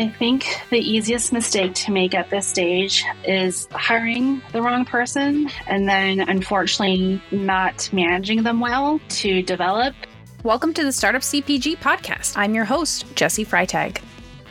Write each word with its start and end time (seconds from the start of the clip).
I 0.00 0.08
think 0.08 0.46
the 0.70 0.78
easiest 0.78 1.30
mistake 1.30 1.74
to 1.74 1.92
make 1.92 2.14
at 2.14 2.30
this 2.30 2.46
stage 2.46 3.04
is 3.22 3.68
hiring 3.70 4.40
the 4.50 4.62
wrong 4.62 4.86
person 4.86 5.50
and 5.66 5.86
then 5.86 6.20
unfortunately 6.20 7.22
not 7.30 7.86
managing 7.92 8.42
them 8.42 8.60
well 8.60 8.98
to 9.10 9.42
develop. 9.42 9.94
Welcome 10.42 10.72
to 10.72 10.84
the 10.84 10.92
Startup 10.92 11.20
CPG 11.20 11.80
podcast. 11.80 12.32
I'm 12.38 12.54
your 12.54 12.64
host, 12.64 13.14
Jessi 13.14 13.46
Freitag. 13.46 14.00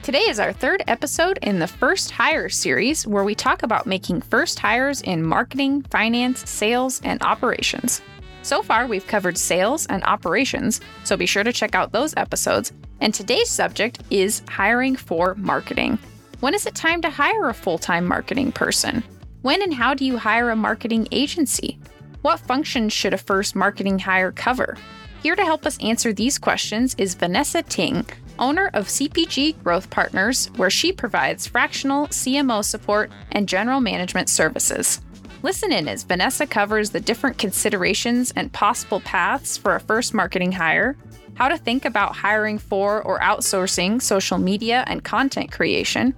Today 0.03 0.19
is 0.19 0.39
our 0.39 0.53
third 0.53 0.83
episode 0.87 1.39
in 1.41 1.57
the 1.57 1.67
First 1.67 2.11
Hire 2.11 2.49
series, 2.49 3.07
where 3.07 3.23
we 3.23 3.33
talk 3.33 3.63
about 3.63 3.87
making 3.87 4.21
first 4.21 4.59
hires 4.59 5.01
in 5.01 5.23
marketing, 5.23 5.81
finance, 5.89 6.47
sales, 6.47 7.01
and 7.03 7.23
operations. 7.23 8.03
So 8.43 8.61
far, 8.61 8.85
we've 8.85 9.07
covered 9.07 9.35
sales 9.35 9.87
and 9.87 10.03
operations, 10.03 10.79
so 11.05 11.17
be 11.17 11.25
sure 11.25 11.43
to 11.43 11.51
check 11.51 11.73
out 11.73 11.91
those 11.91 12.13
episodes. 12.17 12.71
And 13.01 13.13
today's 13.13 13.49
subject 13.49 13.99
is 14.09 14.41
hiring 14.49 14.95
for 14.95 15.35
marketing. 15.35 15.97
When 16.39 16.53
is 16.53 16.65
it 16.65 16.75
time 16.75 17.01
to 17.01 17.09
hire 17.09 17.49
a 17.49 17.53
full 17.53 17.77
time 17.77 18.05
marketing 18.05 18.51
person? 18.51 19.03
When 19.41 19.61
and 19.61 19.73
how 19.73 19.93
do 19.93 20.05
you 20.05 20.17
hire 20.17 20.49
a 20.49 20.55
marketing 20.55 21.07
agency? 21.11 21.79
What 22.21 22.39
functions 22.39 22.91
should 22.91 23.13
a 23.13 23.17
first 23.17 23.55
marketing 23.55 23.99
hire 23.99 24.31
cover? 24.31 24.77
Here 25.23 25.35
to 25.35 25.45
help 25.45 25.65
us 25.65 25.77
answer 25.79 26.13
these 26.13 26.37
questions 26.37 26.95
is 26.97 27.15
Vanessa 27.15 27.61
Ting, 27.61 28.05
owner 28.37 28.69
of 28.73 28.87
CPG 28.87 29.63
Growth 29.63 29.89
Partners, 29.89 30.49
where 30.55 30.69
she 30.69 30.91
provides 30.91 31.47
fractional 31.47 32.07
CMO 32.07 32.63
support 32.63 33.11
and 33.31 33.47
general 33.47 33.79
management 33.79 34.29
services. 34.29 35.01
Listen 35.41 35.71
in 35.71 35.87
as 35.87 36.03
Vanessa 36.03 36.45
covers 36.45 36.89
the 36.89 36.99
different 36.99 37.37
considerations 37.37 38.33
and 38.35 38.51
possible 38.51 38.99
paths 39.01 39.57
for 39.57 39.75
a 39.75 39.79
first 39.79 40.13
marketing 40.13 40.51
hire, 40.51 40.97
how 41.39 41.47
to 41.47 41.57
think 41.57 41.85
about 41.85 42.17
hiring 42.17 42.57
for 42.57 43.01
or 43.01 43.17
outsourcing 43.19 44.01
social 44.01 44.37
media 44.37 44.83
and 44.87 45.05
content 45.05 45.49
creation, 45.49 46.13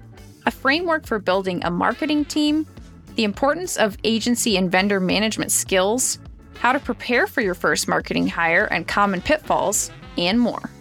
a 0.48 0.52
framework 0.52 1.06
for 1.06 1.20
building 1.20 1.64
a 1.64 1.70
marketing 1.70 2.26
team, 2.26 2.66
the 3.14 3.24
importance 3.24 3.78
of 3.78 3.96
agency 4.04 4.58
and 4.58 4.72
vendor 4.72 5.00
management 5.00 5.52
skills, 5.52 6.18
how 6.56 6.74
to 6.74 6.80
prepare 6.80 7.28
for 7.28 7.42
your 7.42 7.54
first 7.54 7.88
marketing 7.88 8.28
hire 8.28 8.66
and 8.66 8.88
common 8.88 9.22
pitfalls, 9.22 9.92
and 10.18 10.40
more. 10.40 10.72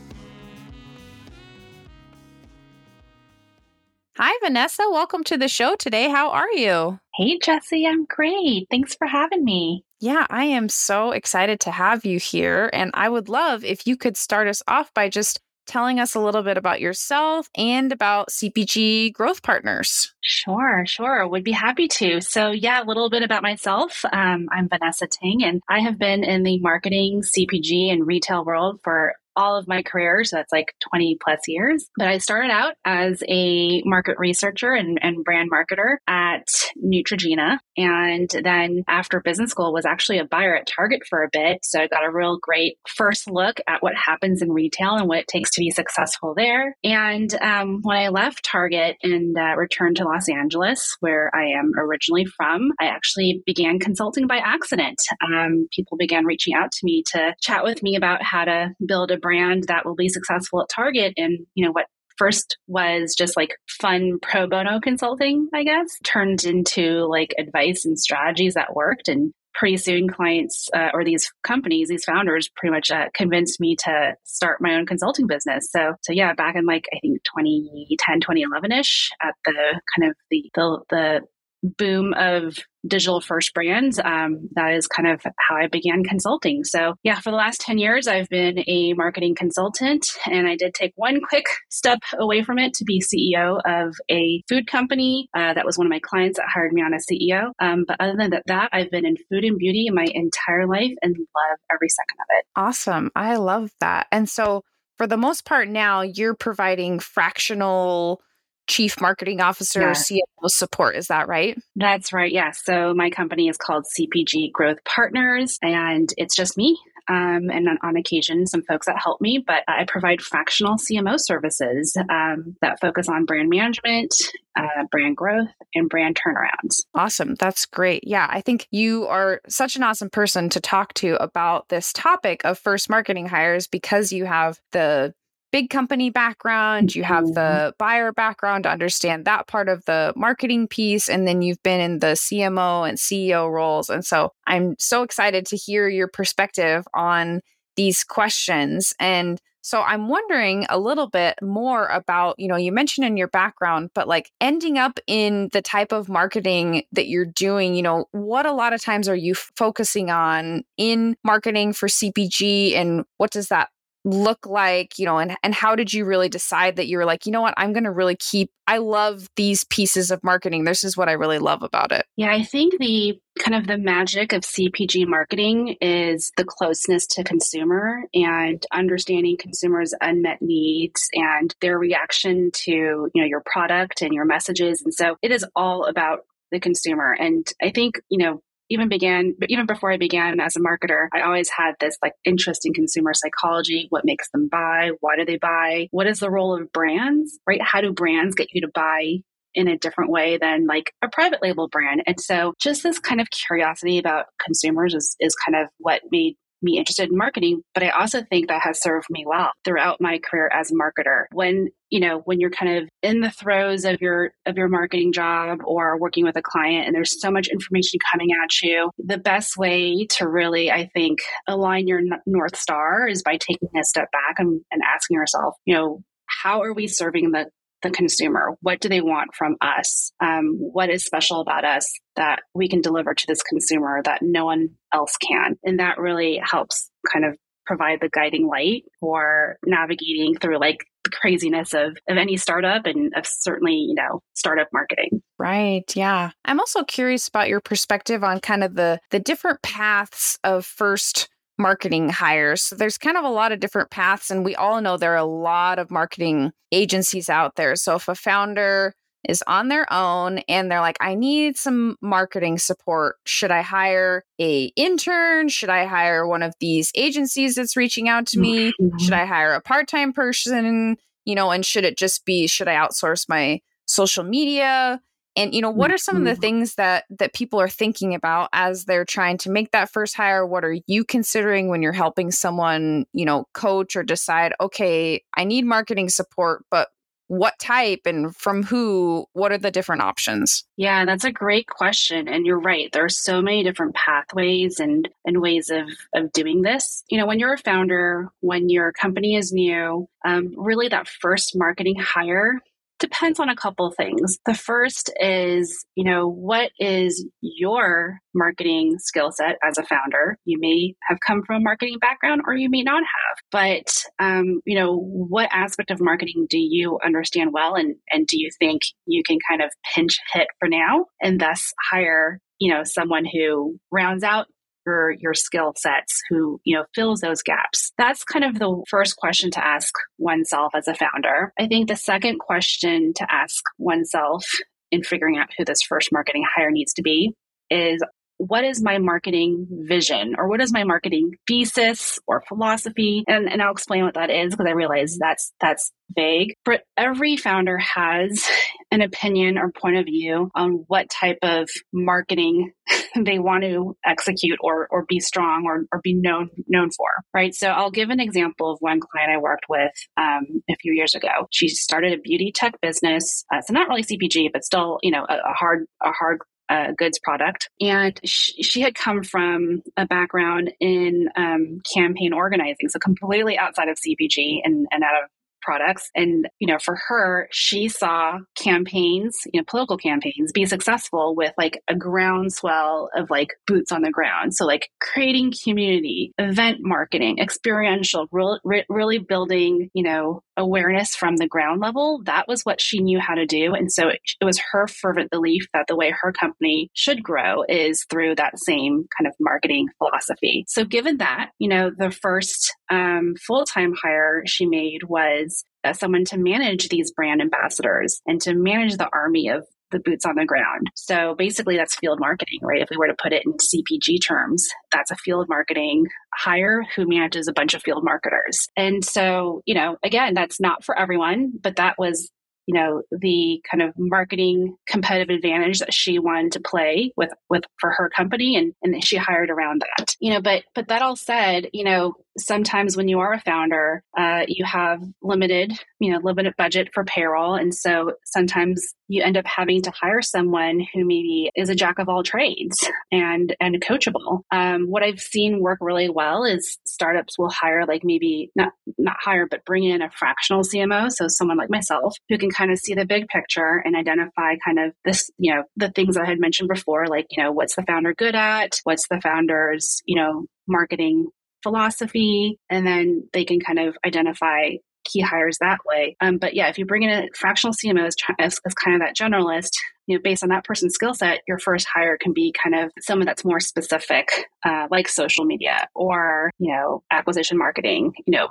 Hi, 4.16 4.32
Vanessa. 4.42 4.84
Welcome 4.91 5.22
to 5.25 5.36
the 5.36 5.48
show 5.48 5.77
today. 5.77 6.08
How 6.08 6.30
are 6.30 6.50
you? 6.52 6.98
Hey, 7.14 7.38
Jessi, 7.38 7.86
I'm 7.86 8.06
great. 8.06 8.69
Thanks 8.70 8.94
for 8.94 9.06
having 9.06 9.44
me. 9.44 9.84
Yeah, 10.01 10.27
I 10.31 10.45
am 10.45 10.70
so 10.70 11.11
excited 11.11 11.61
to 11.61 11.70
have 11.70 12.06
you 12.06 12.19
here. 12.19 12.70
And 12.73 12.91
I 12.95 13.09
would 13.09 13.29
love 13.29 13.65
if 13.65 13.87
you 13.87 13.98
could 13.98 14.17
start 14.17 14.48
us 14.48 14.62
off 14.67 14.93
by 14.95 15.11
just 15.11 15.41
telling 15.67 16.01
us 16.01 16.15
a 16.15 16.20
little 16.20 16.43
bit 16.43 16.56
about 16.56 16.81
yourself 16.81 17.48
and 17.55 17.93
about 17.93 18.31
CPG 18.31 19.12
Growth 19.12 19.43
Partners. 19.43 20.12
Sure, 20.23 20.84
sure. 20.87 21.28
Would 21.28 21.45
be 21.45 21.53
happy 21.53 21.87
to. 21.87 22.21
So, 22.23 22.51
yeah, 22.51 22.83
a 22.83 22.87
little 22.87 23.11
bit 23.11 23.23
about 23.23 23.43
myself. 23.43 24.05
Um, 24.11 24.48
I'm 24.51 24.69
Vanessa 24.69 25.06
Ting, 25.06 25.45
and 25.45 25.61
I 25.69 25.81
have 25.81 25.98
been 25.98 26.25
in 26.25 26.43
the 26.43 26.59
marketing, 26.61 27.23
CPG, 27.23 27.93
and 27.93 28.06
retail 28.06 28.45
world 28.45 28.81
for 28.83 29.15
all 29.36 29.56
of 29.56 29.69
my 29.69 29.83
career. 29.83 30.25
So 30.25 30.36
that's 30.36 30.53
like 30.53 30.75
20 30.91 31.19
plus 31.23 31.41
years. 31.47 31.89
But 31.97 32.09
I 32.09 32.19
started 32.19 32.50
out 32.50 32.75
as 32.84 33.23
a 33.28 33.83
market 33.84 34.17
researcher 34.19 34.72
and, 34.72 34.98
and 35.03 35.25
brand 35.25 35.50
marketer 35.50 35.97
at 36.06 36.47
Neutrogena. 36.83 37.59
And 37.77 38.31
then 38.42 38.84
after 38.89 39.20
business 39.20 39.50
school 39.50 39.72
was 39.72 39.87
actually 39.87 40.19
a 40.19 40.25
buyer 40.25 40.56
at 40.56 40.67
Target 40.67 41.03
for 41.09 41.22
a 41.22 41.28
bit. 41.33 41.59
So 41.62 41.81
I 41.81 41.89
got 41.89 42.05
a 42.05 42.12
real 42.12 42.39
great 42.41 42.78
first 42.89 43.31
look 43.31 43.61
at 43.67 43.83
what 43.83 43.95
happens 43.95 44.42
in 44.42 44.53
retail 44.53 44.97
and 44.97 45.09
what 45.09 45.19
it 45.19 45.28
takes 45.28 45.50
to 45.53 45.61
be 45.61 45.70
successful 45.70 46.34
there. 46.37 46.77
And 46.84 47.33
um, 47.41 47.81
when 47.83 47.97
I 47.97 48.09
left 48.09 48.44
Target 48.44 48.97
and 49.03 49.37
uh, 49.37 49.56
returned 49.56 49.97
to 49.97 50.05
Los 50.05 50.28
Angeles, 50.28 50.97
where 51.00 51.31
I 51.34 51.59
am 51.59 51.72
originally 51.78 52.25
from, 52.25 52.71
I 52.81 52.87
actually 52.87 53.43
began 53.47 53.78
consulting 53.78 54.27
by 54.27 54.38
accident. 54.38 55.00
Um, 55.25 55.69
people 55.75 55.97
began 55.97 56.25
reaching 56.25 56.54
out 56.54 56.72
to 56.72 56.81
me 56.84 57.03
to 57.12 57.34
chat 57.41 57.65
with 57.65 57.83
me 57.83 57.97
about 57.97 58.22
how 58.22 58.44
to 58.44 58.71
build 58.87 59.10
a 59.10 59.19
brand 59.20 59.64
that 59.69 59.84
will 59.84 59.94
be 59.94 60.08
successful 60.08 60.62
at 60.62 60.69
Target 60.69 61.14
and, 61.16 61.47
you 61.54 61.64
know, 61.64 61.72
what 61.72 61.86
first 62.20 62.58
was 62.66 63.14
just 63.16 63.34
like 63.36 63.50
fun 63.66 64.19
pro 64.20 64.47
bono 64.47 64.78
consulting, 64.78 65.48
I 65.54 65.64
guess, 65.64 65.98
turned 66.04 66.44
into 66.44 67.06
like 67.06 67.34
advice 67.38 67.86
and 67.86 67.98
strategies 67.98 68.54
that 68.54 68.75
worked. 68.75 69.09
And 69.09 69.32
pretty 69.54 69.78
soon, 69.78 70.09
clients 70.09 70.69
uh, 70.75 70.91
or 70.92 71.03
these 71.03 71.32
companies, 71.42 71.88
these 71.88 72.04
founders, 72.04 72.50
pretty 72.54 72.75
much 72.75 72.91
uh, 72.91 73.06
convinced 73.14 73.59
me 73.59 73.75
to 73.84 74.14
start 74.25 74.60
my 74.60 74.75
own 74.75 74.84
consulting 74.84 75.26
business. 75.26 75.70
So, 75.70 75.94
so 76.03 76.12
yeah, 76.12 76.34
back 76.34 76.56
in 76.56 76.66
like 76.66 76.84
I 76.94 76.98
think 77.00 77.22
2010, 77.25 78.20
2011 78.20 78.72
ish, 78.72 79.10
at 79.22 79.34
the 79.47 79.80
kind 79.97 80.10
of 80.10 80.16
the 80.30 80.50
the, 80.54 80.78
the 80.91 81.20
boom 81.62 82.15
of 82.15 82.59
digital 82.87 83.21
first 83.21 83.53
brands, 83.53 83.98
um, 83.98 84.48
that 84.54 84.72
is 84.75 84.87
kind 84.87 85.09
of 85.09 85.21
how 85.38 85.56
I 85.56 85.66
began 85.66 86.03
consulting. 86.03 86.65
So, 86.65 86.94
yeah, 87.03 87.21
for 87.21 87.31
the 87.31 87.37
last 87.37 87.60
10 87.60 87.78
years, 87.78 88.09
I've 88.09 88.28
been 88.28 88.59
a 88.66 88.94
marketing 88.94 89.34
consultant, 89.34 90.06
and 90.26 90.48
I 90.48 90.56
did 90.56 90.75
take 90.75 90.93
one 90.97 91.21
quick 91.21 91.44
step 91.69 91.98
away 92.19 92.43
from 92.43 92.59
it 92.59 92.75
to 92.75 92.84
be 92.84 93.03
CEO 93.03 93.60
of 93.66 93.94
a 94.10 94.43
food 94.48 94.66
company. 94.66 95.28
Uh, 95.37 95.54
that 95.54 95.66
was 95.66 95.76
one 95.76 95.87
of 95.87 95.91
my 95.91 96.00
clients 96.00 96.38
that 96.38 96.47
hired 96.53 96.72
me 96.72 96.82
on 96.82 96.94
as 96.94 97.04
CEO. 97.10 97.53
Um, 97.60 97.84
but 97.87 97.97
other 98.00 98.15
than 98.16 98.31
that, 98.47 98.71
I've 98.72 98.91
been 98.91 99.06
in 99.06 99.16
food 99.31 99.44
and 99.44 99.59
beauty 99.59 99.88
my 99.92 100.06
entire 100.15 100.66
life 100.66 100.92
and 101.03 101.15
love 101.16 101.59
every 101.72 101.88
second 101.88 102.16
of 102.21 102.27
it. 102.31 102.47
Awesome. 102.56 103.10
I 103.15 103.37
love 103.37 103.71
that. 103.81 104.06
And 104.10 104.28
so, 104.28 104.65
for 104.97 105.06
the 105.06 105.16
most 105.16 105.47
part, 105.47 105.69
now 105.69 106.03
you're 106.03 106.34
providing 106.34 106.98
fractional 106.98 108.21
chief 108.70 109.00
marketing 109.00 109.41
officer 109.41 109.81
yeah. 109.81 109.92
CMO 109.92 110.48
support. 110.48 110.97
Is 110.97 111.08
that 111.08 111.28
right? 111.28 111.58
That's 111.76 112.12
right. 112.12 112.32
Yes. 112.32 112.62
Yeah. 112.66 112.75
So 112.75 112.94
my 112.94 113.10
company 113.10 113.48
is 113.48 113.56
called 113.56 113.84
CPG 113.84 114.53
Growth 114.53 114.78
Partners, 114.84 115.58
and 115.60 116.08
it's 116.16 116.36
just 116.36 116.56
me. 116.56 116.78
Um, 117.09 117.50
and 117.50 117.69
on, 117.69 117.78
on, 117.82 117.97
occasion, 117.97 118.47
some 118.47 118.62
folks 118.62 118.86
that 118.86 119.00
help 119.03 119.20
me, 119.20 119.42
but 119.44 119.64
I 119.66 119.84
provide 119.88 120.20
fractional 120.20 120.76
CMO 120.76 121.19
services 121.19 121.97
um, 122.09 122.56
that 122.62 122.78
focus 122.80 123.09
on 123.09 123.25
brand 123.25 123.48
management, 123.48 124.14
uh, 124.56 124.84
brand 124.92 125.16
growth, 125.16 125.48
and 125.75 125.88
brand 125.88 126.16
turnarounds. 126.16 126.84
Awesome. 126.94 127.34
That's 127.34 127.66
great. 127.66 128.04
Yeah, 128.06 128.28
I 128.30 128.42
think 128.42 128.69
you 128.70 129.09
are 129.09 129.41
such 129.48 129.75
an 129.75 129.82
awesome 129.82 130.10
person 130.10 130.50
to 130.50 130.60
talk 130.60 130.94
to 130.94 131.20
about 131.20 131.69
this 131.69 131.92
topic 131.92 132.44
of 132.44 132.60
first 132.60 132.88
marketing 132.88 133.26
hires 133.26 133.66
because 133.66 134.12
you 134.12 134.26
have 134.26 134.60
the 134.70 135.12
big 135.53 135.71
company 135.71 136.11
background, 136.11 136.94
you 136.94 137.05
have 137.05 137.25
mm-hmm. 137.25 137.34
the 137.34 137.75
buyer 137.78 138.12
background 138.12 138.65
to 138.65 138.71
understand 138.71 139.25
that 139.25 139.47
part 139.47 139.69
of 139.69 139.84
the 139.84 140.12
marketing 140.16 140.69
piece, 140.69 141.09
and 141.09 141.27
then 141.27 141.43
you've 141.43 141.62
been 141.62 141.81
in 141.81 141.99
the 141.99 142.15
CMO 142.15 142.88
and 142.88 142.99
CEO 142.99 143.50
roles. 143.50 143.89
And 143.89 144.05
so 144.05 144.33
I'm 144.47 144.77
so 144.78 145.03
excited 145.03 145.47
to 145.47 145.56
hear 145.56 145.89
your 145.89 146.09
perspective 146.09 146.84
on 146.94 147.41
these 147.77 148.05
questions. 148.05 148.93
And 148.99 149.41
so 149.62 149.83
I'm 149.83 150.09
wondering 150.09 150.66
a 150.71 150.78
little 150.78 151.09
bit 151.09 151.39
more 151.43 151.87
about, 151.87 152.39
you 152.39 152.49
know, 152.49 152.56
you 152.56 152.72
mentioned 152.72 153.06
in 153.06 153.16
your 153.16 153.28
background, 153.28 153.91
but 153.94 154.09
like 154.09 154.31
ending 154.41 154.78
up 154.78 154.99
in 155.06 155.50
the 155.53 155.60
type 155.60 155.93
of 155.93 156.09
marketing 156.09 156.84
that 156.93 157.09
you're 157.09 157.27
doing, 157.27 157.75
you 157.75 157.83
know, 157.83 158.06
what 158.12 158.47
a 158.47 158.53
lot 158.53 158.72
of 158.72 158.81
times 158.81 159.09
are 159.09 159.16
you 159.16 159.33
f- 159.33 159.50
focusing 159.56 160.10
on 160.10 160.62
in 160.78 161.16
marketing 161.25 161.75
for 161.75 161.89
CPG 161.89 162.75
and 162.75 163.05
what 163.19 163.31
does 163.31 163.49
that 163.49 163.69
look 164.05 164.47
like 164.47 164.99
you 164.99 165.05
know 165.05 165.19
and 165.19 165.37
and 165.43 165.55
how 165.55 165.77
did 165.77 165.93
you 165.93 166.05
really 166.05 166.28
decide 166.28 166.77
that 166.77 166.88
you 166.88 166.97
were 166.97 167.05
like 167.05 167.27
you 167.27 167.33
know 167.33 167.43
what? 167.43 167.55
I'm 167.56 167.72
going 167.72 167.84
to 167.84 167.91
really 167.91 168.16
keep 168.16 168.50
i 168.66 168.78
love 168.78 169.28
these 169.37 169.65
pieces 169.65 170.11
of 170.11 170.22
marketing. 170.25 170.65
This 170.65 170.84
is 170.84 170.97
what 170.97 171.09
i 171.09 171.12
really 171.12 171.38
love 171.38 171.62
about 171.62 171.93
it. 171.93 172.06
Yeah 172.16 172.33
i 172.33 172.43
think 172.43 172.78
the 172.78 173.19
kind 173.39 173.55
of 173.55 173.66
the 173.66 173.78
magic 173.78 174.33
of 174.33 174.43
cpg 174.43 175.06
marketing 175.06 175.77
is 175.81 176.33
the 176.37 176.44
closeness 176.44 177.06
to 177.06 177.25
consumer 177.25 178.03
and 178.15 178.65
understanding 178.72 179.37
consumers 179.39 179.94
unmet 180.00 180.43
needs 180.43 181.09
and 181.15 181.54
their 181.60 181.78
reaction 181.78 182.51
to 182.53 182.72
you 182.72 183.22
know 183.22 183.24
your 183.24 183.42
product 183.45 184.03
and 184.03 184.13
your 184.13 184.24
messages 184.24 184.83
and 184.83 184.95
so 184.95 185.16
it 185.22 185.30
is 185.30 185.45
all 185.54 185.84
about 185.84 186.21
the 186.51 186.60
consumer. 186.60 187.16
And 187.19 187.47
i 187.63 187.71
think 187.71 188.01
you 188.09 188.19
know 188.19 188.42
even 188.71 188.89
began, 188.89 189.34
but 189.39 189.51
even 189.51 189.67
before 189.67 189.93
I 189.93 189.97
began 189.97 190.41
as 190.41 190.57
a 190.57 190.61
marketer, 190.61 191.09
I 191.13 191.22
always 191.22 191.51
had 191.51 191.75
this 191.81 191.97
like 192.03 192.15
interest 192.25 192.65
in 192.65 192.72
consumer 192.72 193.13
psychology. 193.13 193.87
What 193.91 194.05
makes 194.05 194.31
them 194.31 194.49
buy? 194.49 194.93
Why 195.01 195.17
do 195.17 195.25
they 195.25 195.37
buy? 195.37 195.89
What 195.91 196.07
is 196.07 196.21
the 196.21 196.31
role 196.31 196.55
of 196.55 196.72
brands, 196.72 197.39
right? 197.47 197.61
How 197.63 197.81
do 197.81 197.93
brands 197.93 198.34
get 198.34 198.49
you 198.53 198.63
to 198.63 198.71
buy 198.72 199.19
in 199.55 199.69
a 199.69 199.78
different 199.78 200.11
way 200.11 200.39
than 200.39 200.67
like 200.67 200.93
a 201.03 201.09
private 201.09 201.43
label 201.43 201.69
brand. 201.69 202.03
And 202.07 202.21
so 202.21 202.55
just 202.61 202.83
this 202.83 202.99
kind 202.99 203.21
of 203.21 203.28
curiosity 203.31 203.99
about 203.99 204.27
consumers 204.41 204.95
is, 204.95 205.17
is 205.19 205.34
kind 205.34 205.57
of 205.57 205.69
what 205.78 206.03
made 206.11 206.37
me 206.62 206.78
interested 206.78 207.10
in 207.10 207.16
marketing, 207.16 207.62
but 207.74 207.83
I 207.83 207.91
also 207.91 208.22
think 208.22 208.48
that 208.48 208.62
has 208.62 208.83
served 208.83 209.07
me 209.10 209.24
well 209.27 209.51
throughout 209.65 210.01
my 210.01 210.18
career 210.18 210.51
as 210.53 210.71
a 210.71 210.74
marketer. 210.74 211.24
When, 211.33 211.68
you 211.91 212.01
know, 212.01 212.18
when 212.24 212.41
you're 212.41 212.51
kind 212.51 212.78
of 212.78 212.89
in 213.03 213.21
the 213.21 213.30
throes 213.30 213.84
of 213.84 214.01
your 214.01 214.33
of 214.47 214.57
your 214.57 214.68
marketing 214.68 215.12
job 215.12 215.60
or 215.65 215.98
working 215.98 216.24
with 216.24 216.36
a 216.36 216.42
client 216.42 216.86
and 216.86 216.95
there's 216.95 217.21
so 217.21 217.30
much 217.30 217.48
information 217.48 217.98
coming 218.12 218.28
at 218.42 218.51
you, 218.62 218.91
the 218.98 219.18
best 219.18 219.57
way 219.57 220.07
to 220.18 220.28
really, 220.28 220.71
I 220.71 220.91
think, 220.95 221.21
align 221.48 221.89
your 221.89 222.01
north 222.27 222.57
star 222.57 223.09
is 223.09 223.22
by 223.22 223.39
taking 223.39 223.68
a 223.78 223.84
step 223.84 224.10
back 224.12 224.36
and, 224.39 224.60
and 224.71 224.83
asking 224.83 225.16
yourself, 225.16 225.54
you 225.65 225.74
know, 225.74 226.03
how 226.42 226.62
are 226.62 226.72
we 226.72 226.86
serving 226.86 227.33
the 227.33 227.51
the 227.82 227.91
consumer? 227.91 228.56
What 228.60 228.80
do 228.80 228.88
they 228.88 229.00
want 229.00 229.34
from 229.34 229.56
us? 229.60 230.12
Um, 230.21 230.56
what 230.59 230.91
is 230.91 231.04
special 231.04 231.41
about 231.41 231.65
us 231.65 231.91
that 232.16 232.41
we 232.54 232.68
can 232.68 232.80
deliver 232.80 233.15
to 233.15 233.27
this 233.27 233.42
consumer 233.42 234.00
that 234.04 234.21
no 234.22 234.44
one 234.44 234.71
else 234.92 235.16
can? 235.16 235.56
And 235.65 235.80
that 235.80 235.98
really 235.98 236.41
helps 236.42 236.91
kind 237.12 237.24
of 237.24 237.36
provide 237.66 238.00
the 238.00 238.09
guiding 238.09 238.48
light 238.48 238.82
for 238.98 239.56
navigating 239.65 240.34
through 240.34 240.59
like 240.59 240.84
the 241.04 241.10
craziness 241.10 241.72
of, 241.72 241.97
of 242.09 242.16
any 242.16 242.36
startup 242.36 242.84
and 242.84 243.12
of 243.15 243.24
certainly, 243.27 243.74
you 243.74 243.94
know, 243.94 244.21
startup 244.34 244.68
marketing. 244.72 245.22
Right. 245.38 245.84
Yeah. 245.94 246.33
I'm 246.44 246.59
also 246.59 246.83
curious 246.83 247.28
about 247.28 247.48
your 247.48 247.60
perspective 247.60 248.24
on 248.24 248.41
kind 248.41 248.65
of 248.65 248.74
the 248.74 248.98
the 249.10 249.21
different 249.21 249.62
paths 249.62 250.38
of 250.42 250.66
first 250.66 251.28
marketing 251.60 252.09
hires. 252.09 252.62
So 252.62 252.74
there's 252.74 252.98
kind 252.98 253.16
of 253.16 253.24
a 253.24 253.28
lot 253.28 253.53
of 253.53 253.60
different 253.60 253.91
paths, 253.91 254.30
and 254.30 254.45
we 254.45 254.57
all 254.57 254.80
know 254.80 254.97
there 254.97 255.12
are 255.12 255.16
a 255.16 255.24
lot 255.24 255.78
of 255.78 255.91
marketing 255.91 256.52
agencies 256.73 257.28
out 257.28 257.54
there. 257.54 257.76
So 257.76 257.97
if 257.97 258.09
a 258.09 258.14
founder 258.14 258.95
is 259.28 259.45
on 259.47 259.68
their 259.68 259.90
own 259.92 260.38
and 260.49 260.71
they're 260.71 260.80
like 260.80 260.97
i 261.00 261.14
need 261.14 261.57
some 261.57 261.97
marketing 262.00 262.59
support 262.59 263.16
should 263.26 263.50
i 263.50 263.61
hire 263.61 264.25
a 264.40 264.73
intern 264.76 265.49
should 265.49 265.68
i 265.68 265.85
hire 265.85 266.26
one 266.26 266.42
of 266.42 266.54
these 266.59 266.90
agencies 266.95 267.54
that's 267.54 267.76
reaching 267.76 268.09
out 268.09 268.26
to 268.26 268.38
me 268.38 268.73
mm-hmm. 268.80 268.97
should 268.99 269.12
i 269.12 269.26
hire 269.26 269.52
a 269.52 269.61
part-time 269.61 270.12
person 270.12 270.97
you 271.25 271.35
know 271.35 271.50
and 271.50 271.66
should 271.66 271.85
it 271.85 271.99
just 271.99 272.25
be 272.25 272.47
should 272.47 272.68
i 272.68 272.75
outsource 272.75 273.28
my 273.28 273.61
social 273.87 274.25
media 274.25 275.00
and 275.40 275.54
you 275.54 275.62
know 275.62 275.71
what 275.71 275.90
are 275.90 275.99
some 275.99 276.16
of 276.16 276.25
the 276.25 276.33
mm-hmm. 276.33 276.40
things 276.40 276.75
that 276.75 277.04
that 277.19 277.33
people 277.33 277.61
are 277.61 277.69
thinking 277.69 278.14
about 278.14 278.49
as 278.52 278.85
they're 278.85 279.04
trying 279.04 279.38
to 279.38 279.50
make 279.50 279.71
that 279.73 279.90
first 279.90 280.14
hire? 280.14 280.47
What 280.47 280.64
are 280.64 280.76
you 280.87 281.04
considering 281.04 281.69
when 281.69 281.83
you're 281.83 281.92
helping 281.92 282.31
someone 282.31 283.07
you 283.12 283.25
know 283.25 283.47
coach 283.54 283.97
or 283.97 284.02
decide 284.02 284.52
okay 284.61 285.23
i 285.37 285.45
need 285.45 285.64
marketing 285.64 286.09
support 286.09 286.64
but 286.71 286.88
what 287.31 287.57
type 287.61 288.00
and 288.07 288.35
from 288.35 288.64
who? 288.64 289.25
What 289.35 289.52
are 289.52 289.59
the 289.59 289.71
different 289.71 290.02
options? 290.02 290.64
Yeah 290.76 291.04
that's 291.04 291.25
a 291.25 291.31
great 291.31 291.69
question 291.69 292.26
and 292.26 292.45
you're 292.45 292.59
right 292.59 292.90
there 292.93 293.04
are 293.04 293.09
so 293.09 293.40
many 293.40 293.62
different 293.62 293.95
pathways 293.95 294.81
and 294.81 295.09
and 295.25 295.40
ways 295.40 295.71
of 295.71 295.88
of 296.12 296.33
doing 296.33 296.62
this. 296.62 297.04
You 297.09 297.19
know 297.19 297.26
when 297.26 297.38
you're 297.38 297.54
a 297.54 297.59
founder 297.59 298.28
when 298.40 298.69
your 298.69 298.90
company 298.90 299.37
is 299.37 299.52
new 299.52 300.09
um, 300.25 300.52
really 300.57 300.88
that 300.88 301.07
first 301.07 301.52
marketing 301.54 301.95
hire 302.00 302.61
depends 303.00 303.40
on 303.40 303.49
a 303.49 303.56
couple 303.56 303.90
things. 303.90 304.38
The 304.47 304.54
first 304.54 305.11
is, 305.18 305.85
you 305.97 306.04
know, 306.04 306.28
what 306.28 306.70
is 306.78 307.26
your 307.40 308.18
marketing 308.35 308.99
skill 308.99 309.32
set 309.32 309.56
as 309.66 309.78
a 309.78 309.82
founder? 309.82 310.38
You 310.44 310.58
may 310.61 310.94
have 311.08 311.18
come 311.26 311.42
from 311.44 311.56
a 311.56 311.61
marketing 311.61 311.99
background 312.00 312.42
or 312.47 312.54
you 312.54 312.70
may 312.70 312.82
not 312.82 313.02
have, 313.02 313.38
but, 313.50 314.04
um, 314.25 314.61
you 314.64 314.78
know, 314.78 314.97
what 314.97 315.49
aspect 315.50 315.90
of 315.90 316.00
marketing 316.00 316.47
do 316.49 316.58
you 316.58 316.99
understand 317.04 317.52
well? 317.52 317.75
And, 317.75 317.97
and 318.11 318.26
do 318.26 318.38
you 318.38 318.50
think 318.58 318.82
you 319.06 319.23
can 319.26 319.38
kind 319.49 319.62
of 319.62 319.70
pinch 319.94 320.18
hit 320.32 320.47
for 320.58 320.68
now 320.68 321.06
and 321.20 321.40
thus 321.40 321.73
hire 321.90 322.38
you 322.61 322.73
know 322.73 322.85
someone 322.85 323.25
who 323.25 323.78
rounds 323.90 324.23
out 324.23 324.47
your 324.90 325.11
your 325.12 325.35
skill 325.35 325.73
sets 325.76 326.21
who 326.28 326.61
you 326.64 326.76
know 326.76 326.85
fills 326.95 327.21
those 327.21 327.42
gaps. 327.42 327.92
That's 327.97 328.25
kind 328.25 328.45
of 328.45 328.59
the 328.59 328.83
first 328.88 329.16
question 329.16 329.50
to 329.52 329.64
ask 329.64 329.95
oneself 330.19 330.75
as 330.75 330.88
a 330.88 330.95
founder. 330.95 331.52
I 331.59 331.66
think 331.66 331.88
the 331.88 331.97
second 331.97 332.38
question 332.38 333.12
to 333.14 333.26
ask 333.33 333.62
oneself 333.78 334.45
in 334.90 335.02
figuring 335.02 335.38
out 335.38 335.50
who 335.57 335.64
this 335.64 335.83
first 335.83 336.11
marketing 336.12 336.45
hire 336.54 336.71
needs 336.71 336.92
to 336.95 337.02
be 337.02 337.35
is 337.71 338.02
what 338.40 338.64
is 338.64 338.83
my 338.83 338.97
marketing 338.97 339.66
vision 339.71 340.35
or 340.38 340.49
what 340.49 340.62
is 340.62 340.73
my 340.73 340.85
marketing 340.85 341.33
thesis 341.47 342.19
or 342.26 342.42
philosophy? 342.49 343.23
And, 343.26 343.50
and 343.50 343.61
i'll 343.61 343.73
explain 343.73 344.04
what 344.04 344.14
that 344.14 344.31
is 344.31 344.52
because 344.52 344.66
i 344.66 344.73
realize 344.73 345.19
that's 345.19 345.52
that's 345.61 345.92
vague. 346.14 346.54
But 346.64 346.83
every 346.97 347.37
founder 347.37 347.78
has 347.78 348.45
an 348.90 349.02
opinion 349.02 349.59
or 349.59 349.71
point 349.71 349.97
of 349.97 350.04
view 350.07 350.50
on 350.54 350.85
what 350.88 351.09
type 351.09 351.38
of 351.42 351.69
marketing 351.92 352.73
they 353.16 353.38
want 353.38 353.62
to 353.62 353.97
execute 354.04 354.59
or 354.62 354.88
or 354.90 355.04
be 355.09 355.21
strong 355.21 355.64
or, 355.66 355.85
or 355.93 356.00
be 356.02 356.14
known 356.14 356.50
known 356.69 356.90
for 356.90 357.09
right? 357.35 357.54
So 357.54 357.69
i'll 357.69 357.90
give 357.90 358.11
an 358.11 358.21
example 358.21 358.73
of 358.73 358.78
one 358.81 359.00
client 359.00 359.33
i 359.33 359.38
worked 359.38 359.66
with 359.69 359.93
um, 360.16 360.62
a 360.69 360.76
few 360.81 360.93
years 360.95 361.14
ago. 361.14 361.28
She 361.50 361.69
started 361.69 362.12
a 362.12 362.21
beauty 362.21 362.52
tech 362.54 362.81
business 362.81 363.45
uh, 363.52 363.61
so 363.61 363.73
not 363.73 363.88
really 363.88 364.02
cpg 364.02 364.50
but 364.52 364.64
still 364.64 364.99
you 365.02 365.11
know 365.11 365.25
a, 365.28 365.35
a 365.35 365.52
hard 365.52 365.87
a 366.02 366.11
hard 366.11 366.40
uh, 366.71 366.93
goods 366.97 367.19
product. 367.19 367.69
And 367.81 368.19
she, 368.25 368.62
she, 368.62 368.81
had 368.81 368.95
come 368.95 369.25
from 369.25 369.83
a 369.97 370.07
background 370.07 370.73
in 370.81 371.28
um, 371.37 371.81
campaign 371.93 372.33
organizing, 372.33 372.88
so 372.88 372.99
completely 373.00 373.59
outside 373.59 373.88
of 373.88 373.99
CPG 373.99 374.61
and, 374.64 374.87
and 374.93 375.02
out 375.02 375.25
of 375.25 375.31
products. 375.62 376.11
And, 376.14 376.49
you 376.59 376.66
know, 376.66 376.78
for 376.78 376.99
her, 377.09 377.49
she 377.50 377.88
saw 377.88 378.38
campaigns, 378.57 379.38
you 379.52 379.61
know, 379.61 379.64
political 379.68 379.97
campaigns 379.97 380.52
be 380.52 380.66
successful 380.66 381.35
with 381.37 381.52
like 381.59 381.83
a 381.88 381.95
groundswell 381.95 383.11
of 383.14 383.30
like 383.30 383.50
boots 383.66 383.92
on 383.92 384.02
the 384.02 384.11
ground. 384.11 384.54
So 384.54 384.66
like 384.66 384.88
creating 385.00 385.52
community, 385.64 386.33
event 386.38 386.78
marketing, 386.80 387.38
experiential, 387.38 388.26
re- 388.64 388.85
really 388.88 389.18
building, 389.18 389.90
you 389.95 390.02
know, 390.02 390.42
awareness 390.57 391.16
from 391.16 391.37
the 391.37 391.49
ground 391.49 391.80
level. 391.80 392.21
That 392.25 392.47
was 392.47 392.62
what 392.62 392.80
she 392.80 393.00
knew 393.00 393.18
how 393.18 393.35
to 393.35 393.47
do. 393.47 393.75
And 393.75 393.90
so 393.90 394.09
it, 394.09 394.21
it 394.40 394.45
was 394.45 394.61
her 394.73 394.87
fervent 394.87 395.30
belief 395.30 395.66
that 395.73 395.87
the 395.88 395.97
way 395.97 396.14
her 396.21 396.33
company 396.33 396.90
should 396.95 397.23
grow 397.23 397.62
is 397.68 398.04
through 398.11 398.35
that 398.35 398.59
same 398.59 399.07
kind 399.16 399.26
of 399.26 399.35
marketing 399.40 399.88
philosophy. 399.99 400.64
So 400.68 400.85
given 400.85 401.18
that, 401.18 401.50
you 401.59 401.68
know, 401.68 401.90
the 401.97 402.11
first 402.11 402.75
um, 402.90 403.35
full-time 403.47 403.95
hire 403.95 404.42
she 404.47 404.66
made 404.66 405.04
was 405.09 405.50
uh, 405.85 405.92
someone 405.92 406.25
to 406.26 406.38
manage 406.38 406.88
these 406.88 407.12
brand 407.12 407.40
ambassadors 407.40 408.20
and 408.26 408.40
to 408.42 408.54
manage 408.54 408.97
the 408.97 409.08
army 409.12 409.49
of 409.49 409.66
the 409.90 409.99
boots 409.99 410.25
on 410.25 410.37
the 410.37 410.44
ground. 410.44 410.87
So 410.94 411.35
basically, 411.37 411.76
that's 411.76 411.97
field 411.97 412.20
marketing, 412.20 412.61
right? 412.62 412.82
If 412.82 412.90
we 412.90 412.97
were 412.97 413.08
to 413.08 413.16
put 413.20 413.32
it 413.32 413.44
in 413.44 413.54
CPG 413.54 414.25
terms, 414.25 414.68
that's 414.92 415.11
a 415.11 415.16
field 415.16 415.47
marketing 415.49 416.06
hire 416.35 416.85
who 416.94 417.08
manages 417.08 417.49
a 417.49 417.52
bunch 417.52 417.75
of 417.75 417.82
field 417.82 418.04
marketers. 418.04 418.68
And 418.76 419.04
so, 419.04 419.62
you 419.66 419.75
know, 419.75 419.97
again, 420.04 420.35
that's 420.35 420.61
not 420.61 420.85
for 420.85 420.97
everyone, 420.99 421.52
but 421.61 421.76
that 421.76 421.99
was 421.99 422.30
you 422.66 422.75
know 422.75 423.02
the 423.11 423.61
kind 423.68 423.82
of 423.82 423.92
marketing 423.99 424.76
competitive 424.87 425.35
advantage 425.35 425.80
that 425.80 425.92
she 425.92 426.20
wanted 426.20 426.52
to 426.52 426.61
play 426.61 427.12
with 427.16 427.30
with 427.49 427.64
for 427.80 427.90
her 427.90 428.08
company 428.14 428.54
and 428.54 428.75
and 428.82 429.04
she 429.04 429.16
hired 429.16 429.50
around 429.50 429.82
that 429.82 430.14
you 430.20 430.30
know 430.30 430.40
but 430.40 430.62
but 430.75 430.87
that 430.87 431.02
all 431.02 431.16
said 431.16 431.68
you 431.73 431.82
know 431.82 432.14
sometimes 432.38 432.97
when 432.97 433.09
you 433.09 433.21
are 433.21 433.32
a 433.32 433.40
founder 433.40 434.02
uh, 434.16 434.42
you 434.47 434.64
have 434.64 435.02
limited 435.23 435.73
you 435.99 436.12
know 436.12 436.21
limited 436.23 436.54
budget 436.56 436.90
for 436.93 437.05
payroll 437.05 437.55
and 437.55 437.75
so 437.75 438.12
sometimes 438.25 438.95
you 439.09 439.23
end 439.23 439.37
up 439.37 439.47
having 439.47 439.83
to 439.83 439.90
hire 439.90 440.23
someone 440.23 440.81
who 440.95 441.05
maybe 441.05 441.50
is 441.57 441.69
a 441.69 441.75
jack 441.75 441.99
of 441.99 442.09
all 442.09 442.23
trades 442.23 442.88
and 443.12 443.55
and 443.61 443.83
coachable 443.83 444.40
um, 444.50 444.85
what 444.85 445.02
i've 445.02 445.21
seen 445.21 445.61
work 445.61 445.78
really 445.81 446.09
well 446.09 446.45
is 446.45 446.78
startups 446.87 447.38
will 447.38 447.50
hire 447.50 447.85
like 447.87 448.02
maybe 448.05 448.50
not 448.55 448.73
not 448.99 449.16
hire 449.19 449.47
but 449.50 449.64
bring 449.64 449.85
in 449.85 450.02
a 450.02 450.11
fractional 450.11 450.62
cmo 450.62 451.11
so 451.11 451.26
someone 451.28 451.57
like 451.57 451.71
myself 451.71 452.16
who 452.28 452.38
can 452.38 452.50
kind 452.50 452.71
of 452.71 452.78
see 452.78 452.95
the 452.95 453.05
big 453.05 453.28
picture 453.28 453.83
and 453.85 453.97
identify 453.97 454.57
kind 454.64 454.78
of 454.78 454.93
this, 455.05 455.31
you 455.38 455.55
know, 455.55 455.64
the 455.76 455.90
things 455.90 456.16
I 456.16 456.26
had 456.26 456.40
mentioned 456.40 456.69
before, 456.69 457.07
like, 457.07 457.26
you 457.31 457.43
know, 457.43 457.52
what's 457.52 457.76
the 457.76 457.83
founder 457.83 458.14
good 458.14 458.35
at? 458.35 458.81
What's 458.85 459.09
the 459.09 459.21
founder's, 459.21 460.02
you 460.07 460.16
know, 460.16 460.47
marketing 460.66 461.28
philosophy? 461.62 462.59
And 462.69 462.87
then 462.87 463.29
they 463.33 463.45
can 463.45 463.61
kind 463.61 463.79
of 463.79 463.97
identify 464.05 464.71
key 465.05 465.21
hires 465.21 465.59
that 465.61 465.79
way. 465.87 466.17
Um, 466.21 466.38
but 466.38 466.55
yeah, 466.55 466.69
if 466.69 466.79
you 466.79 466.87
bring 466.87 467.02
in 467.02 467.11
a 467.11 467.29
fractional 467.35 467.75
CMO 467.75 468.07
as, 468.07 468.17
as, 468.38 468.61
as 468.64 468.75
kind 468.75 468.95
of 468.95 469.07
that 469.07 469.17
generalist, 469.17 469.71
you 470.07 470.17
know, 470.17 470.21
based 470.23 470.43
on 470.43 470.50
that 470.50 470.64
person's 470.64 470.95
skill 470.95 471.14
set, 471.14 471.40
your 471.49 471.59
first 471.59 471.87
hire 471.93 472.19
can 472.21 472.33
be 472.33 472.52
kind 472.52 472.75
of 472.75 472.93
someone 473.00 473.26
that's 473.26 473.45
more 473.45 473.61
specific, 473.61 474.29
uh, 474.64 474.87
like 474.90 475.09
social 475.09 475.45
media 475.45 475.88
or, 475.95 476.50
you 476.59 476.73
know, 476.73 477.02
acquisition 477.11 477.57
marketing, 477.57 478.12
you 478.26 478.37
know, 478.37 478.49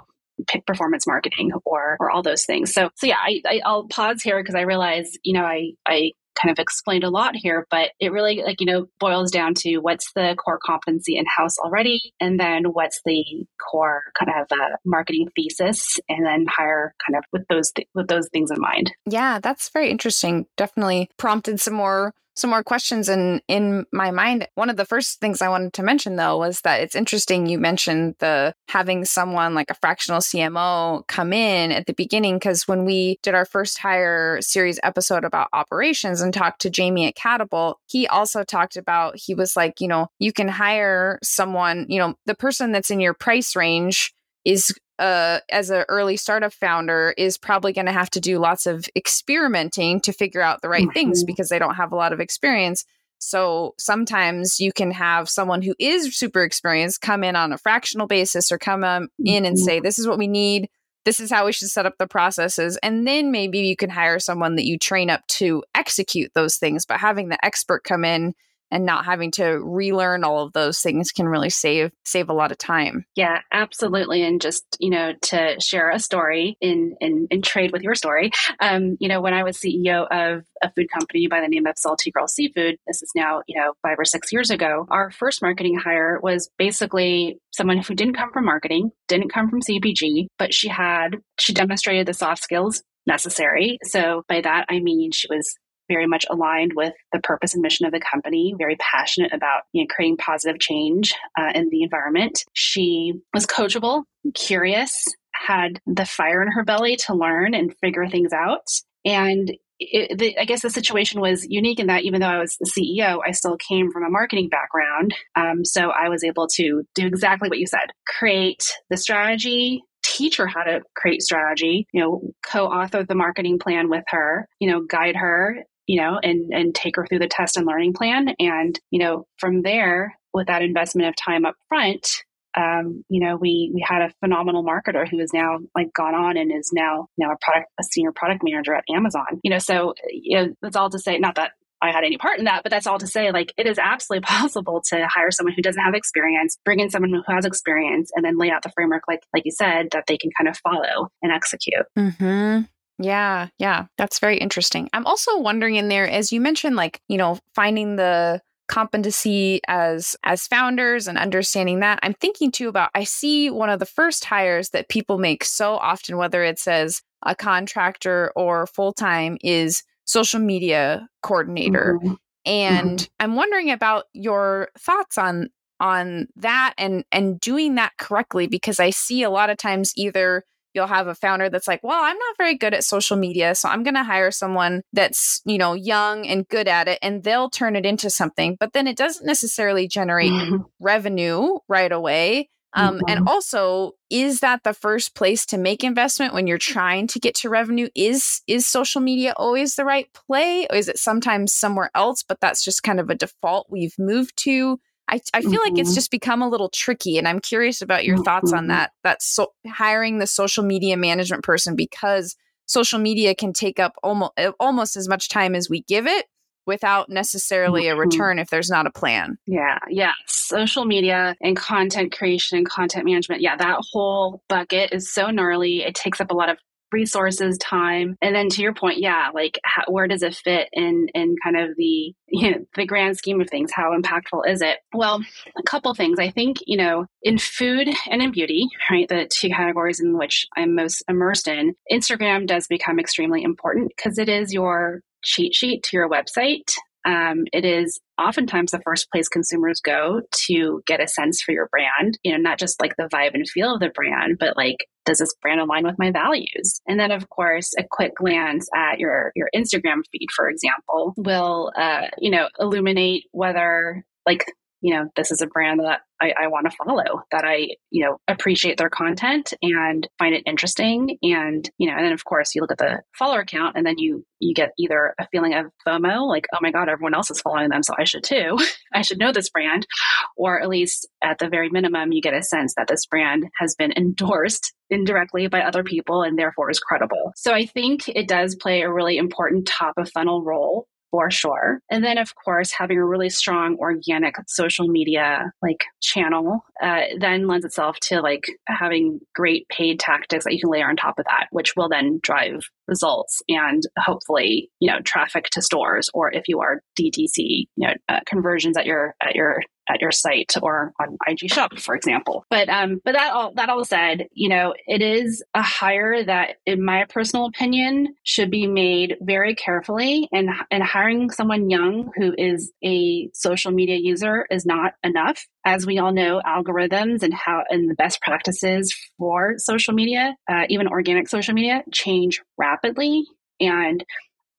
performance 0.65 1.05
marketing 1.05 1.51
or 1.65 1.97
or 1.99 2.09
all 2.09 2.23
those 2.23 2.45
things. 2.45 2.73
So 2.73 2.89
so 2.95 3.07
yeah, 3.07 3.17
I, 3.17 3.41
I 3.45 3.71
will 3.71 3.87
pause 3.87 4.21
here 4.21 4.41
because 4.41 4.55
I 4.55 4.61
realize 4.61 5.11
you 5.23 5.33
know 5.33 5.43
I 5.43 5.71
I 5.85 6.11
kind 6.41 6.51
of 6.51 6.59
explained 6.59 7.03
a 7.03 7.09
lot 7.09 7.35
here, 7.35 7.67
but 7.69 7.91
it 7.99 8.11
really 8.11 8.41
like 8.45 8.59
you 8.59 8.65
know 8.65 8.87
boils 8.99 9.31
down 9.31 9.53
to 9.55 9.77
what's 9.77 10.11
the 10.13 10.35
core 10.43 10.59
competency 10.63 11.17
in 11.17 11.25
house 11.25 11.57
already, 11.59 12.13
and 12.19 12.39
then 12.39 12.65
what's 12.65 13.01
the 13.05 13.45
core 13.59 14.03
kind 14.17 14.31
of 14.39 14.47
uh, 14.51 14.75
marketing 14.85 15.29
thesis, 15.35 15.99
and 16.09 16.25
then 16.25 16.45
hire 16.49 16.93
kind 17.05 17.17
of 17.17 17.23
with 17.31 17.47
those 17.49 17.71
th- 17.71 17.87
with 17.93 18.07
those 18.07 18.29
things 18.29 18.51
in 18.51 18.59
mind. 18.59 18.91
Yeah, 19.05 19.39
that's 19.39 19.69
very 19.69 19.89
interesting. 19.89 20.45
Definitely 20.57 21.09
prompted 21.17 21.59
some 21.59 21.73
more 21.73 22.13
some 22.39 22.49
more 22.49 22.63
questions 22.63 23.09
in 23.09 23.41
in 23.47 23.85
my 23.91 24.11
mind. 24.11 24.47
One 24.55 24.69
of 24.69 24.77
the 24.77 24.85
first 24.85 25.19
things 25.19 25.41
i 25.41 25.49
wanted 25.49 25.73
to 25.73 25.83
mention 25.83 26.15
though 26.15 26.37
was 26.37 26.61
that 26.61 26.81
it's 26.81 26.95
interesting 26.95 27.47
you 27.47 27.59
mentioned 27.59 28.15
the 28.19 28.53
having 28.67 29.05
someone 29.05 29.53
like 29.53 29.69
a 29.69 29.75
fractional 29.75 30.21
cmo 30.21 31.05
come 31.07 31.33
in 31.33 31.71
at 31.71 31.85
the 31.85 31.93
beginning 31.93 32.35
because 32.35 32.67
when 32.67 32.85
we 32.85 33.19
did 33.21 33.35
our 33.35 33.45
first 33.45 33.77
hire 33.77 34.39
series 34.41 34.79
episode 34.83 35.23
about 35.23 35.49
operations 35.53 36.21
and 36.21 36.33
talked 36.33 36.61
to 36.61 36.69
jamie 36.69 37.07
at 37.07 37.15
catapult 37.15 37.77
he 37.87 38.07
also 38.07 38.43
talked 38.43 38.77
about 38.77 39.17
he 39.17 39.33
was 39.33 39.55
like 39.55 39.79
you 39.79 39.87
know 39.87 40.07
you 40.19 40.33
can 40.33 40.47
hire 40.47 41.19
someone 41.21 41.85
you 41.89 41.99
know 41.99 42.15
the 42.25 42.35
person 42.35 42.71
that's 42.71 42.91
in 42.91 42.99
your 42.99 43.13
price 43.13 43.55
range 43.55 44.13
is 44.45 44.73
uh, 44.99 45.39
as 45.49 45.69
an 45.69 45.85
early 45.87 46.17
startup 46.17 46.53
founder 46.53 47.13
is 47.17 47.37
probably 47.37 47.71
going 47.71 47.85
to 47.85 47.91
have 47.91 48.09
to 48.11 48.19
do 48.19 48.37
lots 48.37 48.65
of 48.65 48.85
experimenting 48.95 50.01
to 50.01 50.11
figure 50.11 50.41
out 50.41 50.61
the 50.61 50.69
right 50.69 50.83
mm-hmm. 50.83 50.91
things 50.91 51.23
because 51.23 51.49
they 51.49 51.57
don't 51.57 51.75
have 51.75 51.91
a 51.91 51.95
lot 51.95 52.13
of 52.13 52.19
experience. 52.19 52.85
So 53.17 53.75
sometimes 53.77 54.59
you 54.59 54.71
can 54.71 54.91
have 54.91 55.29
someone 55.29 55.61
who 55.61 55.73
is 55.79 56.15
super 56.15 56.43
experienced 56.43 57.01
come 57.01 57.23
in 57.23 57.35
on 57.35 57.53
a 57.53 57.57
fractional 57.57 58.07
basis 58.07 58.51
or 58.51 58.57
come 58.57 58.83
um, 58.83 59.07
in 59.23 59.45
and 59.45 59.57
say, 59.57 59.77
mm-hmm. 59.77 59.83
This 59.83 59.99
is 59.99 60.07
what 60.07 60.17
we 60.17 60.27
need. 60.27 60.69
This 61.05 61.19
is 61.21 61.31
how 61.31 61.45
we 61.45 61.53
should 61.53 61.69
set 61.69 61.85
up 61.85 61.95
the 61.97 62.07
processes. 62.07 62.77
And 62.83 63.07
then 63.07 63.31
maybe 63.31 63.59
you 63.59 63.75
can 63.75 63.89
hire 63.89 64.19
someone 64.19 64.55
that 64.57 64.65
you 64.65 64.77
train 64.77 65.09
up 65.09 65.25
to 65.27 65.63
execute 65.73 66.31
those 66.35 66.57
things. 66.57 66.85
But 66.85 66.99
having 66.99 67.29
the 67.29 67.43
expert 67.43 67.83
come 67.83 68.03
in 68.03 68.33
and 68.71 68.85
not 68.85 69.05
having 69.05 69.31
to 69.31 69.45
relearn 69.45 70.23
all 70.23 70.45
of 70.45 70.53
those 70.53 70.81
things 70.81 71.11
can 71.11 71.27
really 71.27 71.49
save 71.49 71.91
save 72.05 72.29
a 72.29 72.33
lot 72.33 72.51
of 72.51 72.57
time. 72.57 73.05
Yeah, 73.15 73.41
absolutely. 73.51 74.23
And 74.23 74.41
just 74.41 74.63
you 74.79 74.89
know 74.89 75.13
to 75.23 75.59
share 75.59 75.89
a 75.89 75.99
story 75.99 76.57
in 76.61 76.95
in, 76.99 77.27
in 77.29 77.41
trade 77.41 77.71
with 77.71 77.81
your 77.81 77.95
story. 77.95 78.31
Um, 78.59 78.97
you 78.99 79.07
know, 79.07 79.21
when 79.21 79.33
I 79.33 79.43
was 79.43 79.57
CEO 79.57 80.07
of 80.09 80.43
a 80.61 80.71
food 80.73 80.87
company 80.91 81.27
by 81.27 81.41
the 81.41 81.47
name 81.47 81.65
of 81.65 81.77
Salty 81.77 82.11
Girl 82.11 82.27
Seafood, 82.27 82.77
this 82.87 83.01
is 83.01 83.11
now 83.15 83.41
you 83.47 83.59
know 83.59 83.73
five 83.81 83.97
or 83.97 84.05
six 84.05 84.31
years 84.31 84.49
ago. 84.49 84.87
Our 84.89 85.11
first 85.11 85.41
marketing 85.41 85.77
hire 85.77 86.19
was 86.21 86.49
basically 86.57 87.39
someone 87.51 87.77
who 87.79 87.95
didn't 87.95 88.15
come 88.15 88.31
from 88.31 88.45
marketing, 88.45 88.91
didn't 89.07 89.33
come 89.33 89.49
from 89.49 89.61
CPG, 89.61 90.27
but 90.37 90.53
she 90.53 90.67
had 90.67 91.17
she 91.39 91.53
demonstrated 91.53 92.07
the 92.07 92.13
soft 92.13 92.43
skills 92.43 92.83
necessary. 93.07 93.79
So 93.83 94.23
by 94.27 94.41
that 94.41 94.65
I 94.69 94.79
mean 94.79 95.11
she 95.11 95.27
was 95.29 95.55
very 95.89 96.07
much 96.07 96.25
aligned 96.29 96.73
with 96.75 96.93
the 97.11 97.19
purpose 97.19 97.53
and 97.53 97.61
mission 97.61 97.85
of 97.85 97.91
the 97.91 97.99
company, 97.99 98.55
very 98.57 98.77
passionate 98.77 99.33
about 99.33 99.63
you 99.73 99.83
know, 99.83 99.87
creating 99.89 100.17
positive 100.17 100.59
change 100.59 101.13
uh, 101.37 101.51
in 101.53 101.69
the 101.69 101.83
environment. 101.83 102.45
She 102.53 103.13
was 103.33 103.45
coachable, 103.45 104.03
curious, 104.33 105.05
had 105.33 105.79
the 105.85 106.05
fire 106.05 106.41
in 106.41 106.51
her 106.51 106.63
belly 106.63 106.95
to 107.07 107.13
learn 107.13 107.53
and 107.53 107.75
figure 107.81 108.07
things 108.07 108.31
out. 108.33 108.65
And 109.05 109.51
it, 109.79 110.17
the, 110.17 110.37
I 110.37 110.45
guess 110.45 110.61
the 110.61 110.69
situation 110.69 111.21
was 111.21 111.45
unique 111.47 111.79
in 111.79 111.87
that 111.87 112.03
even 112.03 112.19
though 112.19 112.27
I 112.27 112.39
was 112.39 112.57
the 112.59 112.69
CEO, 112.69 113.19
I 113.25 113.31
still 113.31 113.57
came 113.57 113.91
from 113.91 114.03
a 114.03 114.09
marketing 114.09 114.49
background. 114.49 115.15
Um, 115.35 115.63
so 115.63 115.89
I 115.89 116.09
was 116.09 116.23
able 116.23 116.47
to 116.55 116.83
do 116.95 117.07
exactly 117.07 117.49
what 117.49 117.59
you 117.59 117.67
said 117.67 117.87
create 118.05 118.63
the 118.89 118.97
strategy, 118.97 119.81
teach 120.03 120.37
her 120.37 120.47
how 120.47 120.63
to 120.63 120.81
create 120.95 121.21
strategy, 121.21 121.87
you 121.93 122.01
know, 122.01 122.21
co-author 122.45 123.03
the 123.03 123.15
marketing 123.15 123.59
plan 123.59 123.89
with 123.89 124.03
her, 124.09 124.47
you 124.59 124.69
know, 124.69 124.81
guide 124.85 125.15
her 125.15 125.63
you 125.89 125.99
know, 125.99 126.19
and 126.21 126.53
and 126.53 126.75
take 126.75 126.97
her 126.97 127.07
through 127.07 127.17
the 127.17 127.27
test 127.27 127.57
and 127.57 127.65
learning 127.65 127.93
plan. 127.93 128.35
And 128.37 128.79
you 128.91 128.99
know, 128.99 129.25
from 129.39 129.63
there, 129.63 130.15
with 130.35 130.45
that 130.45 130.61
investment 130.61 131.09
of 131.09 131.15
time 131.15 131.45
up 131.45 131.55
front, 131.67 132.07
um, 132.55 133.03
you 133.09 133.25
know, 133.25 133.37
we 133.37 133.71
we 133.73 133.83
had 133.83 134.03
a 134.03 134.13
phenomenal 134.19 134.63
marketer 134.63 135.09
who 135.09 135.17
has 135.17 135.33
now 135.33 135.57
like 135.73 135.91
gone 135.91 136.13
on 136.13 136.37
and 136.37 136.51
is 136.51 136.69
now 136.71 137.07
now 137.17 137.31
a 137.31 137.37
product 137.41 137.71
a 137.79 137.83
senior 137.83 138.11
product 138.11 138.43
manager 138.43 138.75
at 138.75 138.83
Amazon. 138.87 139.39
You 139.43 139.49
know, 139.49 139.57
so 139.57 139.95
you 140.11 140.37
know, 140.37 140.53
that's 140.61 140.75
all 140.75 140.91
to 140.91 140.99
say. 140.99 141.17
Not 141.17 141.33
that 141.35 141.53
I 141.81 141.91
had 141.91 142.03
any 142.03 142.19
part 142.19 142.37
in 142.37 142.45
that, 142.45 142.61
but 142.61 142.69
that's 142.69 142.85
all 142.85 142.99
to 142.99 143.07
say, 143.07 143.31
like, 143.31 143.51
it 143.57 143.65
is 143.65 143.79
absolutely 143.79 144.25
possible 144.27 144.83
to 144.89 145.07
hire 145.07 145.31
someone 145.31 145.55
who 145.55 145.63
doesn't 145.63 145.81
have 145.81 145.95
experience, 145.95 146.59
bring 146.65 146.81
in 146.81 146.91
someone 146.91 147.11
who 147.11 147.23
has 147.33 147.45
experience, 147.45 148.11
and 148.15 148.23
then 148.23 148.37
lay 148.37 148.51
out 148.51 148.61
the 148.61 148.71
framework, 148.75 149.03
like, 149.07 149.21
like 149.33 149.43
you 149.45 149.51
said, 149.51 149.87
that 149.93 150.03
they 150.07 150.17
can 150.17 150.29
kind 150.37 150.47
of 150.49 150.57
follow 150.57 151.07
and 151.23 151.31
execute. 151.31 151.85
Hmm. 151.95 152.59
Yeah, 152.99 153.47
yeah, 153.57 153.85
that's 153.97 154.19
very 154.19 154.37
interesting. 154.37 154.89
I'm 154.91 155.05
also 155.05 155.39
wondering 155.39 155.75
in 155.75 155.87
there, 155.87 156.07
as 156.07 156.33
you 156.33 156.41
mentioned, 156.41 156.75
like, 156.75 157.01
you 157.07 157.17
know, 157.17 157.39
finding 157.55 157.95
the 157.95 158.41
competency 158.69 159.59
as 159.67 160.15
as 160.23 160.45
founders 160.45 161.07
and 161.07 161.17
understanding 161.17 161.79
that 161.79 161.97
i'm 162.03 162.13
thinking 162.13 162.51
too 162.51 162.69
about 162.69 162.91
i 162.93 163.03
see 163.03 163.49
one 163.49 163.67
of 163.67 163.79
the 163.79 163.85
first 163.85 164.23
hires 164.25 164.69
that 164.69 164.87
people 164.89 165.17
make 165.17 165.43
so 165.43 165.73
often 165.73 166.17
whether 166.17 166.43
it's 166.43 166.67
as 166.67 167.01
a 167.25 167.35
contractor 167.35 168.31
or 168.35 168.67
full-time 168.67 169.39
is 169.41 169.81
social 170.05 170.39
media 170.39 171.09
coordinator 171.23 171.97
mm-hmm. 171.99 172.13
and 172.45 172.99
mm-hmm. 172.99 173.13
i'm 173.19 173.35
wondering 173.35 173.71
about 173.71 174.03
your 174.13 174.69
thoughts 174.77 175.17
on 175.17 175.49
on 175.79 176.27
that 176.35 176.75
and 176.77 177.03
and 177.11 177.39
doing 177.39 177.73
that 177.73 177.93
correctly 177.97 178.45
because 178.45 178.79
i 178.79 178.91
see 178.91 179.23
a 179.23 179.31
lot 179.31 179.49
of 179.49 179.57
times 179.57 179.93
either 179.97 180.43
you'll 180.73 180.87
have 180.87 181.07
a 181.07 181.15
founder 181.15 181.49
that's 181.49 181.67
like, 181.67 181.83
well, 181.83 181.99
I'm 182.01 182.17
not 182.17 182.37
very 182.37 182.55
good 182.55 182.73
at 182.73 182.83
social 182.83 183.17
media. 183.17 183.55
So 183.55 183.69
I'm 183.69 183.83
going 183.83 183.95
to 183.95 184.03
hire 184.03 184.31
someone 184.31 184.81
that's, 184.93 185.41
you 185.45 185.57
know, 185.57 185.73
young 185.73 186.27
and 186.27 186.47
good 186.47 186.67
at 186.67 186.87
it 186.87 186.99
and 187.01 187.23
they'll 187.23 187.49
turn 187.49 187.75
it 187.75 187.85
into 187.85 188.09
something. 188.09 188.55
But 188.59 188.73
then 188.73 188.87
it 188.87 188.97
doesn't 188.97 189.25
necessarily 189.25 189.87
generate 189.87 190.31
mm-hmm. 190.31 190.63
revenue 190.79 191.59
right 191.67 191.91
away. 191.91 192.49
Um, 192.73 192.95
mm-hmm. 192.95 193.03
And 193.07 193.27
also, 193.27 193.93
is 194.09 194.41
that 194.41 194.63
the 194.63 194.73
first 194.73 195.15
place 195.15 195.45
to 195.47 195.57
make 195.57 195.83
investment 195.83 196.33
when 196.33 196.45
you're 196.45 196.59
trying 196.59 197.07
to 197.07 197.19
get 197.19 197.35
to 197.35 197.49
revenue? 197.49 197.89
Is 197.95 198.41
is 198.47 198.67
social 198.67 199.01
media 199.01 199.33
always 199.35 199.75
the 199.75 199.85
right 199.85 200.07
play, 200.13 200.67
or 200.69 200.75
is 200.75 200.87
it 200.87 200.99
sometimes 200.99 201.53
somewhere 201.53 201.89
else? 201.95 202.23
But 202.23 202.39
that's 202.39 202.63
just 202.63 202.83
kind 202.83 202.99
of 202.99 203.09
a 203.09 203.15
default 203.15 203.67
we've 203.69 203.97
moved 203.97 204.37
to. 204.43 204.79
I, 205.09 205.19
I 205.33 205.41
feel 205.41 205.51
mm-hmm. 205.51 205.59
like 205.59 205.79
it's 205.79 205.89
mm-hmm. 205.89 205.95
just 205.95 206.11
become 206.11 206.41
a 206.41 206.49
little 206.49 206.69
tricky 206.69 207.17
and 207.17 207.27
i'm 207.27 207.39
curious 207.39 207.81
about 207.81 208.05
your 208.05 208.15
mm-hmm. 208.15 208.23
thoughts 208.23 208.53
on 208.53 208.59
mm-hmm. 208.59 208.67
that 208.69 208.91
that's 209.03 209.25
so, 209.25 209.53
hiring 209.67 210.19
the 210.19 210.27
social 210.27 210.63
media 210.63 210.95
management 210.97 211.43
person 211.43 211.75
because 211.75 212.35
social 212.65 212.99
media 212.99 213.33
can 213.35 213.51
take 213.51 213.79
up 213.79 213.93
almost 214.03 214.33
almost 214.59 214.95
as 214.95 215.09
much 215.09 215.29
time 215.29 215.55
as 215.55 215.69
we 215.69 215.81
give 215.81 216.07
it 216.07 216.27
without 216.69 217.09
necessarily 217.09 217.87
a 217.87 217.91
mm-hmm. 217.91 218.01
return 218.01 218.37
if 218.37 218.51
there's 218.51 218.69
not 218.69 218.85
a 218.85 218.91
plan. 218.91 219.39
Yeah, 219.47 219.79
yeah. 219.89 220.13
Social 220.27 220.85
media 220.85 221.35
and 221.41 221.57
content 221.57 222.15
creation 222.15 222.59
and 222.59 222.69
content 222.69 223.05
management. 223.05 223.41
Yeah, 223.41 223.55
that 223.55 223.79
whole 223.91 224.43
bucket 224.47 224.93
is 224.93 225.11
so 225.11 225.31
gnarly. 225.31 225.81
It 225.81 225.95
takes 225.95 226.21
up 226.21 226.29
a 226.29 226.35
lot 226.35 226.47
of 226.47 226.59
resources, 226.91 227.57
time, 227.57 228.17
and 228.21 228.35
then 228.35 228.49
to 228.49 228.61
your 228.61 228.73
point, 228.73 228.99
yeah, 228.99 229.29
like 229.33 229.59
how, 229.63 229.83
where 229.87 230.07
does 230.07 230.23
it 230.23 230.35
fit 230.35 230.69
in 230.73 231.07
in 231.13 231.35
kind 231.43 231.57
of 231.57 231.75
the 231.77 232.13
you 232.31 232.51
know, 232.51 232.57
the 232.75 232.85
grand 232.85 233.17
scheme 233.17 233.41
of 233.41 233.49
things? 233.49 233.71
How 233.73 233.97
impactful 233.97 234.47
is 234.47 234.61
it? 234.61 234.77
Well, 234.93 235.21
a 235.57 235.63
couple 235.63 235.93
things. 235.93 236.19
I 236.19 236.29
think 236.29 236.57
you 236.65 236.77
know 236.77 237.05
in 237.21 237.37
food 237.37 237.89
and 238.09 238.21
in 238.21 238.31
beauty, 238.31 238.67
right, 238.89 239.07
the 239.07 239.29
two 239.31 239.49
categories 239.49 239.99
in 239.99 240.17
which 240.17 240.45
I'm 240.55 240.75
most 240.75 241.03
immersed 241.09 241.47
in, 241.47 241.75
Instagram 241.91 242.47
does 242.47 242.67
become 242.67 242.99
extremely 242.99 243.43
important 243.43 243.91
because 243.95 244.17
it 244.17 244.29
is 244.29 244.53
your 244.53 245.01
cheat 245.23 245.53
sheet 245.53 245.83
to 245.83 245.97
your 245.97 246.09
website 246.09 246.73
um, 247.05 247.45
it 247.53 247.65
is 247.65 247.99
oftentimes 248.19 248.71
the 248.71 248.81
first 248.83 249.09
place 249.11 249.27
consumers 249.27 249.79
go 249.79 250.21
to 250.47 250.81
get 250.85 251.01
a 251.01 251.07
sense 251.07 251.41
for 251.41 251.53
your 251.53 251.67
brand, 251.69 252.17
you 252.23 252.31
know, 252.31 252.37
not 252.37 252.59
just 252.59 252.81
like 252.81 252.95
the 252.97 253.09
vibe 253.13 253.33
and 253.33 253.47
feel 253.49 253.75
of 253.75 253.79
the 253.79 253.89
brand, 253.89 254.37
but 254.39 254.57
like, 254.57 254.87
does 255.05 255.19
this 255.19 255.33
brand 255.41 255.61
align 255.61 255.85
with 255.85 255.97
my 255.97 256.11
values? 256.11 256.81
And 256.87 256.99
then, 256.99 257.11
of 257.11 257.29
course, 257.29 257.73
a 257.79 257.83
quick 257.89 258.15
glance 258.15 258.67
at 258.75 258.99
your, 258.99 259.31
your 259.35 259.49
Instagram 259.55 260.01
feed, 260.11 260.27
for 260.35 260.49
example, 260.49 261.13
will, 261.17 261.71
uh, 261.75 262.07
you 262.17 262.29
know, 262.29 262.49
illuminate 262.59 263.23
whether 263.31 264.03
like 264.25 264.45
you 264.81 264.93
know, 264.93 265.09
this 265.15 265.31
is 265.31 265.41
a 265.41 265.47
brand 265.47 265.79
that 265.81 266.01
I, 266.21 266.33
I 266.43 266.47
want 266.47 266.69
to 266.69 266.75
follow, 266.75 267.23
that 267.31 267.43
I, 267.45 267.69
you 267.91 268.05
know, 268.05 268.17
appreciate 268.27 268.77
their 268.77 268.89
content 268.89 269.53
and 269.61 270.07
find 270.17 270.35
it 270.35 270.43
interesting. 270.45 271.17
And, 271.21 271.69
you 271.77 271.89
know, 271.89 271.95
and 271.95 272.05
then 272.05 272.13
of 272.13 272.25
course 272.25 272.55
you 272.55 272.61
look 272.61 272.71
at 272.71 272.77
the 272.77 273.01
follower 273.17 273.45
count 273.45 273.75
and 273.77 273.85
then 273.85 273.97
you, 273.97 274.25
you 274.39 274.53
get 274.53 274.71
either 274.77 275.15
a 275.19 275.27
feeling 275.31 275.53
of 275.53 275.67
FOMO, 275.87 276.27
like, 276.27 276.47
oh 276.53 276.59
my 276.61 276.71
God, 276.71 276.89
everyone 276.89 277.13
else 277.13 277.31
is 277.31 277.41
following 277.41 277.69
them. 277.69 277.83
So 277.83 277.93
I 277.97 278.03
should 278.03 278.23
too. 278.23 278.57
I 278.93 279.01
should 279.01 279.19
know 279.19 279.31
this 279.31 279.49
brand. 279.49 279.87
Or 280.35 280.61
at 280.61 280.69
least 280.69 281.07
at 281.23 281.39
the 281.39 281.49
very 281.49 281.69
minimum, 281.69 282.11
you 282.11 282.21
get 282.21 282.33
a 282.33 282.43
sense 282.43 282.73
that 282.75 282.87
this 282.87 283.05
brand 283.05 283.45
has 283.57 283.75
been 283.75 283.93
endorsed 283.95 284.73
indirectly 284.89 285.47
by 285.47 285.61
other 285.61 285.83
people 285.83 286.23
and 286.23 286.37
therefore 286.37 286.69
is 286.69 286.79
credible. 286.79 287.31
So 287.35 287.53
I 287.53 287.65
think 287.65 288.07
it 288.07 288.27
does 288.27 288.55
play 288.55 288.81
a 288.81 288.91
really 288.91 289.17
important 289.17 289.67
top 289.67 289.93
of 289.97 290.09
funnel 290.11 290.43
role 290.43 290.87
for 291.11 291.31
sure. 291.31 291.79
And 291.89 292.03
then, 292.03 292.17
of 292.17 292.33
course, 292.35 292.71
having 292.71 292.97
a 292.97 293.05
really 293.05 293.29
strong 293.29 293.77
organic 293.79 294.35
social 294.47 294.87
media 294.87 295.51
like 295.61 295.83
channel 296.01 296.63
uh, 296.81 297.01
then 297.19 297.47
lends 297.47 297.65
itself 297.65 297.99
to 298.01 298.21
like 298.21 298.45
having 298.67 299.19
great 299.35 299.67
paid 299.69 299.99
tactics 299.99 300.45
that 300.45 300.53
you 300.53 300.59
can 300.59 300.69
layer 300.69 300.87
on 300.87 300.95
top 300.95 301.19
of 301.19 301.25
that, 301.25 301.47
which 301.51 301.75
will 301.75 301.89
then 301.89 302.19
drive 302.21 302.61
results 302.89 303.41
and 303.47 303.83
hopefully 303.99 304.69
you 304.79 304.91
know 304.91 304.99
traffic 305.01 305.45
to 305.51 305.61
stores 305.61 306.09
or 306.13 306.33
if 306.33 306.47
you 306.47 306.59
are 306.59 306.81
DTC 306.99 307.37
you 307.37 307.87
know 307.87 307.93
uh, 308.09 308.19
conversions 308.25 308.75
at 308.77 308.87
your 308.87 309.15
at 309.21 309.35
your 309.35 309.61
at 309.89 310.01
your 310.01 310.11
site 310.11 310.53
or 310.61 310.93
on 310.99 311.17
IG 311.27 311.51
Shop, 311.51 311.77
for 311.77 311.95
example. 311.95 312.45
But 312.49 312.69
um, 312.69 313.01
but 313.03 313.13
that 313.13 313.33
all 313.33 313.53
that 313.55 313.69
all 313.69 313.83
said, 313.83 314.27
you 314.33 314.49
know, 314.49 314.73
it 314.87 315.01
is 315.01 315.43
a 315.53 315.61
hire 315.61 316.23
that, 316.23 316.57
in 316.65 316.83
my 316.83 317.05
personal 317.09 317.45
opinion, 317.45 318.15
should 318.23 318.51
be 318.51 318.67
made 318.67 319.15
very 319.21 319.55
carefully. 319.55 320.27
And 320.31 320.49
and 320.71 320.83
hiring 320.83 321.31
someone 321.31 321.69
young 321.69 322.11
who 322.15 322.33
is 322.37 322.71
a 322.83 323.29
social 323.33 323.71
media 323.71 323.97
user 323.97 324.45
is 324.49 324.65
not 324.65 324.93
enough. 325.03 325.45
As 325.65 325.85
we 325.85 325.99
all 325.99 326.13
know, 326.13 326.41
algorithms 326.45 327.23
and 327.23 327.33
how 327.33 327.63
and 327.69 327.89
the 327.89 327.95
best 327.95 328.21
practices 328.21 328.95
for 329.17 329.55
social 329.57 329.93
media, 329.93 330.35
uh, 330.49 330.63
even 330.69 330.87
organic 330.87 331.27
social 331.27 331.53
media, 331.53 331.83
change 331.91 332.41
rapidly. 332.57 333.25
And 333.59 334.05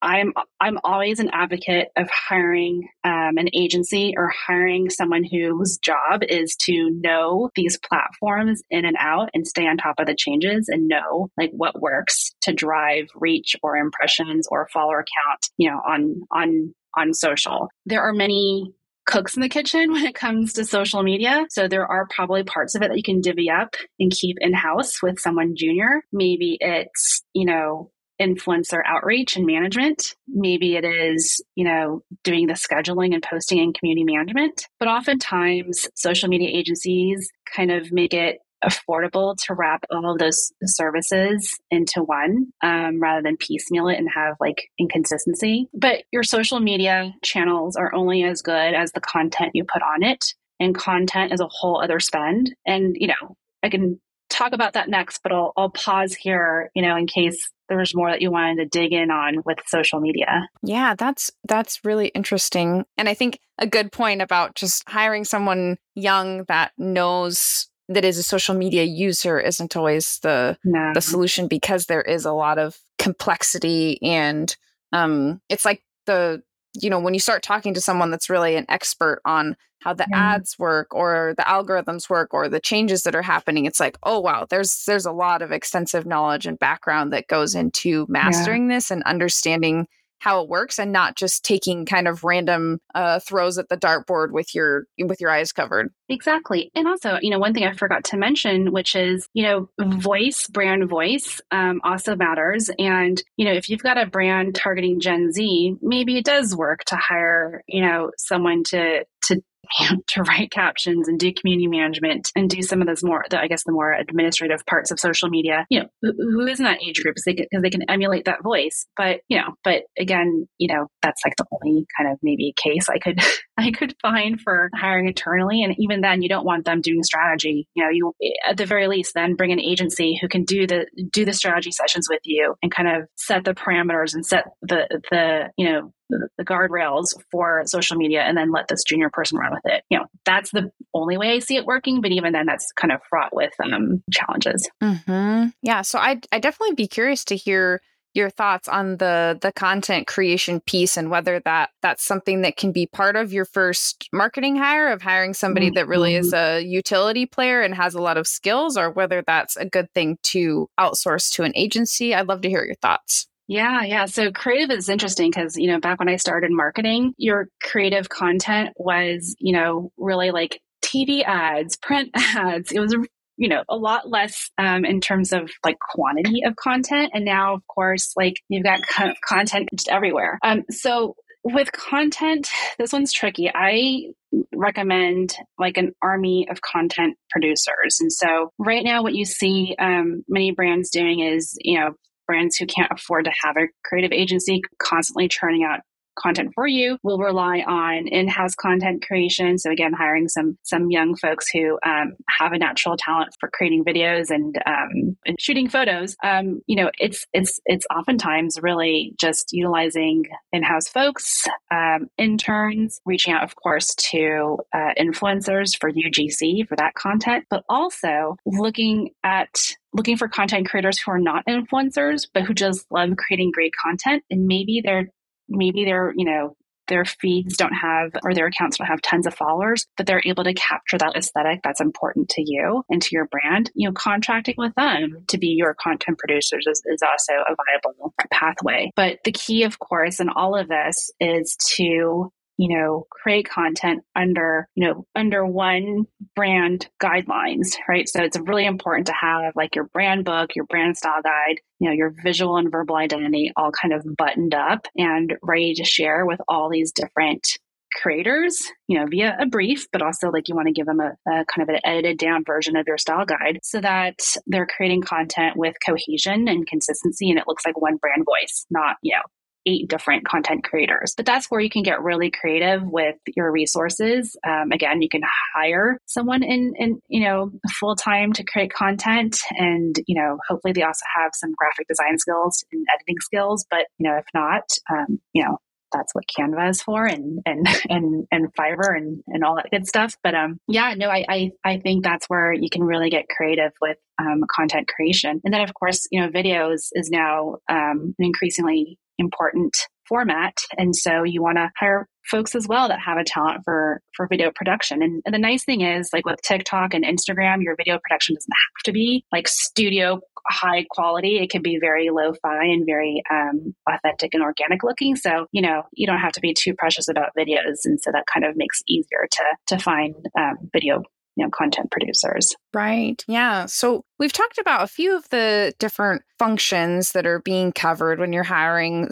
I'm 0.03 0.33
I'm 0.61 0.79
always 0.83 1.21
an 1.21 1.31
advocate 1.33 1.89
of 1.97 2.09
hiring 2.11 2.89
um, 3.05 3.37
an 3.37 3.49
agency 3.55 4.15
or 4.17 4.33
hiring 4.47 4.89
someone 4.91 5.25
whose 5.25 5.79
job 5.79 6.23
is 6.29 6.57
to 6.63 6.91
know 7.03 7.51
these 7.55 7.79
platforms 7.79 8.63
in 8.71 8.85
and 8.85 8.97
out 8.99 9.31
and 9.35 9.47
stay 9.47 9.67
on 9.67 9.77
top 9.77 9.97
of 9.99 10.07
the 10.07 10.15
changes 10.15 10.69
and 10.69 10.89
know 10.89 11.29
like 11.37 11.51
what 11.53 11.81
works 11.81 12.33
to 12.43 12.53
drive 12.53 13.09
reach 13.15 13.57
or 13.63 13.77
impressions 13.77 14.49
or 14.51 14.69
follower 14.73 15.05
count, 15.05 15.51
you 15.59 15.71
know, 15.71 15.79
on 15.79 16.23
on 16.33 16.75
on 16.97 17.15
social. 17.15 17.69
There 17.87 18.03
are 18.03 18.13
many 18.13 18.73
cooks 19.07 19.35
in 19.35 19.43
the 19.43 19.49
kitchen 19.49 19.93
when 19.93 20.07
it 20.07 20.15
comes 20.15 20.53
to 20.55 20.65
social 20.65 21.03
media. 21.03 21.47
So 21.51 21.69
there 21.69 21.87
are 21.87 22.07
probably 22.11 22.45
parts 22.45 22.75
of 22.75 22.83
it 22.83 22.89
that 22.89 22.97
you 22.97 23.03
can 23.03 23.21
divvy 23.21 23.51
up 23.51 23.75
and 23.99 24.11
keep 24.11 24.37
in 24.41 24.55
house 24.55 25.03
with 25.03 25.19
someone 25.19 25.55
junior. 25.57 26.03
Maybe 26.13 26.59
it's, 26.61 27.23
you 27.35 27.45
know, 27.45 27.91
influencer 28.21 28.81
outreach 28.87 29.37
and 29.37 29.47
management. 29.47 30.15
Maybe 30.29 30.77
it 30.77 30.85
is, 30.85 31.43
you 31.55 31.65
know, 31.65 32.03
doing 32.23 32.47
the 32.47 32.55
scheduling 32.55 33.15
and 33.15 33.23
posting 33.23 33.61
and 33.61 33.75
community 33.75 34.05
management. 34.05 34.67
But 34.79 34.89
oftentimes 34.89 35.89
social 35.95 36.29
media 36.29 36.51
agencies 36.51 37.31
kind 37.55 37.71
of 37.71 37.91
make 37.91 38.13
it 38.13 38.39
affordable 38.63 39.35
to 39.37 39.55
wrap 39.55 39.85
all 39.91 40.13
of 40.13 40.19
those 40.19 40.53
services 40.65 41.59
into 41.71 42.03
one 42.03 42.47
um, 42.63 43.01
rather 43.01 43.23
than 43.23 43.37
piecemeal 43.37 43.89
it 43.89 43.97
and 43.97 44.09
have 44.15 44.37
like 44.39 44.69
inconsistency. 44.79 45.69
But 45.73 46.03
your 46.13 46.23
social 46.23 46.61
media 46.61 47.15
channels 47.25 47.77
are 47.77 47.95
only 47.95 48.23
as 48.23 48.43
good 48.43 48.75
as 48.75 48.93
the 48.93 49.01
content 49.01 49.53
you 49.55 49.65
put 49.65 49.83
on 49.83 50.03
it. 50.03 50.25
And 50.59 50.75
content 50.75 51.33
is 51.33 51.41
a 51.41 51.49
whole 51.49 51.83
other 51.83 52.01
spend. 52.01 52.55
And, 52.67 52.95
you 52.99 53.07
know, 53.07 53.37
I 53.63 53.71
can 53.71 53.99
talk 54.29 54.53
about 54.53 54.75
that 54.75 54.89
next, 54.91 55.21
but 55.23 55.33
I'll, 55.33 55.53
I'll 55.57 55.71
pause 55.71 56.15
here, 56.15 56.71
you 56.75 56.83
know, 56.83 56.97
in 56.97 57.07
case 57.07 57.51
there 57.71 57.79
was 57.79 57.95
more 57.95 58.11
that 58.11 58.21
you 58.21 58.31
wanted 58.31 58.57
to 58.57 58.67
dig 58.67 58.93
in 58.93 59.11
on 59.11 59.43
with 59.47 59.59
social 59.67 60.01
media. 60.01 60.49
Yeah, 60.63 60.95
that's 60.99 61.31
that's 61.49 61.85
really 61.85 62.09
interesting. 62.09 62.85
And 62.99 63.09
I 63.09 63.15
think 63.15 63.39
a 63.59 63.67
good 63.67 63.93
point 63.93 64.21
about 64.21 64.57
just 64.57 64.87
hiring 64.89 65.25
someone 65.25 65.79
young 65.95 66.45
that 66.49 66.73
knows 66.77 67.69
that 67.89 68.05
is 68.05 68.19
a 68.19 68.23
social 68.23 68.55
media 68.55 68.83
user 68.83 69.39
isn't 69.39 69.77
always 69.77 70.19
the 70.23 70.59
no. 70.65 70.91
the 70.95 71.01
solution 71.01 71.47
because 71.47 71.87
there 71.87 72.03
is 72.03 72.25
a 72.25 72.33
lot 72.33 72.59
of 72.59 72.77
complexity 72.99 73.99
and 74.03 74.57
um 74.93 75.41
it's 75.49 75.65
like 75.65 75.83
the 76.07 76.43
you 76.75 76.91
know 76.91 77.01
when 77.01 77.15
you 77.15 77.21
start 77.21 77.43
talking 77.43 77.75
to 77.75 77.81
someone 77.81 78.11
that's 78.11 78.31
really 78.31 78.57
an 78.57 78.67
expert 78.69 79.21
on 79.25 79.57
how 79.81 79.95
the 79.95 80.07
yeah. 80.11 80.35
ads 80.35 80.59
work 80.59 80.95
or 80.95 81.35
the 81.37 81.43
algorithms 81.45 82.11
work 82.11 82.35
or 82.35 82.49
the 82.49 82.61
changes 82.61 83.03
that 83.03 83.15
are 83.15 83.23
happening 83.23 83.65
it's 83.65 83.81
like 83.81 83.99
oh 84.03 84.21
wow 84.21 84.47
there's 84.51 84.85
there's 84.85 85.07
a 85.07 85.13
lot 85.13 85.43
of 85.43 85.53
extensive 85.53 86.07
knowledge 86.07 86.47
and 86.47 86.59
background 86.59 87.13
that 87.13 87.27
goes 87.29 87.55
into 87.55 88.07
mastering 88.09 88.69
yeah. 88.69 88.77
this 88.77 88.91
and 88.91 89.03
understanding 89.05 89.87
how 90.21 90.43
it 90.43 90.49
works 90.49 90.79
and 90.79 90.93
not 90.93 91.17
just 91.17 91.45
taking 91.45 91.87
kind 91.87 92.07
of 92.07 92.23
random 92.23 92.79
uh, 92.95 93.19
throws 93.21 93.59
at 93.59 93.69
the 93.69 93.77
dartboard 93.77 94.31
with 94.31 94.55
your 94.55 94.85
with 95.03 95.21
your 95.21 95.31
eyes 95.31 95.51
covered. 95.51 95.93
Exactly, 96.09 96.71
and 96.75 96.87
also 96.87 97.19
you 97.21 97.31
know 97.31 97.39
one 97.39 97.55
thing 97.55 97.65
I 97.65 97.73
forgot 97.73 98.05
to 98.05 98.17
mention, 98.17 98.71
which 98.71 98.95
is 98.95 99.29
you 99.33 99.43
know 99.43 99.69
voice, 99.81 100.47
brand 100.47 100.89
voice, 100.89 101.41
um, 101.51 101.81
also 101.83 102.15
matters. 102.15 102.71
And 102.79 103.21
you 103.37 103.47
know 103.47 103.53
if 103.53 103.69
you've 103.69 103.83
got 103.83 103.99
a 103.99 104.07
brand 104.07 104.55
targeting 104.55 105.01
Gen 105.01 105.33
Z, 105.33 105.77
maybe 105.81 106.19
it 106.19 106.25
does 106.25 106.55
work 106.55 106.85
to 106.85 106.97
hire 106.97 107.65
you 107.67 107.83
know 107.83 108.11
someone 108.19 108.63
to 108.65 109.05
to 109.25 109.43
to 110.09 110.23
write 110.23 110.51
captions 110.51 111.09
and 111.09 111.19
do 111.19 111.33
community 111.33 111.67
management 111.67 112.31
and 112.35 112.49
do 112.49 112.63
some 112.63 112.81
of 112.81 112.87
those 112.87 113.03
more, 113.03 113.25
the, 113.31 113.41
I 113.41 113.47
guess, 113.47 113.65
the 113.65 113.73
more 113.73 113.93
administrative 113.93 114.65
parts 114.67 114.91
of 114.91 114.99
social 114.99 115.29
media. 115.29 115.67
You 115.71 115.81
know, 115.81 115.87
who, 116.03 116.13
who 116.13 116.47
is 116.47 116.59
in 116.59 116.65
that 116.65 116.83
age 116.83 117.03
group? 117.03 117.15
Because 117.15 117.25
they, 117.25 117.47
they, 117.61 117.71
can 117.71 117.89
emulate 117.89 118.25
that 118.25 118.43
voice. 118.43 118.87
But 118.97 119.21
you 119.29 119.39
know, 119.39 119.55
but 119.63 119.83
again, 119.99 120.49
you 120.59 120.75
know, 120.75 120.87
that's 121.03 121.23
like 121.25 121.35
the 121.37 121.47
only 121.53 121.87
kind 121.97 122.11
of 122.11 122.19
maybe 122.23 122.53
case 122.57 122.89
I 122.89 122.99
could 122.99 123.21
I 123.59 123.71
could 123.71 123.95
find 124.03 124.41
for 124.41 124.71
hiring 124.75 125.07
internally. 125.07 125.63
And 125.63 125.75
even 125.79 126.01
then, 126.01 126.23
you 126.23 126.29
don't 126.29 126.47
want 126.47 126.65
them 126.65 126.81
doing 126.81 127.03
strategy. 127.03 127.69
You 127.75 127.85
know, 127.85 127.91
you 127.91 128.13
at 128.49 128.57
the 128.57 128.67
very 128.67 128.89
least 128.89 129.15
then 129.15 129.35
bring 129.35 129.53
an 129.53 129.61
agency 129.61 130.19
who 130.21 130.29
can 130.29 130.45
do 130.45 130.67
the 130.67 130.87
do 131.13 131.25
the 131.25 131.33
strategy 131.33 131.71
sessions 131.71 132.09
with 132.11 132.21
you 132.25 132.55
and 132.63 132.73
kind 132.73 132.89
of 132.89 133.09
set 133.17 133.45
the 133.45 133.55
parameters 133.55 134.15
and 134.15 134.25
set 134.25 134.47
the 134.63 135.01
the 135.11 135.51
you 135.57 135.71
know 135.71 135.93
the 136.37 136.45
guardrails 136.45 137.15
for 137.31 137.63
social 137.67 137.97
media 137.97 138.23
and 138.23 138.37
then 138.37 138.51
let 138.51 138.69
this 138.69 138.83
junior 138.85 139.11
person 139.11 139.39
run 139.39 139.50
with 139.51 139.73
it. 139.73 139.85
You 139.91 139.99
know, 139.99 140.07
that's 140.25 140.51
the 140.51 140.71
only 140.95 141.17
way 141.17 141.33
I 141.33 141.39
see 141.39 141.57
it 141.57 141.67
working. 141.67 142.01
But 142.01 142.13
even 142.13 142.33
then, 142.33 142.47
that's 142.47 142.73
kind 142.73 142.93
of 142.93 143.01
fraught 143.09 143.35
with 143.35 143.53
um, 143.63 144.03
challenges. 144.13 144.69
Mm-hmm. 144.83 145.49
Yeah. 145.63 145.83
So 145.83 145.99
I 145.99 146.21
I 146.33 146.39
definitely 146.39 146.75
be 146.75 146.89
curious 146.89 147.25
to 147.27 147.37
hear 147.37 147.81
your 148.15 148.31
thoughts 148.31 148.67
on 148.69 148.97
the 148.97 149.39
the 149.41 149.53
content 149.53 150.07
creation 150.07 150.61
piece 150.61 150.97
and 150.97 151.11
whether 151.11 151.41
that 151.41 151.71
that's 151.81 152.05
something 152.05 152.43
that 152.43 152.57
can 152.57 152.73
be 152.73 152.87
part 152.87 153.15
of 153.15 153.33
your 153.33 153.45
first 153.45 154.09
marketing 154.13 154.57
hire 154.57 154.89
of 154.89 155.03
hiring 155.03 155.33
somebody 155.33 155.67
mm-hmm. 155.67 155.75
that 155.75 155.87
really 155.87 156.17
is 156.17 156.33
mm-hmm. 156.33 156.59
a 156.59 156.61
utility 156.61 157.25
player 157.25 157.61
and 157.63 157.75
has 157.75 157.95
a 157.95 158.03
lot 158.03 158.17
of 158.17 158.27
skills 158.27 158.77
or 158.77 158.91
whether 158.91 159.23
that's 159.27 159.57
a 159.57 159.65
good 159.65 159.87
thing 159.95 160.19
to 160.23 160.69
outsource 160.79 161.31
to 161.31 161.45
an 161.45 161.53
agency 161.55 162.15
i'd 162.15 162.27
love 162.27 162.41
to 162.41 162.49
hear 162.49 162.65
your 162.65 162.75
thoughts 162.77 163.29
yeah, 163.51 163.83
yeah. 163.83 164.05
So 164.05 164.31
creative 164.31 164.71
is 164.71 164.89
interesting 164.89 165.29
because, 165.29 165.57
you 165.57 165.67
know, 165.67 165.81
back 165.81 165.99
when 165.99 166.09
I 166.09 166.15
started 166.15 166.53
marketing, 166.53 167.15
your 167.17 167.49
creative 167.61 168.09
content 168.09 168.71
was, 168.77 169.35
you 169.41 169.53
know, 169.53 169.91
really 169.99 170.31
like 170.31 170.61
TV 170.85 171.25
ads, 171.25 171.77
print 171.77 172.11
ads. 172.15 172.71
It 172.71 172.79
was, 172.79 172.95
you 173.37 173.49
know, 173.49 173.65
a 173.69 173.75
lot 173.75 174.09
less 174.09 174.53
um, 174.57 174.85
in 174.85 175.01
terms 175.01 175.33
of 175.33 175.51
like 175.65 175.81
quantity 175.81 176.45
of 176.47 176.55
content. 176.55 177.11
And 177.13 177.25
now, 177.25 177.55
of 177.55 177.63
course, 177.67 178.13
like 178.17 178.35
you've 178.49 178.63
got 178.63 178.87
co- 178.89 179.15
content 179.29 179.69
just 179.75 179.89
everywhere. 179.89 180.39
Um, 180.45 180.63
so 180.71 181.17
with 181.43 181.73
content, 181.73 182.49
this 182.79 182.93
one's 182.93 183.13
tricky. 183.13 183.51
I 183.53 184.13
recommend 184.55 185.35
like 185.59 185.77
an 185.77 185.91
army 186.01 186.47
of 186.49 186.61
content 186.61 187.17
producers. 187.31 187.99
And 187.99 188.13
so 188.13 188.53
right 188.61 188.85
now, 188.85 189.03
what 189.03 189.15
you 189.15 189.25
see 189.25 189.75
um, 189.77 190.23
many 190.29 190.53
brands 190.53 190.91
doing 190.91 191.19
is, 191.19 191.57
you 191.59 191.81
know, 191.81 191.95
brands 192.31 192.55
who 192.55 192.65
can't 192.65 192.93
afford 192.93 193.25
to 193.25 193.33
have 193.43 193.57
a 193.57 193.67
creative 193.85 194.13
agency 194.13 194.63
constantly 194.79 195.27
churning 195.27 195.65
out 195.65 195.81
content 196.19 196.51
for 196.55 196.67
you. 196.67 196.99
We'll 197.03 197.19
rely 197.19 197.61
on 197.67 198.07
in-house 198.09 198.55
content 198.55 199.05
creation. 199.07 199.59
So 199.59 199.71
again, 199.71 199.93
hiring 199.93 200.29
some 200.29 200.59
some 200.63 200.91
young 200.91 201.17
folks 201.17 201.47
who 201.53 201.79
um, 201.87 202.15
have 202.39 202.53
a 202.53 202.59
natural 202.59 202.97
talent 202.97 203.31
for 203.39 203.51
creating 203.53 203.85
videos 203.85 204.31
and 204.31 204.57
um, 204.67 205.17
and 205.27 205.41
shooting 205.41 205.69
photos. 205.69 206.17
Um, 206.23 206.61
you 206.67 206.77
know, 206.77 206.91
it's 206.99 207.27
it's 207.33 207.61
it's 207.65 207.87
oftentimes 207.95 208.59
really 208.63 209.15
just 209.21 209.51
utilizing 209.53 210.25
in-house 210.53 210.89
folks, 210.89 211.45
um, 211.73 212.09
interns, 212.19 213.01
reaching 213.05 213.33
out, 213.33 213.43
of 213.43 213.55
course, 213.57 213.95
to 214.11 214.59
uh, 214.75 214.93
influencers 214.99 215.79
for 215.79 215.91
UGC 215.91 216.67
for 216.69 216.77
that 216.77 216.95
content, 216.95 217.45
but 217.51 217.65
also 217.69 218.37
looking 218.47 219.11
at 219.25 219.51
looking 219.93 220.17
for 220.17 220.29
content 220.29 220.69
creators 220.69 220.99
who 220.99 221.11
are 221.11 221.19
not 221.19 221.45
influencers, 221.47 222.29
but 222.33 222.45
who 222.45 222.55
just 222.55 222.87
love 222.91 223.11
creating 223.17 223.51
great 223.53 223.73
content. 223.83 224.23
And 224.31 224.47
maybe 224.47 224.81
they're 224.85 225.11
maybe 225.51 225.85
they're, 225.85 226.13
you 226.17 226.25
know, 226.25 226.57
their 226.91 227.05
feeds 227.05 227.57
don't 227.57 227.73
have 227.73 228.11
or 228.25 228.35
their 228.35 228.47
accounts 228.47 228.77
don't 228.77 228.89
have 228.89 229.01
tons 229.01 229.27
of 229.27 229.35
followers, 229.35 229.87
but 229.97 230.07
they're 230.07 230.23
able 230.27 230.45
to 230.45 230.53
capture 230.53 230.99
that 230.99 231.17
aesthetic 231.17 231.61
that's 231.63 231.81
important 231.81 232.29
to 232.31 232.43
you 232.45 232.83
and 232.91 233.01
to 233.01 233.11
your 233.13 233.27
brand. 233.27 233.71
You 233.75 233.89
know, 233.89 233.93
contracting 233.93 234.57
with 234.59 234.75
them 234.75 235.25
to 235.29 235.39
be 235.39 235.55
your 235.57 235.75
content 235.81 236.19
producers 236.19 236.67
is, 236.69 236.83
is 236.87 237.03
also 237.03 237.33
a 237.33 237.55
viable 237.55 238.13
pathway. 238.31 238.91
But 238.97 239.21
the 239.25 239.33
key, 239.33 239.63
of 239.63 239.79
course, 239.79 240.21
in 240.21 240.29
all 240.29 240.57
of 240.57 240.69
this 240.69 241.11
is 241.21 241.57
to 241.77 242.33
you 242.61 242.77
know, 242.77 243.07
create 243.11 243.49
content 243.49 244.05
under, 244.15 244.69
you 244.75 244.87
know, 244.87 245.07
under 245.17 245.47
one 245.47 246.05
brand 246.37 246.87
guidelines, 247.03 247.69
right? 247.89 248.07
So 248.07 248.23
it's 248.23 248.39
really 248.39 248.67
important 248.67 249.07
to 249.07 249.15
have 249.15 249.57
like 249.57 249.75
your 249.75 249.87
brand 249.87 250.27
book, 250.27 250.55
your 250.55 250.67
brand 250.67 250.99
style 250.99 251.23
guide, 251.25 251.63
you 251.79 251.89
know, 251.89 251.95
your 251.95 252.15
visual 252.23 252.59
and 252.59 252.71
verbal 252.71 252.97
identity 252.97 253.51
all 253.57 253.73
kind 253.73 253.95
of 253.95 254.05
buttoned 254.15 254.53
up 254.53 254.87
and 254.95 255.39
ready 255.43 255.73
to 255.73 255.85
share 255.85 256.27
with 256.27 256.39
all 256.49 256.69
these 256.69 256.93
different 256.93 257.49
creators, 257.95 258.71
you 258.89 258.99
know, 258.99 259.07
via 259.07 259.39
a 259.41 259.47
brief, 259.47 259.87
but 259.91 260.03
also 260.03 260.29
like 260.29 260.47
you 260.47 260.55
want 260.55 260.69
to 260.69 260.75
give 260.75 260.85
them 260.85 261.01
a, 261.01 261.13
a, 261.31 261.47
kind 261.47 261.63
of 261.63 261.71
an 261.71 261.81
edited 261.83 262.19
down 262.19 262.45
version 262.45 262.77
of 262.77 262.87
your 262.87 262.99
style 262.99 263.25
guide 263.25 263.59
so 263.63 263.81
that 263.81 264.19
they're 264.47 264.67
creating 264.67 265.01
content 265.01 265.57
with 265.57 265.75
cohesion 265.85 266.47
and 266.47 266.67
consistency 266.67 267.31
and 267.31 267.39
it 267.39 267.49
looks 267.49 267.65
like 267.65 267.81
one 267.81 267.97
brand 267.97 268.27
voice, 268.27 268.67
not, 268.71 268.97
you 269.01 269.15
know, 269.15 269.23
eight 269.67 269.89
different 269.89 270.27
content 270.27 270.65
creators. 270.65 271.15
But 271.17 271.27
that's 271.27 271.47
where 271.51 271.61
you 271.61 271.71
can 271.71 271.83
get 271.83 272.03
really 272.03 272.31
creative 272.31 272.83
with 272.83 273.17
your 273.37 273.51
resources. 273.51 274.37
Um, 274.47 274.73
again, 274.73 275.03
you 275.03 275.09
can 275.09 275.23
hire 275.55 275.99
someone 276.07 276.43
in, 276.43 276.73
in 276.77 277.01
you 277.09 277.25
know, 277.25 277.51
full 277.79 277.97
time 277.97 278.33
to 278.35 278.45
create 278.45 278.73
content, 278.73 279.39
and 279.53 279.97
you 280.07 280.21
know, 280.21 280.39
hopefully 280.49 280.73
they 280.73 280.83
also 280.83 281.05
have 281.17 281.33
some 281.35 281.53
graphic 281.57 281.89
design 281.89 282.19
skills 282.19 282.65
and 282.73 282.85
editing 282.95 283.21
skills. 283.21 283.67
But 283.71 283.87
you 283.99 284.09
know, 284.09 284.17
if 284.17 284.27
not, 284.35 284.65
um, 284.91 285.21
you 285.33 285.45
know, 285.45 285.59
that's 285.93 286.15
what 286.15 286.25
Canva 286.27 286.71
is 286.71 286.83
for 286.83 287.05
and 287.05 287.41
and 287.45 287.67
and 287.89 288.27
and 288.31 288.55
Fiverr 288.55 288.97
and 288.97 289.23
and 289.29 289.45
all 289.45 289.57
that 289.57 289.71
good 289.71 289.87
stuff. 289.87 290.17
But 290.23 290.35
um 290.35 290.59
yeah, 290.69 290.95
no, 290.97 291.09
I 291.09 291.25
I, 291.29 291.51
I 291.65 291.79
think 291.79 292.05
that's 292.05 292.27
where 292.27 292.53
you 292.53 292.69
can 292.71 292.83
really 292.83 293.11
get 293.11 293.27
creative 293.29 293.73
with 293.81 293.97
um, 294.19 294.43
content 294.55 294.89
creation. 294.89 295.41
And 295.45 295.53
then 295.53 295.63
of 295.63 295.73
course, 295.75 296.07
you 296.11 296.21
know, 296.21 296.29
videos 296.29 296.89
is 296.93 297.11
now 297.11 297.57
um, 297.69 298.15
an 298.19 298.25
increasingly 298.25 298.99
important 299.21 299.77
format. 300.09 300.55
And 300.77 300.95
so 300.95 301.23
you 301.23 301.41
want 301.41 301.57
to 301.59 301.71
hire 301.79 302.09
folks 302.29 302.55
as 302.55 302.67
well 302.69 302.89
that 302.89 302.99
have 303.01 303.17
a 303.17 303.25
talent 303.25 303.61
for 303.65 304.01
for 304.17 304.27
video 304.27 304.51
production. 304.55 305.03
And, 305.03 305.23
and, 305.25 305.35
the 305.35 305.39
nice 305.39 305.65
thing 305.65 305.81
is, 305.81 306.11
like 306.13 306.27
with 306.27 306.41
TikTok 306.43 306.93
and 306.95 307.05
Instagram, 307.05 307.63
your 307.63 307.77
video 307.77 307.99
production 308.03 308.35
doesn't 308.35 308.53
have 308.53 308.85
to 308.85 308.93
be 308.93 309.25
like 309.33 309.49
studio 309.49 310.21
high 310.49 310.85
quality. 310.91 311.39
It 311.39 311.51
can 311.51 311.63
be 311.63 311.79
very 311.81 312.09
lo-fi 312.11 312.65
and 312.65 312.85
very 312.87 313.23
um, 313.31 313.75
authentic 313.89 314.35
and 314.35 314.43
organic 314.43 314.83
looking. 314.83 315.17
So 315.17 315.47
you 315.53 315.63
know 315.63 315.83
you 315.93 316.07
don't 316.07 316.19
have 316.19 316.33
to 316.33 316.41
be 316.41 316.55
too 316.55 316.75
precious 316.77 317.09
about 317.09 317.31
videos, 317.39 317.79
and 317.85 318.01
so 318.01 318.11
that 318.13 318.25
kind 318.33 318.45
of 318.45 318.57
makes 318.57 318.83
easier 318.89 319.29
to 319.31 319.77
to 319.77 319.83
find 319.83 320.15
um, 320.39 320.57
video 320.73 321.03
you 321.41 321.47
know 321.47 321.51
content 321.51 321.91
producers. 321.91 322.55
Right. 322.75 323.25
Yeah. 323.27 323.65
So 323.65 324.05
we've 324.19 324.33
talked 324.33 324.59
about 324.59 324.83
a 324.83 324.87
few 324.87 325.17
of 325.17 325.27
the 325.31 325.73
different 325.79 326.23
functions 326.39 327.13
that 327.13 327.27
are 327.27 327.41
being 327.41 327.73
covered 327.73 328.19
when 328.19 328.33
you're 328.35 328.43
hiring 328.43 329.09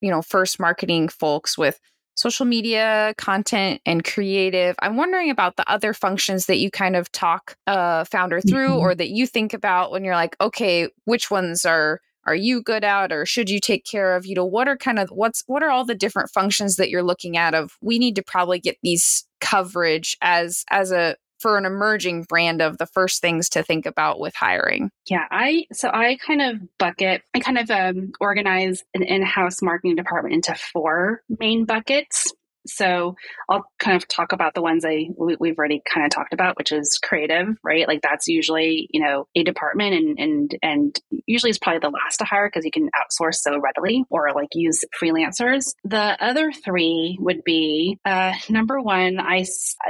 you 0.00 0.10
know 0.10 0.22
first 0.22 0.60
marketing 0.60 1.08
folks 1.08 1.58
with 1.58 1.80
social 2.14 2.46
media 2.46 3.14
content 3.18 3.80
and 3.84 4.04
creative. 4.04 4.76
I'm 4.80 4.96
wondering 4.96 5.30
about 5.30 5.56
the 5.56 5.68
other 5.68 5.92
functions 5.92 6.46
that 6.46 6.58
you 6.58 6.70
kind 6.70 6.94
of 6.94 7.10
talk 7.10 7.56
a 7.66 8.04
founder 8.04 8.40
through 8.40 8.68
mm-hmm. 8.68 8.78
or 8.78 8.94
that 8.94 9.10
you 9.10 9.26
think 9.26 9.52
about 9.52 9.90
when 9.90 10.04
you're 10.04 10.14
like 10.14 10.36
okay 10.40 10.88
which 11.04 11.32
ones 11.32 11.64
are 11.64 12.00
are 12.24 12.36
you 12.36 12.62
good 12.62 12.84
at 12.84 13.10
or 13.10 13.26
should 13.26 13.50
you 13.50 13.58
take 13.58 13.84
care 13.84 14.14
of? 14.14 14.24
You 14.24 14.36
know 14.36 14.44
what 14.44 14.68
are 14.68 14.76
kind 14.76 15.00
of 15.00 15.08
what's 15.08 15.42
what 15.48 15.64
are 15.64 15.70
all 15.70 15.84
the 15.84 15.96
different 15.96 16.30
functions 16.30 16.76
that 16.76 16.90
you're 16.90 17.02
looking 17.02 17.36
at 17.36 17.54
of 17.54 17.72
we 17.82 17.98
need 17.98 18.14
to 18.14 18.22
probably 18.22 18.60
get 18.60 18.76
these 18.84 19.26
coverage 19.40 20.16
as 20.22 20.64
as 20.70 20.92
a 20.92 21.16
for 21.42 21.58
an 21.58 21.66
emerging 21.66 22.22
brand 22.22 22.62
of 22.62 22.78
the 22.78 22.86
first 22.86 23.20
things 23.20 23.48
to 23.50 23.62
think 23.62 23.84
about 23.84 24.20
with 24.20 24.34
hiring? 24.34 24.90
Yeah, 25.06 25.26
I 25.30 25.66
so 25.72 25.90
I 25.92 26.16
kind 26.24 26.40
of 26.40 26.78
bucket, 26.78 27.22
I 27.34 27.40
kind 27.40 27.58
of 27.58 27.70
um, 27.70 28.12
organize 28.20 28.82
an 28.94 29.02
in-house 29.02 29.60
marketing 29.60 29.96
department 29.96 30.36
into 30.36 30.54
four 30.54 31.22
main 31.40 31.64
buckets. 31.64 32.32
So 32.66 33.16
I'll 33.48 33.64
kind 33.78 33.96
of 33.96 34.06
talk 34.08 34.32
about 34.32 34.54
the 34.54 34.62
ones 34.62 34.84
I 34.84 35.08
we, 35.18 35.48
have 35.48 35.58
already 35.58 35.82
kind 35.92 36.04
of 36.06 36.10
talked 36.10 36.32
about, 36.32 36.56
which 36.56 36.72
is 36.72 36.98
creative, 37.02 37.48
right? 37.62 37.86
Like 37.88 38.02
that's 38.02 38.28
usually 38.28 38.88
you 38.90 39.02
know 39.04 39.26
a 39.34 39.42
department, 39.42 39.94
and 39.94 40.18
and 40.18 40.58
and 40.62 41.00
usually 41.26 41.50
is 41.50 41.58
probably 41.58 41.80
the 41.80 41.90
last 41.90 42.18
to 42.18 42.24
hire 42.24 42.48
because 42.48 42.64
you 42.64 42.70
can 42.70 42.88
outsource 42.96 43.36
so 43.36 43.58
readily 43.58 44.04
or 44.10 44.32
like 44.34 44.50
use 44.54 44.84
freelancers. 45.00 45.74
The 45.84 46.16
other 46.22 46.52
three 46.52 47.16
would 47.20 47.42
be 47.44 47.98
uh, 48.04 48.32
number 48.48 48.80
one, 48.80 49.18
I 49.20 49.44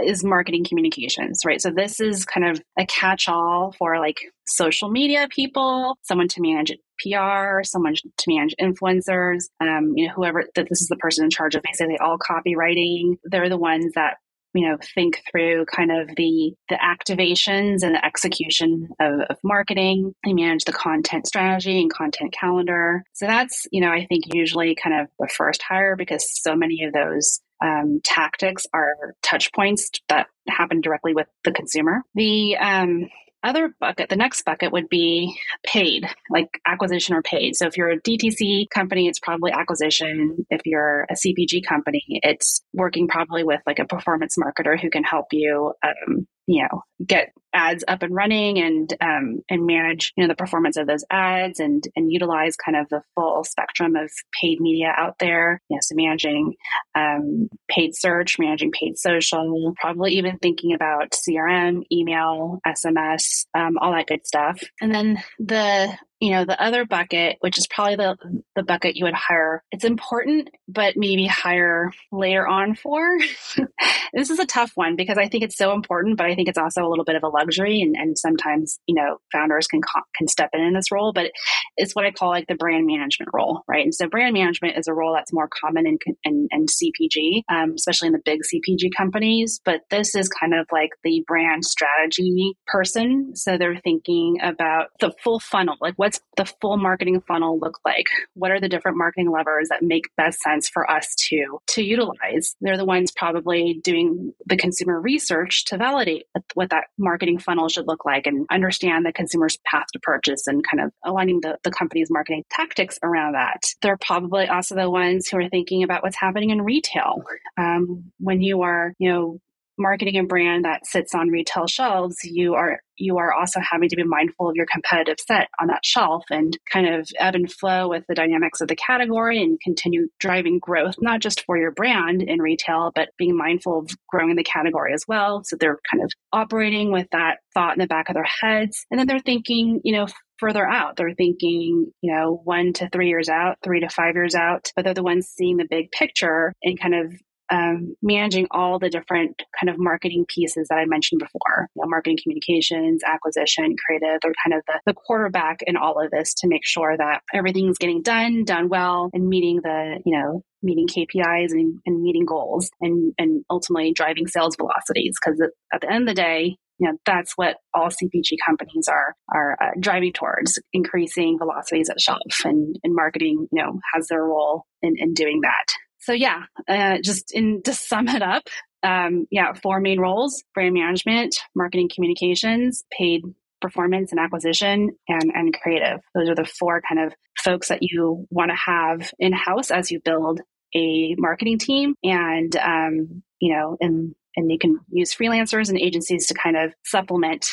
is 0.05 0.25
marketing 0.25 0.65
communications, 0.65 1.41
right? 1.45 1.61
So 1.61 1.71
this 1.71 2.01
is 2.01 2.25
kind 2.25 2.49
of 2.49 2.63
a 2.79 2.87
catch-all 2.87 3.75
for 3.79 3.99
like 3.99 4.19
social 4.53 4.91
media 4.91 5.29
people, 5.31 5.99
someone 6.03 6.29
to 6.29 6.41
manage 6.41 6.73
PR, 7.01 7.63
someone 7.63 7.95
to 7.95 8.25
manage 8.29 8.55
influencers, 8.61 9.45
um, 9.61 9.93
you 9.97 10.07
know, 10.07 10.15
whoever 10.15 10.45
that 10.55 10.69
this 10.69 10.81
is 10.81 10.89
the 10.89 10.97
person 10.97 11.25
in 11.25 11.31
charge 11.31 11.55
of 11.55 11.63
basically 11.63 11.99
all 11.99 12.19
copywriting. 12.19 13.17
They're 13.25 13.49
the 13.49 13.59
ones 13.59 13.93
that 13.95 14.17
you 14.55 14.69
know 14.69 14.77
think 14.95 15.23
through 15.31 15.65
kind 15.67 15.91
of 15.91 16.15
the 16.17 16.55
the 16.69 16.77
activations 16.77 17.83
and 17.83 17.95
the 17.95 18.05
execution 18.05 18.89
of, 19.01 19.21
of 19.31 19.37
marketing. 19.43 20.15
They 20.25 20.35
manage 20.35 20.65
the 20.65 20.73
content 20.73 21.27
strategy 21.27 21.81
and 21.81 21.93
content 21.93 22.35
calendar. 22.39 23.03
So 23.15 23.27
that's 23.27 23.67
you 23.73 23.81
know 23.81 23.91
i 23.91 24.05
think 24.07 24.35
usually 24.35 24.75
kind 24.75 25.01
of 25.01 25.09
the 25.19 25.29
first 25.29 25.63
hire 25.63 25.97
because 25.97 26.29
so 26.43 26.55
many 26.55 26.85
of 26.85 26.93
those 26.93 27.41
um, 27.63 28.01
tactics 28.03 28.67
are 28.75 29.15
touch 29.23 29.53
points 29.53 29.91
that 30.09 30.27
happen 30.49 30.81
directly 30.81 31.15
with 31.15 31.29
the 31.45 31.53
consumer. 31.53 32.03
The 32.15 32.57
um, 32.57 33.09
other 33.43 33.75
bucket, 33.81 34.09
the 34.09 34.17
next 34.17 34.45
bucket 34.45 34.73
would 34.73 34.89
be 34.89 35.37
paid, 35.65 36.07
like 36.31 36.61
acquisition 36.67 37.15
or 37.15 37.23
paid. 37.23 37.57
So 37.57 37.67
if 37.67 37.77
you're 37.77 37.91
a 37.91 38.01
DTC 38.01 38.71
company, 38.71 39.09
it's 39.09 39.19
probably 39.19 39.53
acquisition. 39.53 40.47
If 40.51 40.63
you're 40.65 41.07
a 41.11 41.15
CPG 41.15 41.65
company, 41.67 42.03
it's 42.07 42.63
working 42.73 43.09
probably 43.09 43.45
with 43.45 43.61
like 43.67 43.79
a 43.79 43.87
performance 43.87 44.37
marketer 44.39 44.81
who 44.81 44.91
can 44.91 45.05
help 45.05 45.27
you 45.33 45.73
um, 45.83 46.27
you 46.47 46.63
know 46.63 46.83
get 47.07 47.33
ads 47.55 47.85
up 47.87 48.03
and 48.03 48.15
running 48.15 48.59
and 48.59 48.95
um, 49.01 49.43
and 49.49 49.67
manage 49.67 50.13
you 50.17 50.25
know 50.25 50.29
the 50.29 50.37
performance 50.37 50.77
of 50.77 50.87
those 50.87 51.05
ads 51.11 51.61
and 51.61 51.85
and 51.97 52.11
utilize 52.11 52.57
kind 52.57 52.77
of 52.77 52.89
the 52.89 53.03
full 53.15 53.45
spectrum 53.45 53.97
of 53.97 54.11
paid 54.41 54.61
media 54.61 54.93
out 54.97 55.17
there. 55.19 55.61
You 55.69 55.77
know 55.77 55.81
so 55.83 55.95
managing 55.95 56.55
um, 56.95 57.49
paid 57.69 57.95
search 57.95 58.39
managing 58.39 58.73
paid 58.73 58.99
social 58.99 59.75
probably 59.81 60.13
even 60.13 60.39
thinking 60.39 60.75
about 60.75 61.11
crm 61.11 61.83
email 61.91 62.61
sms 62.67 63.47
um, 63.55 63.79
all 63.79 63.93
that 63.93 64.07
good 64.07 64.27
stuff. 64.27 64.61
And 64.81 64.95
then 64.95 65.23
the 65.39 65.97
you 66.23 66.31
know 66.31 66.45
the 66.45 66.61
other 66.63 66.87
bucket 66.87 67.37
which 67.41 67.59
is 67.59 67.67
probably 67.67 67.97
the 67.97 68.17
the 68.55 68.63
bucket 68.63 68.97
you 68.97 69.05
would 69.05 69.15
hire 69.15 69.65
it's 69.73 69.85
important 69.85 70.49
but 70.69 70.95
maybe 70.97 71.27
hire 71.27 71.91
later 72.11 72.47
on 72.47 72.75
for. 72.75 73.19
This 74.15 74.29
is 74.29 74.39
a 74.39 74.45
tough 74.45 74.73
one 74.75 74.95
because 74.95 75.17
i 75.17 75.27
think 75.27 75.43
it's 75.43 75.57
so 75.57 75.73
important 75.73 76.19
but 76.19 76.27
i 76.27 76.35
think 76.35 76.47
it's 76.47 76.59
also 76.59 76.83
a 76.83 76.89
little 76.89 77.05
bit 77.05 77.17
of 77.17 77.23
a 77.23 77.29
luxury 77.29 77.81
and, 77.81 77.97
and 77.97 78.19
sometimes 78.19 78.79
you 78.87 78.95
know 78.95 79.17
founders 79.33 79.67
can 79.67 79.81
can 80.15 80.29
step 80.29 80.51
in 80.53 80.61
in 80.61 80.75
this 80.75 80.93
role 80.93 81.15
but 81.15 81.31
it's 81.79 81.95
what 81.95 82.05
i 82.05 82.11
call 82.11 82.29
like 82.29 82.47
the 82.47 82.55
brand 82.55 82.87
management 82.87 83.31
role 83.33 83.63
right? 83.67 83.85
And 83.85 83.95
so 83.95 84.09
brand 84.09 84.35
management 84.35 84.77
is 84.77 84.87
a 84.87 84.93
role 84.93 85.15
that's 85.15 85.33
more 85.33 85.49
common 85.49 85.87
in 85.87 85.97
in, 86.25 86.47
in 86.51 86.67
cpg 86.67 87.43
um, 87.49 87.73
especially 87.75 88.09
in 88.09 88.13
the 88.13 88.21
big 88.23 88.41
cpg 88.43 88.91
companies 88.95 89.61
but 89.65 89.81
this 89.91 90.15
is 90.15 90.29
kind 90.29 90.53
of 90.53 90.67
like 90.71 90.91
the 91.05 91.25
brand 91.27 91.65
strategy 91.65 92.55
person. 92.67 93.35
So 93.35 93.57
they're 93.57 93.81
thinking 93.83 94.39
about 94.43 94.89
the 95.01 95.13
full 95.23 95.41
funnel 95.41 95.77
like 95.81 95.95
what 95.97 96.12
what's 96.13 96.51
the 96.51 96.57
full 96.61 96.77
marketing 96.77 97.21
funnel 97.27 97.59
look 97.59 97.79
like? 97.85 98.07
What 98.35 98.51
are 98.51 98.61
the 98.61 98.69
different 98.69 98.97
marketing 98.99 99.31
levers 99.31 99.69
that 99.69 99.83
make 99.83 100.05
best 100.17 100.41
sense 100.41 100.69
for 100.69 100.91
us 100.91 101.15
to 101.29 101.59
to 101.69 101.83
utilize? 101.83 102.57
They're 102.61 102.77
the 102.77 102.85
ones 102.85 103.13
probably 103.15 103.81
doing 103.83 104.33
the 104.47 104.57
consumer 104.57 105.01
research 105.01 105.65
to 105.67 105.79
validate 105.79 106.27
what 106.55 106.71
that 106.71 106.85
marketing 106.99 107.39
funnel 107.39 107.69
should 107.69 107.87
look 107.87 108.05
like 108.05 108.27
and 108.27 108.47
understand 108.51 109.05
the 109.05 109.13
consumer's 109.13 109.59
path 109.65 109.87
to 109.93 110.01
purchase 110.01 110.47
and 110.47 110.65
kind 110.67 110.83
of 110.85 110.93
aligning 111.05 111.41
the, 111.41 111.59
the 111.65 111.71
company's 111.71 112.11
marketing 112.11 112.45
tactics 112.51 112.99
around 113.03 113.33
that. 113.33 113.63
They're 113.81 113.99
probably 113.99 114.49
also 114.49 114.75
the 114.75 114.91
ones 114.91 115.29
who 115.29 115.39
are 115.39 115.49
thinking 115.49 115.83
about 115.83 116.03
what's 116.03 116.17
happening 116.17 116.51
in 116.51 116.63
retail. 116.63 117.23
Um, 117.57 118.13
when 118.19 118.43
you 118.43 118.63
are, 118.63 118.95
you 118.99 119.11
know, 119.11 119.39
marketing 119.79 120.19
a 120.19 120.25
brand 120.25 120.65
that 120.65 120.87
sits 120.87 121.15
on 121.15 121.29
retail 121.29 121.67
shelves, 121.67 122.17
you 122.25 122.55
are 122.55 122.81
you 122.97 123.19
are 123.19 123.33
also 123.33 123.59
having 123.61 123.89
to 123.89 123.97
be 123.97 124.05
mindful 124.05 124.49
of 124.49 124.55
your 124.55 124.67
competitive 124.71 125.17
set 125.27 125.49
on 125.61 125.67
that 125.69 125.85
shelf 125.85 126.25
and 126.31 126.57
kind 126.71 126.87
of 126.87 127.09
ebb 127.19 127.35
and 127.35 127.51
flow 127.51 127.89
with 127.89 128.05
the 128.09 128.15
dynamics 128.15 128.61
of 128.61 128.69
the 128.69 128.77
category 128.77 129.43
and 129.43 129.59
continue 129.61 130.09
driving 130.21 130.59
growth, 130.59 130.97
not 131.01 131.21
just 131.21 131.45
for 131.45 131.57
your 131.57 131.73
brand 131.73 132.23
in 132.23 132.41
retail, 132.41 132.93
but 132.95 133.09
being 133.19 133.37
mindful 133.37 133.81
of 133.81 133.91
growing 134.09 134.37
the 134.37 134.45
category 134.45 134.93
as 134.93 135.05
well. 135.09 135.43
So 135.45 135.57
they're 135.57 135.81
kind 135.91 136.03
of 136.05 136.13
operating 136.33 136.93
with 136.93 137.09
that 137.13 137.39
thought 137.55 137.75
in 137.75 137.81
the 137.81 137.87
back 137.87 138.09
of 138.09 138.15
their 138.15 138.29
heads. 138.41 138.85
And 138.91 139.01
then 139.01 139.07
they're 139.07 139.19
thinking, 139.19 139.81
you 139.85 139.93
know, 139.95 140.07
further 140.39 140.67
out. 140.67 140.97
They're 140.97 141.15
thinking, 141.15 141.93
you 142.03 142.13
know, 142.13 142.41
one 142.45 142.73
to 142.75 142.89
three 142.91 143.09
years 143.09 143.29
out, 143.29 143.59
three 143.63 143.81
to 143.81 143.89
five 143.89 144.17
years 144.17 144.35
out, 144.35 144.71
but 144.75 144.85
they're 144.85 144.93
the 144.93 145.03
ones 145.03 145.29
seeing 145.29 145.57
the 145.57 145.69
big 145.69 145.91
picture 145.93 146.53
and 146.65 146.81
kind 146.81 146.95
of 146.95 147.13
um, 147.53 147.95
managing 148.01 148.47
all 148.51 148.79
the 148.79 148.89
different 148.89 149.43
kind 149.61 149.69
of 149.69 149.79
marketing 149.79 150.25
pieces 150.27 150.69
that 150.69 150.77
I 150.77 150.87
mentioned 150.87 151.19
before, 151.19 151.69
you 151.77 151.83
know, 151.83 151.89
marketing 151.89 152.17
communications, 152.23 153.03
acquisition, 153.05 153.77
creative. 153.85 154.21
They're 154.23 154.33
kind 154.43 154.55
of 154.55 154.63
the, 154.67 154.81
the 154.87 154.95
quarterback 154.95 155.61
in 155.67 155.77
all 155.77 156.03
of 156.03 156.11
this 156.11 156.33
to 156.39 156.49
make 156.49 156.65
sure 156.65 156.97
that 156.97 157.21
everything's 157.35 157.77
getting 157.77 158.01
done, 158.01 158.45
done 158.45 158.71
well, 158.71 159.11
and 159.13 159.29
meeting 159.29 159.61
the, 159.63 160.01
you 160.07 160.19
know, 160.19 160.43
meeting 160.63 160.87
KPIs 160.87 161.51
and, 161.51 161.81
and 161.85 162.03
meeting 162.03 162.25
goals 162.25 162.71
and, 162.81 163.13
and 163.19 163.45
ultimately 163.51 163.93
driving 163.93 164.27
sales 164.27 164.57
velocities. 164.57 165.17
Because 165.21 165.39
at, 165.73 165.81
the 165.83 165.93
end 165.93 166.09
of 166.09 166.17
the 166.17 166.21
day, 166.23 166.57
you 166.79 166.89
know 166.89 166.97
that's 167.05 167.35
what 167.37 167.59
all 167.75 167.91
CPG 167.91 168.39
companies 168.45 168.89
are 168.89 169.15
are 169.33 169.57
uh, 169.61 169.71
driving 169.79 170.13
towards 170.13 170.59
increasing 170.73 171.39
velocities 171.39 171.91
at 171.91 172.01
shelf 172.01 172.19
and, 172.45 172.77
and 172.83 172.95
marketing 172.95 173.47
you 173.53 173.63
know 173.63 173.79
has 173.95 174.09
their 174.09 174.25
role 174.25 174.65
in, 174.81 174.95
in 174.99 175.13
doing 175.13 175.43
that 175.43 175.75
so 176.03 176.13
yeah, 176.13 176.43
uh, 176.69 176.99
just 177.03 177.33
in 177.33 177.63
to 177.65 177.73
sum 177.73 178.09
it 178.09 178.23
up, 178.23 178.45
um, 178.83 179.27
yeah, 179.31 179.53
four 179.55 179.81
main 179.81 180.01
roles: 180.01 180.45
brand 180.55 180.75
management, 180.75 181.37
marketing 181.55 181.91
communications, 181.93 182.85
paid 182.97 183.23
performance 183.61 184.11
and 184.11 184.21
acquisition, 184.21 184.91
and 185.09 185.33
and 185.35 185.55
creative. 185.55 186.01
Those 186.15 186.29
are 186.29 186.35
the 186.35 186.45
four 186.45 186.83
kind 186.87 187.01
of 187.07 187.15
folks 187.43 187.69
that 187.69 187.83
you 187.83 188.27
want 188.31 188.51
to 188.51 188.57
have 188.57 189.13
in 189.19 189.33
house 189.33 189.71
as 189.71 189.91
you 189.91 190.01
build 190.05 190.41
a 190.75 191.15
marketing 191.17 191.59
team, 191.59 191.95
and 192.03 192.55
um, 192.57 193.23
you 193.41 193.55
know, 193.55 193.77
and 193.81 194.15
and 194.37 194.51
you 194.51 194.59
can 194.59 194.81
use 194.91 195.15
freelancers 195.15 195.69
and 195.69 195.79
agencies 195.79 196.27
to 196.27 196.35
kind 196.35 196.57
of 196.57 196.75
supplement 196.85 197.47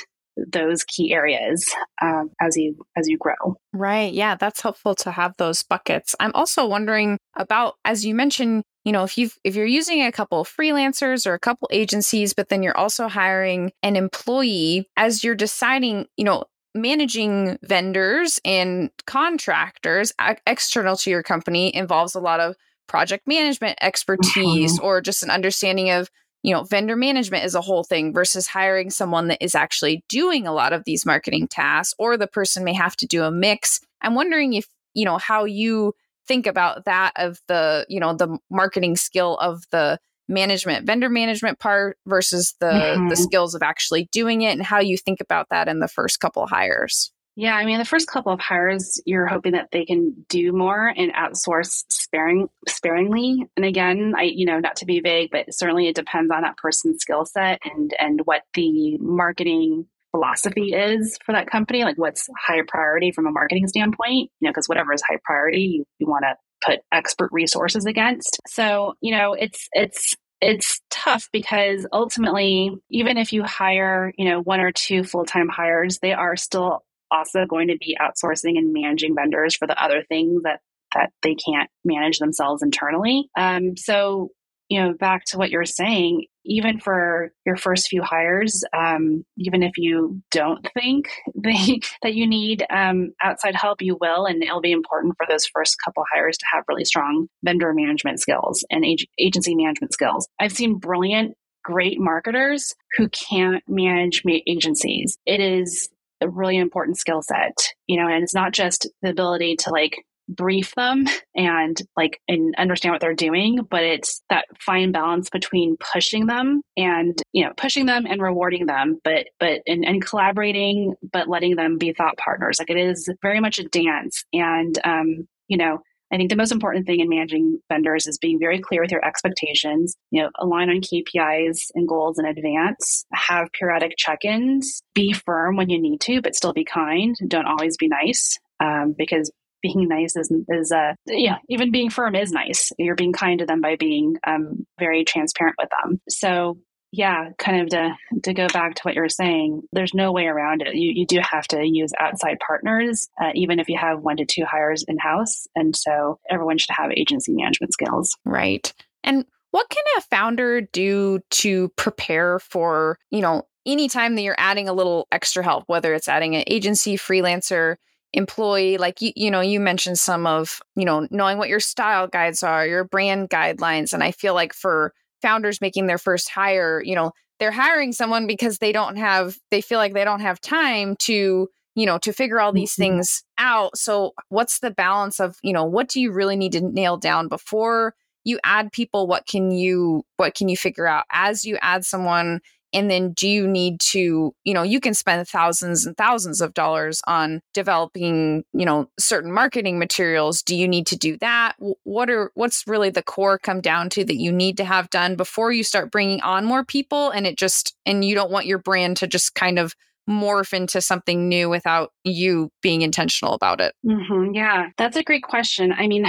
those 0.51 0.83
key 0.83 1.13
areas 1.13 1.73
um, 2.01 2.31
as 2.41 2.55
you 2.57 2.75
as 2.95 3.07
you 3.07 3.17
grow. 3.17 3.55
Right. 3.73 4.13
Yeah, 4.13 4.35
that's 4.35 4.61
helpful 4.61 4.95
to 4.95 5.11
have 5.11 5.33
those 5.37 5.63
buckets. 5.63 6.15
I'm 6.19 6.31
also 6.33 6.67
wondering 6.67 7.17
about 7.37 7.75
as 7.85 8.05
you 8.05 8.15
mentioned, 8.15 8.63
you 8.85 8.91
know, 8.91 9.03
if 9.03 9.17
you 9.17 9.29
if 9.43 9.55
you're 9.55 9.65
using 9.65 10.01
a 10.01 10.11
couple 10.11 10.43
freelancers 10.45 11.25
or 11.27 11.33
a 11.33 11.39
couple 11.39 11.69
agencies, 11.71 12.33
but 12.33 12.49
then 12.49 12.63
you're 12.63 12.77
also 12.77 13.07
hiring 13.07 13.71
an 13.83 13.95
employee 13.95 14.87
as 14.97 15.23
you're 15.23 15.35
deciding, 15.35 16.07
you 16.17 16.25
know, 16.25 16.43
managing 16.75 17.57
vendors 17.63 18.39
and 18.45 18.91
contractors 19.07 20.13
external 20.45 20.95
to 20.97 21.09
your 21.09 21.23
company 21.23 21.75
involves 21.75 22.15
a 22.15 22.19
lot 22.19 22.39
of 22.39 22.55
project 22.87 23.27
management 23.27 23.77
expertise 23.81 24.75
mm-hmm. 24.75 24.85
or 24.85 25.01
just 25.01 25.23
an 25.23 25.29
understanding 25.29 25.89
of 25.89 26.09
you 26.43 26.53
know 26.53 26.63
vendor 26.63 26.95
management 26.95 27.45
is 27.45 27.55
a 27.55 27.61
whole 27.61 27.83
thing 27.83 28.13
versus 28.13 28.47
hiring 28.47 28.89
someone 28.89 29.27
that 29.27 29.43
is 29.43 29.55
actually 29.55 30.03
doing 30.07 30.47
a 30.47 30.53
lot 30.53 30.73
of 30.73 30.83
these 30.85 31.05
marketing 31.05 31.47
tasks 31.47 31.93
or 31.97 32.17
the 32.17 32.27
person 32.27 32.63
may 32.63 32.73
have 32.73 32.95
to 32.95 33.05
do 33.05 33.23
a 33.23 33.31
mix 33.31 33.81
i'm 34.01 34.15
wondering 34.15 34.53
if 34.53 34.67
you 34.93 35.05
know 35.05 35.17
how 35.17 35.45
you 35.45 35.93
think 36.27 36.47
about 36.47 36.85
that 36.85 37.11
of 37.15 37.39
the 37.47 37.85
you 37.89 37.99
know 37.99 38.13
the 38.13 38.37
marketing 38.49 38.95
skill 38.95 39.37
of 39.37 39.63
the 39.71 39.99
management 40.27 40.85
vendor 40.85 41.09
management 41.09 41.59
part 41.59 41.97
versus 42.05 42.55
the 42.59 42.67
mm-hmm. 42.67 43.07
the 43.07 43.15
skills 43.15 43.55
of 43.55 43.63
actually 43.63 44.07
doing 44.11 44.43
it 44.43 44.51
and 44.51 44.63
how 44.63 44.79
you 44.79 44.95
think 44.95 45.19
about 45.21 45.47
that 45.49 45.67
in 45.67 45.79
the 45.79 45.87
first 45.87 46.19
couple 46.19 46.45
hires 46.45 47.11
yeah, 47.39 47.55
I 47.55 47.63
mean, 47.63 47.79
the 47.79 47.85
first 47.85 48.09
couple 48.09 48.33
of 48.33 48.41
hires, 48.41 49.01
you're 49.05 49.25
hoping 49.25 49.53
that 49.53 49.69
they 49.71 49.85
can 49.85 50.25
do 50.27 50.51
more 50.51 50.89
and 50.89 51.13
outsource 51.13 51.85
sparing 51.89 52.49
sparingly. 52.67 53.47
And 53.55 53.65
again, 53.65 54.13
I, 54.17 54.23
you 54.23 54.45
know, 54.45 54.59
not 54.59 54.75
to 54.77 54.85
be 54.85 54.99
vague, 54.99 55.29
but 55.31 55.45
certainly 55.53 55.87
it 55.87 55.95
depends 55.95 56.31
on 56.31 56.41
that 56.41 56.57
person's 56.57 57.01
skill 57.01 57.25
set 57.25 57.61
and 57.63 57.95
and 57.97 58.19
what 58.25 58.41
the 58.55 58.97
marketing 58.97 59.85
philosophy 60.11 60.73
is 60.73 61.17
for 61.25 61.31
that 61.31 61.49
company. 61.49 61.85
Like, 61.85 61.97
what's 61.97 62.27
high 62.37 62.61
priority 62.67 63.13
from 63.13 63.25
a 63.25 63.31
marketing 63.31 63.69
standpoint? 63.69 64.29
You 64.41 64.47
know, 64.47 64.49
because 64.49 64.67
whatever 64.67 64.91
is 64.91 65.01
high 65.01 65.19
priority, 65.23 65.61
you, 65.61 65.85
you 65.97 66.07
want 66.07 66.25
to 66.25 66.35
put 66.65 66.81
expert 66.91 67.29
resources 67.31 67.85
against. 67.85 68.37
So, 68.47 68.95
you 68.99 69.15
know, 69.15 69.31
it's 69.31 69.69
it's 69.71 70.13
it's 70.41 70.81
tough 70.89 71.29
because 71.31 71.87
ultimately 71.93 72.71
even 72.89 73.17
if 73.17 73.31
you 73.31 73.43
hire 73.43 74.13
you 74.17 74.29
know 74.29 74.41
one 74.41 74.59
or 74.61 74.71
two 74.71 75.03
full-time 75.03 75.49
hires 75.49 75.99
they 75.99 76.13
are 76.13 76.37
still 76.37 76.81
also 77.11 77.45
going 77.45 77.67
to 77.67 77.77
be 77.77 77.97
outsourcing 77.99 78.57
and 78.57 78.73
managing 78.73 79.15
vendors 79.15 79.55
for 79.55 79.67
the 79.67 79.81
other 79.81 80.03
things 80.09 80.43
that 80.43 80.59
that 80.93 81.11
they 81.21 81.35
can't 81.35 81.69
manage 81.85 82.17
themselves 82.17 82.63
internally. 82.63 83.29
Um, 83.37 83.77
so, 83.77 84.29
you 84.69 84.81
know, 84.81 84.93
back 84.93 85.23
to 85.25 85.37
what 85.37 85.51
you're 85.51 85.65
saying, 85.65 86.25
even 86.45 86.79
for 86.79 87.31
your 87.45 87.57
first 87.57 87.87
few 87.87 88.01
hires, 88.01 88.63
um, 88.75 89.23
even 89.37 89.61
if 89.61 89.73
you 89.77 90.21
don't 90.31 90.67
think 90.73 91.09
they, 91.35 91.81
that 92.01 92.15
you 92.15 92.27
need 92.27 92.65
um, 92.71 93.11
outside 93.21 93.55
help, 93.55 93.81
you 93.81 93.97
will, 93.99 94.25
and 94.25 94.43
it'll 94.43 94.61
be 94.61 94.71
important 94.71 95.15
for 95.17 95.25
those 95.29 95.45
first 95.45 95.77
couple 95.83 96.03
hires 96.13 96.37
to 96.37 96.45
have 96.51 96.63
really 96.67 96.85
strong 96.85 97.27
vendor 97.43 97.73
management 97.73 98.19
skills 98.19 98.65
and 98.69 98.85
ag- 98.85 99.07
agency 99.19 99.55
management 99.55 99.93
skills. 99.93 100.27
I've 100.39 100.53
seen 100.53 100.79
brilliant 100.79 101.35
great 101.63 101.99
marketers 101.99 102.73
who 102.97 103.09
can't 103.09 103.63
manage 103.67 104.23
agencies. 104.47 105.17
It 105.25 105.39
is 105.39 105.89
a 106.21 106.29
really 106.29 106.57
important 106.57 106.97
skill 106.97 107.21
set, 107.21 107.55
you 107.87 107.97
know, 107.97 108.07
and 108.07 108.23
it's 108.23 108.33
not 108.33 108.53
just 108.53 108.87
the 109.01 109.09
ability 109.09 109.55
to 109.57 109.69
like 109.71 110.03
brief 110.29 110.75
them 110.75 111.05
and 111.35 111.81
like 111.97 112.21
and 112.27 112.53
understand 112.57 112.93
what 112.93 113.01
they're 113.01 113.15
doing 113.15 113.65
but 113.69 113.83
it's 113.83 114.21
that 114.29 114.45
fine 114.59 114.91
balance 114.91 115.29
between 115.29 115.75
pushing 115.77 116.27
them 116.27 116.61
and 116.77 117.19
you 117.33 117.43
know 117.43 117.51
pushing 117.57 117.87
them 117.87 118.05
and 118.05 118.21
rewarding 118.21 118.67
them 118.67 118.99
but 119.03 119.25
but 119.39 119.61
and, 119.65 119.83
and 119.83 120.05
collaborating 120.05 120.93
but 121.11 121.27
letting 121.27 121.55
them 121.55 121.77
be 121.77 121.93
thought 121.93 122.17
partners. 122.17 122.57
Like 122.59 122.69
it 122.69 122.77
is 122.77 123.09
very 123.21 123.39
much 123.39 123.57
a 123.57 123.67
dance 123.67 124.23
and 124.31 124.77
um 124.83 125.27
you 125.47 125.57
know 125.57 125.81
I 126.11 126.17
think 126.17 126.29
the 126.29 126.35
most 126.35 126.51
important 126.51 126.85
thing 126.85 126.99
in 126.99 127.09
managing 127.09 127.59
vendors 127.69 128.07
is 128.07 128.17
being 128.17 128.39
very 128.39 128.59
clear 128.59 128.81
with 128.81 128.91
your 128.91 129.05
expectations, 129.05 129.95
you 130.11 130.21
know, 130.21 130.29
align 130.39 130.69
on 130.69 130.81
KPIs 130.81 131.71
and 131.75 131.87
goals 131.87 132.17
in 132.17 132.25
advance, 132.25 133.05
have 133.13 133.51
periodic 133.51 133.93
check-ins, 133.97 134.81
be 134.93 135.13
firm 135.13 135.55
when 135.55 135.69
you 135.69 135.79
need 135.79 136.01
to, 136.01 136.21
but 136.21 136.35
still 136.35 136.53
be 136.53 136.65
kind. 136.65 137.15
Don't 137.27 137.45
always 137.45 137.77
be 137.77 137.87
nice 137.87 138.39
um, 138.59 138.95
because 138.97 139.31
being 139.61 139.87
nice 139.87 140.15
is, 140.15 140.31
is 140.49 140.71
uh, 140.71 140.93
yeah, 141.05 141.37
even 141.49 141.71
being 141.71 141.89
firm 141.89 142.15
is 142.15 142.31
nice. 142.31 142.71
You're 142.77 142.95
being 142.95 143.13
kind 143.13 143.39
to 143.39 143.45
them 143.45 143.61
by 143.61 143.75
being 143.75 144.15
um, 144.25 144.65
very 144.79 145.03
transparent 145.03 145.55
with 145.59 145.69
them. 145.69 145.99
So 146.09 146.59
yeah, 146.91 147.29
kind 147.37 147.61
of 147.61 147.69
to 147.69 147.95
to 148.23 148.33
go 148.33 148.47
back 148.47 148.75
to 148.75 148.81
what 148.81 148.95
you 148.95 149.01
were 149.01 149.09
saying, 149.09 149.61
there's 149.71 149.93
no 149.93 150.11
way 150.11 150.25
around 150.25 150.61
it. 150.61 150.75
You 150.75 150.91
you 150.93 151.05
do 151.05 151.19
have 151.21 151.45
to 151.47 151.65
use 151.65 151.91
outside 151.99 152.37
partners, 152.45 153.09
uh, 153.21 153.31
even 153.35 153.59
if 153.59 153.69
you 153.69 153.77
have 153.77 154.01
one 154.01 154.17
to 154.17 154.25
two 154.25 154.45
hires 154.45 154.83
in 154.87 154.97
house, 154.97 155.47
and 155.55 155.75
so 155.75 156.19
everyone 156.29 156.57
should 156.57 156.75
have 156.75 156.91
agency 156.91 157.33
management 157.33 157.73
skills. 157.73 158.17
Right. 158.25 158.73
And 159.03 159.25
what 159.51 159.69
can 159.69 159.83
a 159.97 160.01
founder 160.01 160.61
do 160.61 161.19
to 161.29 161.69
prepare 161.75 162.39
for 162.39 162.97
you 163.11 163.21
know 163.21 163.43
anytime 163.65 164.15
that 164.15 164.23
you're 164.23 164.35
adding 164.39 164.67
a 164.67 164.73
little 164.73 165.07
extra 165.11 165.43
help, 165.43 165.65
whether 165.67 165.93
it's 165.93 166.07
adding 166.07 166.35
an 166.35 166.43
agency, 166.47 166.97
freelancer, 166.97 167.75
employee 168.13 168.77
like 168.77 168.99
you, 169.01 169.11
you 169.15 169.29
know 169.29 169.41
you 169.41 169.59
mentioned 169.59 169.99
some 169.99 170.25
of 170.25 170.61
you 170.75 170.85
know 170.85 171.07
knowing 171.11 171.37
what 171.37 171.49
your 171.49 171.59
style 171.59 172.07
guides 172.07 172.41
are 172.41 172.65
your 172.65 172.83
brand 172.83 173.29
guidelines 173.29 173.93
and 173.93 174.03
i 174.03 174.11
feel 174.11 174.33
like 174.33 174.51
for 174.51 174.95
founders 175.21 175.61
making 175.61 175.87
their 175.87 175.97
first 175.97 176.29
hire, 176.29 176.81
you 176.83 176.95
know, 176.95 177.11
they're 177.39 177.51
hiring 177.51 177.93
someone 177.93 178.27
because 178.27 178.57
they 178.57 178.71
don't 178.71 178.97
have 178.97 179.37
they 179.51 179.61
feel 179.61 179.77
like 179.77 179.93
they 179.93 180.03
don't 180.03 180.19
have 180.19 180.41
time 180.41 180.95
to 180.97 181.49
you 181.75 181.85
know 181.85 181.97
to 181.99 182.11
figure 182.11 182.39
all 182.39 182.51
these 182.51 182.73
mm-hmm. 182.73 182.81
things 182.81 183.23
out. 183.37 183.77
So 183.77 184.13
what's 184.29 184.59
the 184.59 184.71
balance 184.71 185.19
of 185.19 185.37
you 185.41 185.53
know 185.53 185.65
what 185.65 185.89
do 185.89 186.01
you 186.01 186.11
really 186.11 186.35
need 186.35 186.51
to 186.53 186.61
nail 186.61 186.97
down 186.97 187.27
before 187.27 187.95
you 188.23 188.39
add 188.43 188.71
people? 188.71 189.07
What 189.07 189.25
can 189.25 189.51
you 189.51 190.03
what 190.17 190.35
can 190.35 190.49
you 190.49 190.57
figure 190.57 190.87
out 190.87 191.05
as 191.11 191.45
you 191.45 191.57
add 191.61 191.85
someone 191.85 192.41
and 192.73 192.89
then 192.89 193.11
do 193.13 193.27
you 193.27 193.47
need 193.47 193.79
to 193.79 194.33
you 194.43 194.53
know 194.53 194.63
you 194.63 194.79
can 194.79 194.93
spend 194.93 195.27
thousands 195.27 195.85
and 195.85 195.95
thousands 195.97 196.41
of 196.41 196.53
dollars 196.53 197.01
on 197.07 197.41
developing 197.53 198.43
you 198.53 198.65
know 198.65 198.89
certain 198.99 199.31
marketing 199.31 199.79
materials 199.79 200.41
do 200.41 200.55
you 200.55 200.67
need 200.67 200.87
to 200.87 200.97
do 200.97 201.17
that 201.17 201.55
what 201.83 202.09
are 202.09 202.31
what's 202.35 202.63
really 202.67 202.89
the 202.89 203.03
core 203.03 203.39
come 203.39 203.61
down 203.61 203.89
to 203.89 204.03
that 204.03 204.17
you 204.17 204.31
need 204.31 204.57
to 204.57 204.65
have 204.65 204.89
done 204.89 205.15
before 205.15 205.51
you 205.51 205.63
start 205.63 205.91
bringing 205.91 206.21
on 206.21 206.45
more 206.45 206.63
people 206.63 207.09
and 207.09 207.25
it 207.25 207.37
just 207.37 207.75
and 207.85 208.03
you 208.05 208.15
don't 208.15 208.31
want 208.31 208.45
your 208.45 208.59
brand 208.59 208.97
to 208.97 209.07
just 209.07 209.35
kind 209.35 209.59
of 209.59 209.73
morph 210.09 210.53
into 210.53 210.81
something 210.81 211.29
new 211.29 211.49
without 211.49 211.93
you 212.03 212.51
being 212.61 212.81
intentional 212.81 213.33
about 213.33 213.61
it? 213.61 213.75
Mm-hmm. 213.85 214.33
Yeah, 214.33 214.69
that's 214.77 214.97
a 214.97 215.03
great 215.03 215.23
question. 215.23 215.71
I 215.71 215.87
mean, 215.87 216.05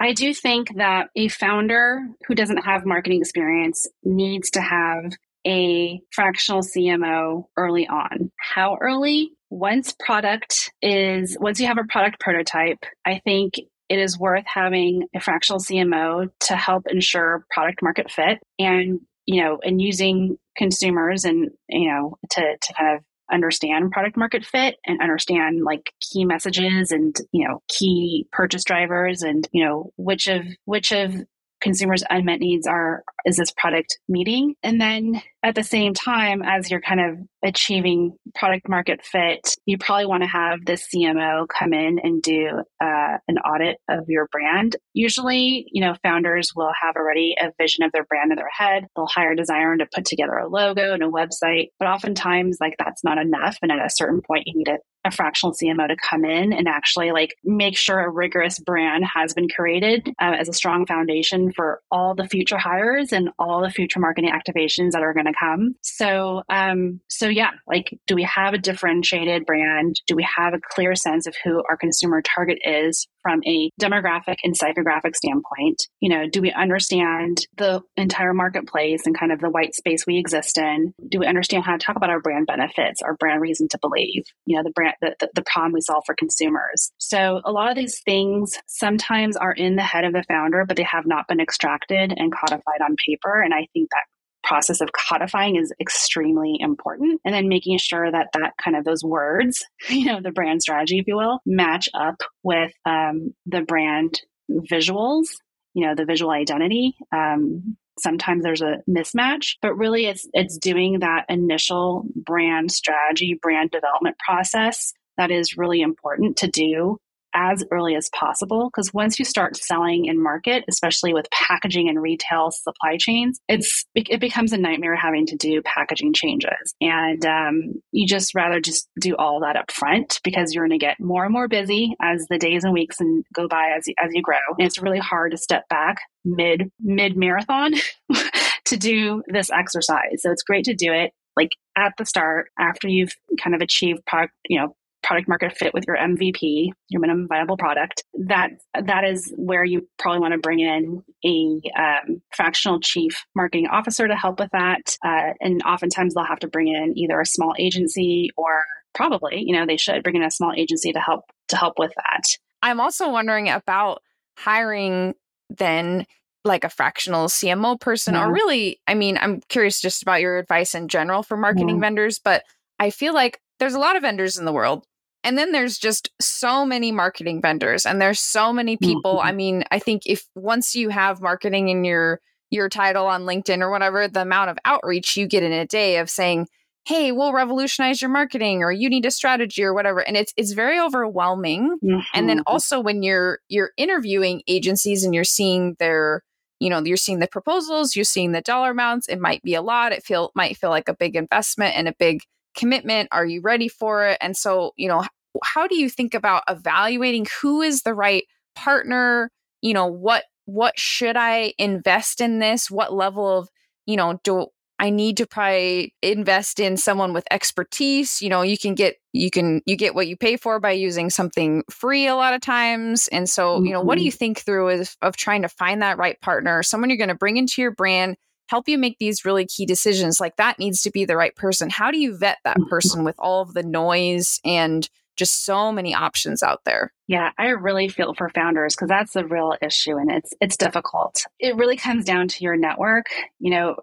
I 0.00 0.14
do 0.14 0.32
think 0.32 0.76
that 0.76 1.10
a 1.14 1.28
founder 1.28 2.08
who 2.26 2.34
doesn't 2.34 2.64
have 2.64 2.86
marketing 2.86 3.20
experience 3.20 3.86
needs 4.02 4.50
to 4.50 4.60
have 4.60 5.12
a 5.46 6.00
fractional 6.12 6.62
CMO 6.62 7.44
early 7.56 7.86
on. 7.86 8.30
How 8.38 8.76
early? 8.80 9.32
Once 9.50 9.94
product 9.98 10.72
is, 10.80 11.36
once 11.40 11.60
you 11.60 11.66
have 11.66 11.78
a 11.78 11.84
product 11.84 12.20
prototype, 12.20 12.84
I 13.04 13.20
think 13.24 13.54
it 13.88 13.98
is 13.98 14.18
worth 14.18 14.44
having 14.46 15.06
a 15.14 15.20
fractional 15.20 15.60
CMO 15.60 16.30
to 16.40 16.56
help 16.56 16.86
ensure 16.86 17.44
product 17.50 17.82
market 17.82 18.10
fit 18.10 18.38
and, 18.58 19.00
you 19.26 19.42
know, 19.42 19.58
and 19.62 19.80
using 19.80 20.38
consumers 20.56 21.24
and, 21.24 21.50
you 21.68 21.90
know, 21.90 22.16
to, 22.30 22.40
to 22.40 22.72
kind 22.74 22.96
of 22.96 23.04
understand 23.30 23.90
product 23.90 24.16
market 24.16 24.44
fit 24.44 24.76
and 24.86 25.00
understand 25.00 25.62
like 25.64 25.92
key 26.00 26.24
messages 26.24 26.92
and 26.92 27.16
you 27.32 27.48
know 27.48 27.62
key 27.68 28.26
purchase 28.30 28.62
drivers 28.62 29.22
and 29.22 29.48
you 29.52 29.64
know 29.64 29.90
which 29.96 30.28
of 30.28 30.42
which 30.66 30.92
of 30.92 31.14
consumers 31.60 32.04
unmet 32.10 32.40
needs 32.40 32.66
are 32.66 33.02
is 33.24 33.36
this 33.36 33.52
product 33.56 33.98
meeting 34.08 34.54
and 34.62 34.80
then 34.80 35.22
at 35.42 35.54
the 35.54 35.64
same 35.64 35.92
time 35.92 36.42
as 36.42 36.70
you're 36.70 36.80
kind 36.80 37.00
of 37.00 37.18
achieving 37.44 38.16
product 38.34 38.68
market 38.68 39.04
fit, 39.04 39.56
you 39.66 39.76
probably 39.76 40.06
want 40.06 40.22
to 40.22 40.28
have 40.28 40.60
the 40.64 40.74
CMO 40.74 41.46
come 41.48 41.72
in 41.72 41.98
and 42.02 42.22
do 42.22 42.62
uh, 42.80 43.18
an 43.26 43.38
audit 43.38 43.78
of 43.90 44.04
your 44.08 44.28
brand. 44.30 44.76
Usually, 44.94 45.66
you 45.72 45.84
know, 45.84 45.94
founders 46.02 46.52
will 46.54 46.72
have 46.80 46.94
already 46.96 47.34
a 47.40 47.50
vision 47.60 47.82
of 47.84 47.90
their 47.92 48.04
brand 48.04 48.30
in 48.30 48.36
their 48.36 48.50
head. 48.56 48.86
They'll 48.94 49.06
hire 49.06 49.32
a 49.32 49.36
designer 49.36 49.76
to 49.78 49.86
put 49.92 50.04
together 50.04 50.34
a 50.34 50.48
logo 50.48 50.94
and 50.94 51.02
a 51.02 51.08
website, 51.08 51.68
but 51.78 51.88
oftentimes, 51.88 52.58
like 52.60 52.74
that's 52.78 53.02
not 53.02 53.18
enough. 53.18 53.58
And 53.62 53.72
at 53.72 53.84
a 53.84 53.90
certain 53.90 54.20
point, 54.22 54.44
you 54.46 54.54
need 54.56 54.68
a 54.68 54.78
a 55.04 55.10
fractional 55.10 55.54
CMO 55.54 55.88
to 55.88 55.96
come 55.96 56.24
in 56.24 56.52
and 56.52 56.68
actually 56.68 57.10
like 57.12 57.34
make 57.44 57.76
sure 57.76 57.98
a 57.98 58.10
rigorous 58.10 58.58
brand 58.60 59.04
has 59.04 59.34
been 59.34 59.48
created 59.48 60.08
uh, 60.20 60.34
as 60.38 60.48
a 60.48 60.52
strong 60.52 60.86
foundation 60.86 61.52
for 61.52 61.80
all 61.90 62.14
the 62.14 62.28
future 62.28 62.58
hires 62.58 63.12
and 63.12 63.30
all 63.38 63.62
the 63.62 63.70
future 63.70 63.98
marketing 63.98 64.30
activations 64.30 64.92
that 64.92 65.02
are 65.02 65.12
going 65.12 65.26
to 65.26 65.31
to 65.32 65.38
come. 65.38 65.74
So, 65.82 66.42
um, 66.48 67.00
so 67.08 67.28
yeah, 67.28 67.50
like, 67.66 67.98
do 68.06 68.14
we 68.14 68.24
have 68.24 68.54
a 68.54 68.58
differentiated 68.58 69.46
brand? 69.46 69.96
Do 70.06 70.16
we 70.16 70.26
have 70.36 70.54
a 70.54 70.60
clear 70.60 70.94
sense 70.94 71.26
of 71.26 71.34
who 71.44 71.62
our 71.68 71.76
consumer 71.76 72.22
target 72.22 72.58
is 72.64 73.06
from 73.22 73.40
a 73.46 73.70
demographic 73.80 74.36
and 74.42 74.58
psychographic 74.58 75.14
standpoint? 75.14 75.86
You 76.00 76.10
know, 76.10 76.28
do 76.28 76.40
we 76.42 76.52
understand 76.52 77.38
the 77.56 77.82
entire 77.96 78.34
marketplace 78.34 79.06
and 79.06 79.18
kind 79.18 79.32
of 79.32 79.40
the 79.40 79.50
white 79.50 79.74
space 79.74 80.06
we 80.06 80.18
exist 80.18 80.58
in? 80.58 80.92
Do 81.08 81.20
we 81.20 81.26
understand 81.26 81.64
how 81.64 81.72
to 81.72 81.78
talk 81.78 81.96
about 81.96 82.10
our 82.10 82.20
brand 82.20 82.46
benefits, 82.46 83.02
our 83.02 83.14
brand 83.14 83.40
reason 83.40 83.68
to 83.68 83.78
believe? 83.80 84.24
You 84.46 84.56
know, 84.56 84.62
the 84.64 84.72
brand, 84.72 84.94
the, 85.00 85.14
the, 85.20 85.28
the 85.34 85.44
problem 85.46 85.72
we 85.72 85.80
solve 85.80 86.04
for 86.06 86.14
consumers. 86.14 86.92
So 86.98 87.40
a 87.44 87.52
lot 87.52 87.70
of 87.70 87.76
these 87.76 88.00
things 88.04 88.58
sometimes 88.66 89.36
are 89.36 89.52
in 89.52 89.76
the 89.76 89.82
head 89.82 90.04
of 90.04 90.12
the 90.12 90.24
founder, 90.28 90.64
but 90.66 90.76
they 90.76 90.82
have 90.82 91.06
not 91.06 91.28
been 91.28 91.40
extracted 91.40 92.12
and 92.16 92.32
codified 92.32 92.80
on 92.82 92.96
paper. 93.06 93.40
And 93.40 93.54
I 93.54 93.66
think 93.72 93.90
that 93.90 94.04
process 94.42 94.80
of 94.80 94.90
codifying 94.92 95.56
is 95.56 95.72
extremely 95.80 96.56
important. 96.60 97.20
And 97.24 97.34
then 97.34 97.48
making 97.48 97.78
sure 97.78 98.10
that 98.10 98.28
that 98.34 98.52
kind 98.62 98.76
of 98.76 98.84
those 98.84 99.04
words 99.04 99.64
you 99.88 100.06
know 100.06 100.20
the 100.20 100.32
brand 100.32 100.62
strategy 100.62 100.98
if 100.98 101.06
you 101.06 101.16
will 101.16 101.40
match 101.46 101.88
up 101.94 102.22
with 102.42 102.72
um, 102.84 103.34
the 103.46 103.62
brand 103.62 104.20
visuals 104.50 105.26
you 105.74 105.86
know 105.86 105.94
the 105.94 106.04
visual 106.04 106.30
identity. 106.30 106.94
Um, 107.14 107.76
sometimes 107.98 108.42
there's 108.42 108.62
a 108.62 108.78
mismatch 108.88 109.56
but 109.60 109.74
really 109.74 110.06
it's 110.06 110.26
it's 110.32 110.56
doing 110.56 111.00
that 111.00 111.26
initial 111.28 112.06
brand 112.16 112.72
strategy 112.72 113.38
brand 113.40 113.70
development 113.70 114.16
process 114.18 114.94
that 115.18 115.30
is 115.30 115.58
really 115.58 115.82
important 115.82 116.38
to 116.38 116.48
do 116.48 116.98
as 117.34 117.64
early 117.70 117.94
as 117.94 118.10
possible 118.14 118.70
because 118.70 118.92
once 118.92 119.18
you 119.18 119.24
start 119.24 119.56
selling 119.56 120.06
in 120.06 120.22
market 120.22 120.64
especially 120.68 121.12
with 121.14 121.26
packaging 121.30 121.88
and 121.88 122.00
retail 122.00 122.50
supply 122.50 122.96
chains 122.98 123.40
it's 123.48 123.84
it 123.94 124.20
becomes 124.20 124.52
a 124.52 124.58
nightmare 124.58 124.96
having 124.96 125.26
to 125.26 125.36
do 125.36 125.62
packaging 125.62 126.12
changes. 126.14 126.74
And 126.80 127.24
um, 127.24 127.82
you 127.92 128.06
just 128.06 128.34
rather 128.34 128.60
just 128.60 128.88
do 129.00 129.16
all 129.16 129.40
that 129.40 129.56
up 129.56 129.70
front 129.70 130.20
because 130.24 130.54
you're 130.54 130.66
going 130.66 130.78
to 130.78 130.84
get 130.84 131.00
more 131.00 131.24
and 131.24 131.32
more 131.32 131.48
busy 131.48 131.94
as 132.00 132.26
the 132.28 132.38
days 132.38 132.64
and 132.64 132.72
weeks 132.72 133.00
and 133.00 133.24
go 133.34 133.48
by 133.48 133.72
as, 133.76 133.84
as 134.02 134.10
you 134.12 134.22
grow. 134.22 134.36
And 134.58 134.66
it's 134.66 134.80
really 134.80 134.98
hard 134.98 135.32
to 135.32 135.38
step 135.38 135.68
back 135.68 136.02
mid 136.24 136.70
mid 136.80 137.16
marathon 137.16 137.74
to 138.64 138.76
do 138.76 139.22
this 139.26 139.50
exercise. 139.50 140.20
So 140.20 140.30
it's 140.30 140.42
great 140.42 140.64
to 140.66 140.74
do 140.74 140.92
it 140.92 141.12
like 141.36 141.50
at 141.76 141.94
the 141.96 142.04
start 142.04 142.50
after 142.58 142.88
you've 142.88 143.14
kind 143.42 143.54
of 143.54 143.62
achieved 143.62 144.04
product, 144.06 144.34
you 144.48 144.60
know, 144.60 144.76
product 145.02 145.28
market 145.28 145.56
fit 145.56 145.74
with 145.74 145.84
your 145.86 145.96
MVP, 145.96 146.70
your 146.88 147.00
minimum 147.00 147.28
viable 147.28 147.56
product, 147.56 148.04
that 148.26 148.50
that 148.74 149.04
is 149.04 149.32
where 149.36 149.64
you 149.64 149.88
probably 149.98 150.20
want 150.20 150.32
to 150.32 150.38
bring 150.38 150.60
in 150.60 151.02
a 151.24 151.60
um, 151.78 152.22
fractional 152.34 152.80
chief 152.80 153.24
marketing 153.34 153.66
officer 153.66 154.06
to 154.06 154.16
help 154.16 154.38
with 154.40 154.50
that. 154.52 154.96
Uh, 155.04 155.32
and 155.40 155.62
oftentimes 155.64 156.14
they'll 156.14 156.24
have 156.24 156.40
to 156.40 156.48
bring 156.48 156.68
in 156.68 156.96
either 156.96 157.20
a 157.20 157.26
small 157.26 157.54
agency 157.58 158.30
or 158.36 158.64
probably, 158.94 159.42
you 159.44 159.56
know, 159.56 159.66
they 159.66 159.76
should 159.76 160.02
bring 160.02 160.16
in 160.16 160.22
a 160.22 160.30
small 160.30 160.52
agency 160.56 160.92
to 160.92 161.00
help 161.00 161.24
to 161.48 161.56
help 161.56 161.78
with 161.78 161.92
that. 161.96 162.22
I'm 162.62 162.80
also 162.80 163.10
wondering 163.10 163.48
about 163.48 164.02
hiring 164.36 165.14
then 165.50 166.06
like 166.44 166.64
a 166.64 166.68
fractional 166.68 167.28
CMO 167.28 167.80
person 167.80 168.14
yeah. 168.14 168.26
or 168.26 168.32
really 168.32 168.80
I 168.86 168.94
mean 168.94 169.18
I'm 169.20 169.40
curious 169.48 169.80
just 169.80 170.02
about 170.02 170.20
your 170.20 170.38
advice 170.38 170.74
in 170.74 170.88
general 170.88 171.22
for 171.22 171.36
marketing 171.36 171.76
yeah. 171.76 171.80
vendors 171.80 172.18
but 172.18 172.42
I 172.80 172.90
feel 172.90 173.14
like 173.14 173.40
there's 173.60 173.74
a 173.74 173.78
lot 173.78 173.96
of 173.96 174.02
vendors 174.02 174.38
in 174.38 174.44
the 174.44 174.52
world 174.52 174.84
and 175.24 175.38
then 175.38 175.52
there's 175.52 175.78
just 175.78 176.10
so 176.20 176.64
many 176.64 176.92
marketing 176.92 177.40
vendors 177.40 177.86
and 177.86 178.00
there's 178.00 178.20
so 178.20 178.52
many 178.52 178.76
people. 178.76 179.16
Mm-hmm. 179.16 179.26
I 179.26 179.32
mean, 179.32 179.64
I 179.70 179.78
think 179.78 180.02
if 180.06 180.24
once 180.34 180.74
you 180.74 180.88
have 180.88 181.20
marketing 181.20 181.68
in 181.68 181.84
your 181.84 182.20
your 182.50 182.68
title 182.68 183.06
on 183.06 183.22
LinkedIn 183.22 183.60
or 183.60 183.70
whatever, 183.70 184.08
the 184.08 184.22
amount 184.22 184.50
of 184.50 184.58
outreach 184.64 185.16
you 185.16 185.26
get 185.26 185.42
in 185.42 185.52
a 185.52 185.66
day 185.66 185.98
of 185.98 186.10
saying, 186.10 186.48
"Hey, 186.84 187.12
we'll 187.12 187.32
revolutionize 187.32 188.02
your 188.02 188.10
marketing," 188.10 188.62
or 188.62 188.72
"You 188.72 188.90
need 188.90 189.06
a 189.06 189.10
strategy," 189.10 189.62
or 189.62 189.72
whatever, 189.72 190.00
and 190.00 190.16
it's 190.16 190.34
it's 190.36 190.52
very 190.52 190.78
overwhelming. 190.78 191.78
Mm-hmm. 191.82 192.00
And 192.14 192.28
then 192.28 192.38
mm-hmm. 192.38 192.52
also 192.52 192.80
when 192.80 193.02
you're 193.02 193.38
you're 193.48 193.70
interviewing 193.76 194.42
agencies 194.48 195.04
and 195.04 195.14
you're 195.14 195.24
seeing 195.24 195.76
their 195.78 196.22
you 196.58 196.68
know 196.68 196.82
you're 196.84 196.96
seeing 196.96 197.18
the 197.18 197.26
proposals 197.26 197.96
you're 197.96 198.04
seeing 198.04 198.30
the 198.30 198.40
dollar 198.40 198.70
amounts 198.70 199.08
it 199.08 199.18
might 199.18 199.42
be 199.42 199.54
a 199.54 199.60
lot 199.62 199.90
it 199.90 200.04
feel 200.04 200.30
might 200.36 200.56
feel 200.56 200.70
like 200.70 200.88
a 200.88 200.94
big 200.94 201.16
investment 201.16 201.74
and 201.76 201.88
a 201.88 201.94
big 201.98 202.22
commitment? 202.54 203.08
Are 203.12 203.26
you 203.26 203.40
ready 203.40 203.68
for 203.68 204.06
it? 204.06 204.18
And 204.20 204.36
so, 204.36 204.72
you 204.76 204.88
know, 204.88 205.04
how 205.42 205.66
do 205.66 205.76
you 205.76 205.88
think 205.88 206.14
about 206.14 206.42
evaluating 206.48 207.26
who 207.40 207.62
is 207.62 207.82
the 207.82 207.94
right 207.94 208.24
partner? 208.54 209.30
You 209.60 209.74
know, 209.74 209.86
what 209.86 210.24
what 210.44 210.78
should 210.78 211.16
I 211.16 211.54
invest 211.58 212.20
in 212.20 212.38
this? 212.38 212.70
What 212.70 212.92
level 212.92 213.38
of, 213.38 213.48
you 213.86 213.96
know, 213.96 214.20
do 214.24 214.48
I 214.82 214.90
need 214.90 215.18
to 215.18 215.28
probably 215.28 215.94
invest 216.02 216.58
in 216.58 216.76
someone 216.76 217.12
with 217.12 217.24
expertise. 217.30 218.20
You 218.20 218.28
know, 218.28 218.42
you 218.42 218.58
can 218.58 218.74
get 218.74 218.96
you 219.12 219.30
can 219.30 219.62
you 219.64 219.76
get 219.76 219.94
what 219.94 220.08
you 220.08 220.16
pay 220.16 220.36
for 220.36 220.58
by 220.58 220.72
using 220.72 221.08
something 221.08 221.62
free 221.70 222.08
a 222.08 222.16
lot 222.16 222.34
of 222.34 222.40
times. 222.40 223.06
And 223.12 223.30
so, 223.30 223.62
you 223.62 223.70
know, 223.70 223.80
what 223.80 223.94
do 223.94 224.00
mm-hmm. 224.00 224.06
you 224.06 224.12
think 224.12 224.40
through 224.40 224.70
is 224.70 224.96
of 225.00 225.16
trying 225.16 225.42
to 225.42 225.48
find 225.48 225.82
that 225.82 225.98
right 225.98 226.20
partner, 226.20 226.64
someone 226.64 226.90
you're 226.90 226.96
going 226.96 227.08
to 227.10 227.14
bring 227.14 227.36
into 227.36 227.62
your 227.62 227.70
brand 227.70 228.16
help 228.52 228.68
you 228.68 228.76
make 228.76 228.98
these 228.98 229.24
really 229.24 229.46
key 229.46 229.64
decisions 229.64 230.20
like 230.20 230.36
that 230.36 230.58
needs 230.58 230.82
to 230.82 230.90
be 230.90 231.06
the 231.06 231.16
right 231.16 231.34
person 231.36 231.70
how 231.70 231.90
do 231.90 231.98
you 231.98 232.14
vet 232.14 232.36
that 232.44 232.58
mm-hmm. 232.58 232.68
person 232.68 233.02
with 233.02 233.16
all 233.18 233.40
of 233.40 233.54
the 233.54 233.62
noise 233.62 234.40
and 234.44 234.90
just 235.16 235.44
so 235.44 235.72
many 235.72 235.94
options 235.94 236.42
out 236.42 236.60
there 236.64 236.92
yeah, 237.12 237.30
I 237.36 237.48
really 237.48 237.88
feel 237.88 238.14
for 238.14 238.30
founders 238.30 238.74
because 238.74 238.88
that's 238.88 239.12
the 239.12 239.26
real 239.26 239.54
issue 239.60 239.98
and 239.98 240.10
it's 240.10 240.32
it's 240.40 240.56
difficult. 240.56 241.24
It 241.38 241.56
really 241.56 241.76
comes 241.76 242.06
down 242.06 242.28
to 242.28 242.42
your 242.42 242.56
network. 242.56 243.06
You 243.38 243.50
know, 243.50 243.76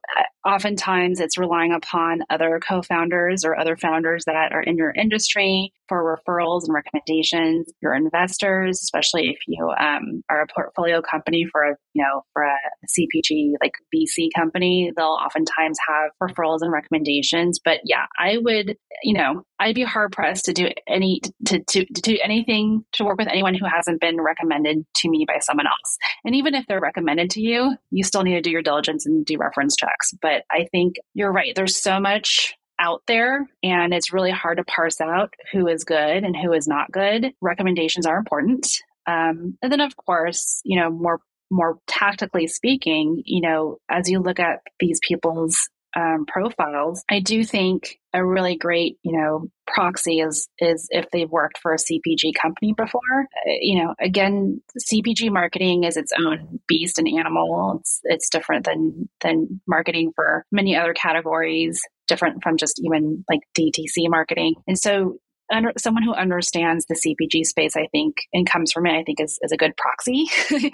oftentimes 0.48 1.20
it's 1.20 1.38
relying 1.38 1.72
upon 1.74 2.22
other 2.32 2.60
co-founders 2.60 3.46
or 3.46 3.56
other 3.56 3.78
founders 3.78 4.24
that 4.26 4.52
are 4.52 4.64
in 4.64 4.78
your 4.78 4.92
industry 4.92 5.74
for 5.88 6.18
referrals 6.18 6.64
and 6.64 6.74
recommendations. 6.74 7.72
Your 7.84 7.94
investors, 7.94 8.80
especially 8.82 9.28
if 9.30 9.38
you 9.48 9.70
um, 9.80 10.24
are 10.30 10.42
a 10.42 10.48
portfolio 10.48 11.00
company 11.02 11.46
for 11.52 11.64
a 11.64 11.76
you 11.94 12.04
know 12.04 12.24
for 12.34 12.44
a 12.44 12.58
CPG 12.88 13.52
like 13.62 13.74
VC 13.94 14.30
company, 14.36 14.92
they'll 14.98 15.20
oftentimes 15.24 15.78
have 15.88 16.12
referrals 16.24 16.62
and 16.62 16.72
recommendations. 16.72 17.60
But 17.64 17.82
yeah, 17.84 18.06
I 18.18 18.38
would 18.38 18.76
you 19.04 19.14
know 19.14 19.44
I'd 19.60 19.76
be 19.76 19.84
hard 19.84 20.14
pressed 20.14 20.46
to 20.46 20.54
do 20.54 20.70
any 20.88 21.22
to 21.46 21.60
to, 21.64 21.86
to 21.86 22.02
do 22.02 22.18
anything 22.24 22.84
to 22.94 23.04
work 23.04 23.18
with 23.18 23.28
anyone 23.28 23.56
who 23.56 23.66
hasn't 23.66 24.02
been 24.02 24.22
recommended 24.22 24.86
to 24.96 25.10
me 25.10 25.26
by 25.28 25.40
someone 25.40 25.68
else. 25.68 25.98
And 26.24 26.36
even 26.36 26.56
if 26.56 26.66
they're 26.68 26.80
recommended 26.80 27.30
to 27.32 27.42
you, 27.42 27.76
you 27.92 28.04
still 28.04 28.24
need 28.24 28.36
to 28.36 28.42
do 28.42 28.52
your 28.52 28.62
diligence 28.62 29.06
and 29.06 29.26
do 29.26 29.38
reference 29.38 29.76
checks. 29.76 30.14
But 30.22 30.44
I 30.52 30.68
think 30.72 30.96
you're 31.14 31.32
right. 31.32 31.54
There's 31.56 31.82
so 31.82 32.00
much 32.00 32.56
out 32.80 33.02
there 33.08 33.46
and 33.62 33.94
it's 33.94 34.14
really 34.14 34.32
hard 34.32 34.58
to 34.58 34.64
parse 34.64 35.02
out 35.02 35.34
who 35.52 35.68
is 35.68 35.84
good 35.84 36.24
and 36.24 36.36
who 36.36 36.54
is 36.54 36.68
not 36.68 36.92
good. 36.92 37.34
Recommendations 37.42 38.06
are 38.06 38.18
important. 38.18 38.68
Um, 39.06 39.58
and 39.62 39.72
then 39.72 39.82
of 39.82 39.96
course, 39.98 40.62
you 40.64 40.80
know, 40.80 40.90
more 40.90 41.20
more 41.52 41.80
tactically 41.88 42.46
speaking, 42.48 43.24
you 43.26 43.42
know, 43.42 43.78
as 43.90 44.10
you 44.10 44.20
look 44.20 44.40
at 44.40 44.60
these 44.80 45.00
people's 45.06 45.58
um, 45.96 46.26
profiles, 46.28 47.04
I 47.10 47.20
do 47.20 47.44
think 47.44 48.00
a 48.14 48.26
really 48.26 48.56
great, 48.56 48.98
you 49.04 49.18
know, 49.18 49.48
proxy 49.68 50.20
is 50.20 50.48
is 50.60 50.88
if 50.90 51.06
they've 51.12 51.30
worked 51.30 51.60
for 51.60 51.74
a 51.74 51.78
CPG 51.78 52.34
company 52.40 52.74
before. 52.76 53.28
Uh, 53.48 53.54
you 53.62 53.84
know, 53.84 53.94
again, 54.00 54.62
CPG 54.92 55.32
marketing 55.32 55.84
is 55.84 55.98
its 55.98 56.12
own 56.18 56.60
beast 56.68 56.98
and 56.98 57.08
animal. 57.08 57.78
It's 57.80 58.00
it's 58.04 58.30
different 58.30 58.66
than 58.66 59.10
than 59.22 59.62
marketing 59.68 60.12
for 60.16 60.46
many 60.52 60.76
other 60.76 60.94
categories, 60.94 61.82
different 62.08 62.44
from 62.44 62.58
just 62.58 62.80
even 62.84 63.24
like 63.30 63.42
DTC 63.58 64.10
marketing. 64.10 64.56
And 64.68 64.78
so 64.78 65.18
under, 65.52 65.72
someone 65.78 66.04
who 66.04 66.14
understands 66.14 66.86
the 66.86 66.96
CPG 66.96 67.46
space, 67.46 67.76
I 67.76 67.88
think, 67.92 68.16
and 68.34 68.50
comes 68.50 68.72
from 68.72 68.86
it, 68.86 68.98
I 68.98 69.04
think 69.04 69.20
is, 69.20 69.40
is 69.42 69.52
a 69.52 69.58
good 69.58 69.74
proxy. 69.78 70.28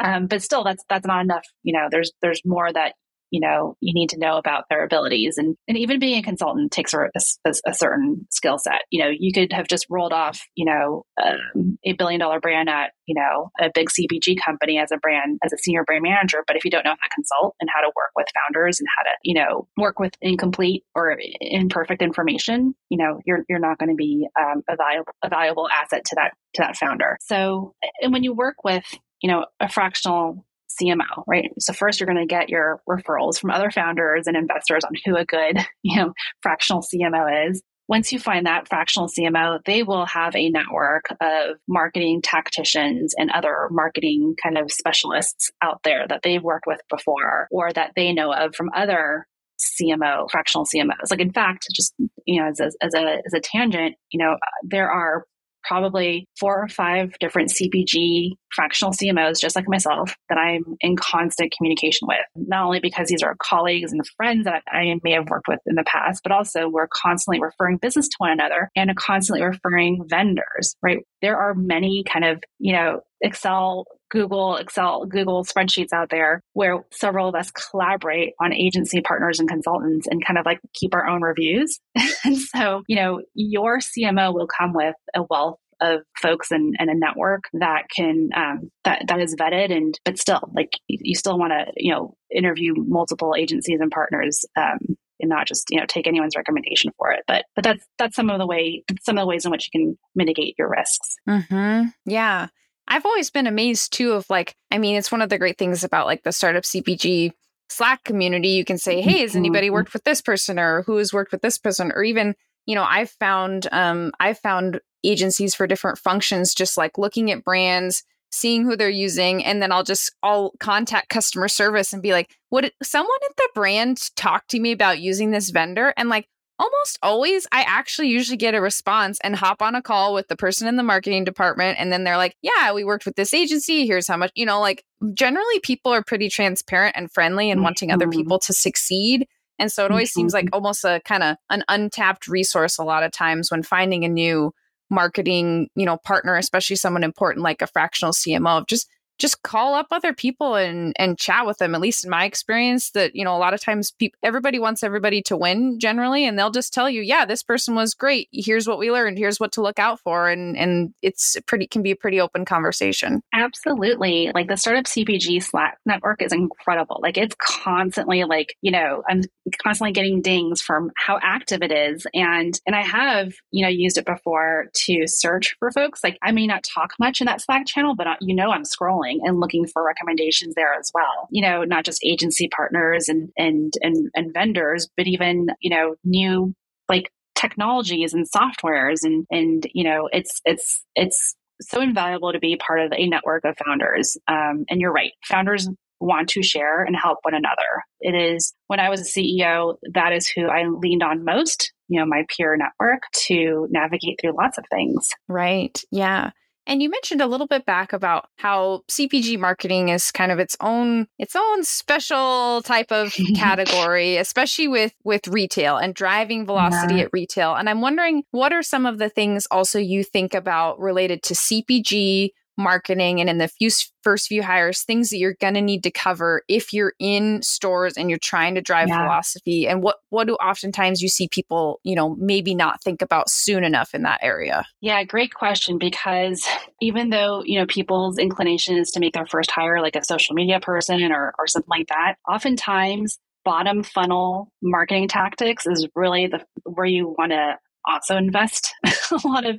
um, 0.00 0.26
but 0.26 0.42
still, 0.42 0.64
that's 0.64 0.84
that's 0.88 1.06
not 1.06 1.22
enough. 1.22 1.44
You 1.62 1.74
know, 1.74 1.88
there's 1.90 2.12
there's 2.22 2.42
more 2.44 2.72
that 2.72 2.94
you 3.30 3.40
know 3.40 3.76
you 3.80 3.94
need 3.94 4.10
to 4.10 4.18
know 4.18 4.36
about 4.36 4.64
their 4.70 4.84
abilities. 4.84 5.38
And 5.38 5.56
and 5.66 5.76
even 5.78 5.98
being 5.98 6.18
a 6.18 6.22
consultant 6.22 6.72
takes 6.72 6.94
a, 6.94 7.08
a, 7.44 7.52
a 7.66 7.74
certain 7.74 8.26
skill 8.30 8.58
set. 8.58 8.82
You 8.90 9.04
know 9.04 9.10
you 9.16 9.32
could 9.32 9.52
have 9.52 9.68
just 9.68 9.86
rolled 9.90 10.12
off 10.12 10.40
you 10.54 10.64
know 10.64 11.04
um, 11.22 11.78
a 11.84 11.92
billion 11.92 12.20
dollar 12.20 12.40
brand 12.40 12.68
at 12.68 12.92
you 13.06 13.14
know 13.14 13.50
a 13.60 13.70
big 13.74 13.88
CPG 13.88 14.36
company 14.44 14.78
as 14.78 14.92
a 14.92 14.98
brand 14.98 15.38
as 15.44 15.52
a 15.52 15.58
senior 15.58 15.84
brand 15.84 16.02
manager. 16.02 16.44
But 16.46 16.56
if 16.56 16.64
you 16.64 16.70
don't 16.70 16.84
know 16.84 16.90
how 16.90 16.96
to 16.96 17.14
consult 17.14 17.54
and 17.60 17.70
how 17.74 17.80
to 17.80 17.92
work 17.96 18.10
with 18.16 18.26
founders 18.34 18.80
and 18.80 18.88
how 18.96 19.04
to 19.04 19.10
you 19.22 19.34
know 19.34 19.68
work 19.76 19.98
with 19.98 20.14
incomplete 20.20 20.84
or 20.94 21.18
imperfect 21.40 22.02
information 22.02 22.74
you 22.90 22.98
know 22.98 23.20
you're 23.24 23.44
you're 23.48 23.58
not 23.58 23.78
going 23.78 23.90
to 23.90 23.94
be 23.94 24.26
um, 24.38 24.62
a 24.68 24.76
valuable 24.76 25.12
a 25.22 25.28
valuable 25.28 25.68
asset 25.70 26.04
to 26.04 26.14
that 26.16 26.32
to 26.54 26.62
that 26.62 26.76
founder. 26.76 27.16
So 27.20 27.74
and 28.00 28.12
when 28.12 28.24
you 28.24 28.34
work 28.34 28.64
with 28.64 28.84
you 29.22 29.30
know 29.30 29.46
a 29.60 29.68
fractional 29.68 30.44
CMO, 30.80 31.24
right? 31.26 31.50
So 31.58 31.72
first 31.72 32.00
you're 32.00 32.06
going 32.06 32.18
to 32.18 32.26
get 32.26 32.48
your 32.48 32.80
referrals 32.88 33.38
from 33.38 33.50
other 33.50 33.70
founders 33.70 34.26
and 34.26 34.36
investors 34.36 34.84
on 34.84 34.92
who 35.04 35.16
a 35.16 35.24
good, 35.24 35.58
you 35.82 35.96
know, 35.96 36.12
fractional 36.42 36.82
CMO 36.82 37.50
is. 37.50 37.62
Once 37.88 38.12
you 38.12 38.18
find 38.18 38.44
that 38.44 38.68
fractional 38.68 39.08
CMO, 39.08 39.64
they 39.64 39.82
will 39.82 40.04
have 40.04 40.36
a 40.36 40.50
network 40.50 41.06
of 41.22 41.56
marketing 41.66 42.20
tacticians 42.22 43.14
and 43.16 43.30
other 43.30 43.68
marketing 43.70 44.34
kind 44.42 44.58
of 44.58 44.70
specialists 44.70 45.50
out 45.62 45.80
there 45.84 46.06
that 46.06 46.20
they've 46.22 46.42
worked 46.42 46.66
with 46.66 46.80
before 46.90 47.48
or 47.50 47.72
that 47.72 47.92
they 47.96 48.12
know 48.12 48.30
of 48.30 48.54
from 48.54 48.68
other 48.76 49.26
CMO, 49.58 50.30
fractional 50.30 50.66
CMOs. 50.66 51.10
Like 51.10 51.20
in 51.20 51.32
fact, 51.32 51.66
just 51.74 51.94
you 52.26 52.40
know, 52.40 52.48
as 52.48 52.60
a, 52.60 52.70
as 52.82 52.94
a 52.94 53.22
as 53.26 53.34
a 53.34 53.40
tangent, 53.40 53.96
you 54.10 54.18
know, 54.18 54.36
there 54.62 54.90
are 54.90 55.24
probably 55.64 56.26
four 56.38 56.62
or 56.62 56.68
five 56.68 57.12
different 57.20 57.50
CPG 57.50 58.32
fractional 58.54 58.92
CMOs, 58.92 59.40
just 59.40 59.56
like 59.56 59.68
myself, 59.68 60.16
that 60.28 60.38
I'm 60.38 60.64
in 60.80 60.96
constant 60.96 61.52
communication 61.56 62.08
with. 62.08 62.18
Not 62.34 62.64
only 62.64 62.80
because 62.80 63.08
these 63.08 63.22
are 63.22 63.36
colleagues 63.42 63.92
and 63.92 64.06
friends 64.16 64.44
that 64.44 64.62
I 64.68 64.94
may 65.02 65.12
have 65.12 65.28
worked 65.28 65.48
with 65.48 65.60
in 65.66 65.74
the 65.74 65.84
past, 65.84 66.22
but 66.22 66.32
also 66.32 66.68
we're 66.68 66.88
constantly 66.88 67.40
referring 67.40 67.76
business 67.76 68.08
to 68.08 68.16
one 68.18 68.30
another 68.30 68.70
and 68.74 68.94
constantly 68.96 69.44
referring 69.44 70.04
vendors, 70.08 70.76
right? 70.82 70.98
There 71.20 71.36
are 71.36 71.54
many 71.54 72.04
kind 72.04 72.24
of, 72.24 72.42
you 72.58 72.72
know, 72.72 73.00
Excel 73.20 73.86
Google, 74.10 74.56
Excel, 74.56 75.04
Google 75.06 75.44
spreadsheets 75.44 75.92
out 75.92 76.10
there 76.10 76.42
where 76.54 76.84
several 76.90 77.28
of 77.28 77.34
us 77.34 77.50
collaborate 77.50 78.32
on 78.40 78.52
agency 78.52 79.00
partners 79.00 79.38
and 79.40 79.48
consultants 79.48 80.06
and 80.06 80.24
kind 80.24 80.38
of 80.38 80.46
like 80.46 80.60
keep 80.74 80.94
our 80.94 81.06
own 81.06 81.22
reviews. 81.22 81.78
and 82.24 82.38
so, 82.38 82.82
you 82.86 82.96
know, 82.96 83.22
your 83.34 83.78
CMO 83.78 84.32
will 84.34 84.48
come 84.48 84.72
with 84.72 84.94
a 85.14 85.22
wealth 85.28 85.58
of 85.80 86.00
folks 86.20 86.50
and, 86.50 86.74
and 86.78 86.90
a 86.90 86.94
network 86.94 87.44
that 87.52 87.84
can 87.94 88.30
um, 88.34 88.70
that 88.84 89.02
that 89.08 89.20
is 89.20 89.36
vetted 89.36 89.74
and 89.74 89.98
but 90.04 90.18
still 90.18 90.50
like 90.54 90.72
you 90.88 91.14
still 91.14 91.38
want 91.38 91.52
to 91.52 91.72
you 91.76 91.92
know 91.92 92.16
interview 92.34 92.74
multiple 92.76 93.34
agencies 93.38 93.78
and 93.80 93.90
partners 93.90 94.44
um, 94.56 94.78
and 95.20 95.28
not 95.28 95.46
just 95.46 95.68
you 95.70 95.78
know 95.78 95.86
take 95.86 96.06
anyone's 96.06 96.36
recommendation 96.36 96.90
for 96.98 97.12
it 97.12 97.20
but 97.28 97.44
but 97.54 97.62
that's 97.62 97.84
that's 97.96 98.16
some 98.16 98.28
of 98.28 98.40
the 98.40 98.46
way 98.46 98.82
some 99.02 99.18
of 99.18 99.22
the 99.22 99.28
ways 99.28 99.44
in 99.44 99.50
which 99.50 99.68
you 99.72 99.80
can 99.80 99.98
mitigate 100.14 100.56
your 100.58 100.68
risks 100.68 101.14
mm-hmm. 101.28 101.88
yeah 102.04 102.48
i've 102.88 103.06
always 103.06 103.30
been 103.30 103.46
amazed 103.46 103.92
too 103.92 104.12
of 104.12 104.28
like 104.28 104.56
i 104.70 104.78
mean 104.78 104.96
it's 104.96 105.12
one 105.12 105.22
of 105.22 105.28
the 105.28 105.38
great 105.38 105.58
things 105.58 105.84
about 105.84 106.06
like 106.06 106.22
the 106.24 106.32
startup 106.32 106.64
cpg 106.64 107.32
slack 107.70 108.02
community. 108.04 108.48
You 108.48 108.64
can 108.64 108.78
say 108.78 109.00
hey 109.00 109.20
has 109.20 109.36
anybody 109.36 109.66
mm-hmm. 109.66 109.74
worked 109.74 109.92
with 109.92 110.04
this 110.04 110.22
person 110.22 110.58
or 110.58 110.82
who 110.82 110.96
has 110.96 111.12
worked 111.12 111.32
with 111.32 111.42
this 111.42 111.58
person? 111.58 111.92
Or 111.94 112.02
even 112.02 112.34
you 112.66 112.74
know 112.74 112.84
i've 112.84 113.10
found 113.10 113.66
um 113.72 114.12
i've 114.20 114.38
found 114.38 114.80
agencies 115.02 115.54
for 115.54 115.66
different 115.66 115.98
functions 115.98 116.54
just 116.54 116.76
like 116.76 116.98
looking 116.98 117.30
at 117.30 117.42
brands 117.42 118.04
seeing 118.30 118.62
who 118.62 118.76
they're 118.76 118.90
using 118.90 119.42
and 119.42 119.62
then 119.62 119.72
i'll 119.72 119.82
just 119.82 120.14
i'll 120.22 120.52
contact 120.60 121.08
customer 121.08 121.48
service 121.48 121.94
and 121.94 122.02
be 122.02 122.12
like 122.12 122.36
would 122.50 122.72
someone 122.82 123.18
at 123.28 123.36
the 123.36 123.48
brand 123.54 124.14
talk 124.16 124.46
to 124.48 124.60
me 124.60 124.72
about 124.72 125.00
using 125.00 125.30
this 125.30 125.50
vendor? 125.50 125.92
And 125.96 126.08
like 126.08 126.28
almost 126.58 126.98
always 127.02 127.46
i 127.52 127.62
actually 127.62 128.08
usually 128.08 128.36
get 128.36 128.54
a 128.54 128.60
response 128.60 129.18
and 129.22 129.36
hop 129.36 129.62
on 129.62 129.74
a 129.74 129.82
call 129.82 130.14
with 130.14 130.28
the 130.28 130.36
person 130.36 130.66
in 130.66 130.76
the 130.76 130.82
marketing 130.82 131.24
department 131.24 131.78
and 131.78 131.92
then 131.92 132.04
they're 132.04 132.16
like 132.16 132.36
yeah 132.42 132.72
we 132.72 132.84
worked 132.84 133.06
with 133.06 133.16
this 133.16 133.32
agency 133.32 133.86
here's 133.86 134.08
how 134.08 134.16
much 134.16 134.32
you 134.34 134.44
know 134.44 134.60
like 134.60 134.84
generally 135.14 135.60
people 135.60 135.92
are 135.92 136.02
pretty 136.02 136.28
transparent 136.28 136.96
and 136.96 137.10
friendly 137.12 137.50
and 137.50 137.58
mm-hmm. 137.58 137.64
wanting 137.64 137.90
other 137.92 138.06
mm-hmm. 138.06 138.20
people 138.20 138.38
to 138.38 138.52
succeed 138.52 139.26
and 139.58 139.72
so 139.72 139.84
it 139.84 139.90
always 139.90 140.10
mm-hmm. 140.10 140.20
seems 140.20 140.34
like 140.34 140.46
mm-hmm. 140.46 140.54
almost 140.54 140.84
a 140.84 141.00
kind 141.04 141.22
of 141.22 141.36
an 141.50 141.64
untapped 141.68 142.28
resource 142.28 142.78
a 142.78 142.84
lot 142.84 143.02
of 143.02 143.12
times 143.12 143.50
when 143.50 143.62
finding 143.62 144.04
a 144.04 144.08
new 144.08 144.52
marketing, 144.90 145.68
you 145.74 145.84
know, 145.84 145.98
partner, 145.98 146.36
especially 146.36 146.76
someone 146.76 147.04
important 147.04 147.42
like 147.42 147.62
a 147.62 147.66
fractional 147.66 148.12
CMO, 148.12 148.58
of 148.58 148.66
just 148.66 148.88
just 149.18 149.42
call 149.42 149.74
up 149.74 149.88
other 149.90 150.12
people 150.12 150.54
and 150.54 150.92
and 150.98 151.18
chat 151.18 151.46
with 151.46 151.58
them 151.58 151.74
at 151.74 151.80
least 151.80 152.04
in 152.04 152.10
my 152.10 152.24
experience 152.24 152.90
that 152.90 153.14
you 153.14 153.24
know 153.24 153.36
a 153.36 153.38
lot 153.38 153.54
of 153.54 153.60
times 153.60 153.92
people 153.92 154.18
everybody 154.22 154.58
wants 154.58 154.82
everybody 154.82 155.22
to 155.22 155.36
win 155.36 155.78
generally 155.78 156.24
and 156.26 156.38
they'll 156.38 156.50
just 156.50 156.72
tell 156.72 156.88
you 156.88 157.02
yeah 157.02 157.24
this 157.28 157.42
person 157.42 157.74
was 157.74 157.94
great. 157.94 158.28
Here's 158.32 158.66
what 158.66 158.78
we 158.78 158.90
learned. 158.90 159.18
Here's 159.18 159.38
what 159.38 159.52
to 159.52 159.62
look 159.62 159.78
out 159.78 160.00
for. 160.00 160.28
And 160.28 160.56
and 160.56 160.92
it's 161.02 161.36
pretty 161.46 161.66
can 161.66 161.82
be 161.82 161.92
a 161.92 161.96
pretty 161.96 162.20
open 162.20 162.44
conversation. 162.44 163.22
Absolutely. 163.32 164.30
Like 164.34 164.48
the 164.48 164.56
startup 164.56 164.84
cpg 164.84 165.42
slack 165.42 165.78
network 165.86 166.22
is 166.22 166.32
incredible. 166.32 166.98
Like 167.02 167.16
it's 167.16 167.36
constantly 167.38 168.24
like 168.24 168.56
you 168.62 168.70
know 168.70 169.02
i'm 169.08 169.22
constantly 169.62 169.92
getting 169.92 170.22
dings 170.22 170.60
from 170.60 170.90
how 170.96 171.18
active 171.22 171.62
it 171.62 171.72
is. 171.72 172.06
And 172.14 172.58
and 172.66 172.74
i 172.74 172.82
have 172.82 173.32
you 173.50 173.62
know 173.62 173.68
used 173.68 173.98
it 173.98 174.06
before 174.06 174.66
to 174.86 175.06
search 175.06 175.56
for 175.58 175.70
folks. 175.70 176.02
Like 176.02 176.18
i 176.22 176.32
may 176.32 176.46
not 176.46 176.64
talk 176.64 176.92
much 176.98 177.20
in 177.20 177.26
that 177.26 177.40
slack 177.40 177.66
channel 177.66 177.94
but 177.94 178.06
uh, 178.06 178.16
you 178.20 178.34
know 178.34 178.50
i'm 178.50 178.62
scrolling 178.62 179.07
and 179.22 179.40
looking 179.40 179.66
for 179.66 179.84
recommendations 179.84 180.54
there 180.54 180.74
as 180.74 180.90
well. 180.94 181.28
You 181.30 181.42
know, 181.42 181.64
not 181.64 181.84
just 181.84 182.04
agency 182.04 182.48
partners 182.48 183.08
and 183.08 183.30
and 183.36 183.72
and, 183.82 184.10
and 184.14 184.32
vendors, 184.32 184.88
but 184.96 185.06
even 185.06 185.48
you 185.60 185.70
know 185.70 185.96
new 186.04 186.54
like 186.88 187.10
technologies 187.34 188.14
and 188.14 188.26
softwares 188.28 189.04
and 189.04 189.26
and 189.30 189.66
you 189.72 189.84
know 189.84 190.08
it's 190.12 190.40
it's 190.44 190.84
it's 190.94 191.34
so 191.60 191.80
invaluable 191.80 192.32
to 192.32 192.38
be 192.38 192.56
part 192.56 192.80
of 192.80 192.92
a 192.96 193.08
network 193.08 193.44
of 193.44 193.56
founders. 193.64 194.16
Um, 194.28 194.64
and 194.70 194.80
you're 194.80 194.92
right, 194.92 195.12
founders 195.24 195.68
want 196.00 196.28
to 196.30 196.42
share 196.42 196.84
and 196.84 196.96
help 196.96 197.18
one 197.22 197.34
another. 197.34 197.82
It 198.00 198.14
is 198.14 198.54
when 198.68 198.80
I 198.80 198.88
was 198.88 199.00
a 199.00 199.04
CEO, 199.04 199.76
that 199.94 200.12
is 200.12 200.28
who 200.28 200.46
I 200.46 200.64
leaned 200.68 201.02
on 201.02 201.24
most, 201.24 201.72
you 201.88 201.98
know, 201.98 202.06
my 202.06 202.24
peer 202.28 202.56
network 202.56 203.02
to 203.26 203.66
navigate 203.70 204.20
through 204.20 204.36
lots 204.36 204.58
of 204.58 204.64
things. 204.70 205.10
Right. 205.26 205.80
Yeah. 205.90 206.30
And 206.68 206.82
you 206.82 206.90
mentioned 206.90 207.22
a 207.22 207.26
little 207.26 207.46
bit 207.46 207.64
back 207.64 207.94
about 207.94 208.28
how 208.36 208.82
CPG 208.88 209.38
marketing 209.38 209.88
is 209.88 210.12
kind 210.12 210.30
of 210.30 210.38
its 210.38 210.54
own 210.60 211.06
its 211.18 211.34
own 211.34 211.64
special 211.64 212.60
type 212.62 212.92
of 212.92 213.14
category, 213.34 214.18
especially 214.18 214.68
with 214.68 214.92
with 215.02 215.26
retail 215.26 215.78
and 215.78 215.94
driving 215.94 216.44
velocity 216.44 216.96
yeah. 216.96 217.04
at 217.04 217.10
retail. 217.12 217.54
And 217.54 217.70
I'm 217.70 217.80
wondering 217.80 218.22
what 218.32 218.52
are 218.52 218.62
some 218.62 218.84
of 218.84 218.98
the 218.98 219.08
things 219.08 219.46
also 219.50 219.78
you 219.78 220.04
think 220.04 220.34
about 220.34 220.78
related 220.78 221.22
to 221.24 221.34
CPG 221.34 222.30
marketing 222.58 223.20
and 223.20 223.30
in 223.30 223.38
the 223.38 223.48
few 223.48 223.70
first 224.02 224.26
few 224.26 224.42
hires 224.42 224.82
things 224.82 225.10
that 225.10 225.18
you're 225.18 225.36
going 225.40 225.54
to 225.54 225.60
need 225.60 225.82
to 225.82 225.90
cover 225.90 226.42
if 226.48 226.72
you're 226.72 226.92
in 226.98 227.40
stores 227.42 227.96
and 227.96 228.10
you're 228.10 228.18
trying 228.18 228.54
to 228.54 228.60
drive 228.60 228.88
yeah. 228.88 229.02
velocity 229.02 229.68
and 229.68 229.82
what 229.82 229.96
what 230.10 230.26
do 230.26 230.34
oftentimes 230.34 231.00
you 231.00 231.08
see 231.08 231.28
people 231.28 231.80
you 231.84 231.94
know 231.94 232.16
maybe 232.16 232.54
not 232.54 232.82
think 232.82 233.00
about 233.00 233.30
soon 233.30 233.62
enough 233.62 233.94
in 233.94 234.02
that 234.02 234.18
area 234.22 234.64
yeah 234.80 235.02
great 235.04 235.32
question 235.32 235.78
because 235.78 236.46
even 236.80 237.10
though 237.10 237.42
you 237.46 237.58
know 237.58 237.66
people's 237.66 238.18
inclination 238.18 238.76
is 238.76 238.90
to 238.90 239.00
make 239.00 239.14
their 239.14 239.26
first 239.26 239.50
hire 239.50 239.80
like 239.80 239.96
a 239.96 240.04
social 240.04 240.34
media 240.34 240.58
person 240.58 241.12
or 241.12 241.32
or 241.38 241.46
something 241.46 241.70
like 241.70 241.86
that 241.86 242.16
oftentimes 242.28 243.18
bottom 243.44 243.82
funnel 243.82 244.50
marketing 244.60 245.06
tactics 245.06 245.64
is 245.64 245.86
really 245.94 246.26
the 246.26 246.44
where 246.64 246.86
you 246.86 247.14
want 247.16 247.30
to 247.30 247.56
also 247.86 248.16
invest 248.16 248.74
a 248.84 249.26
lot 249.26 249.46
of 249.46 249.58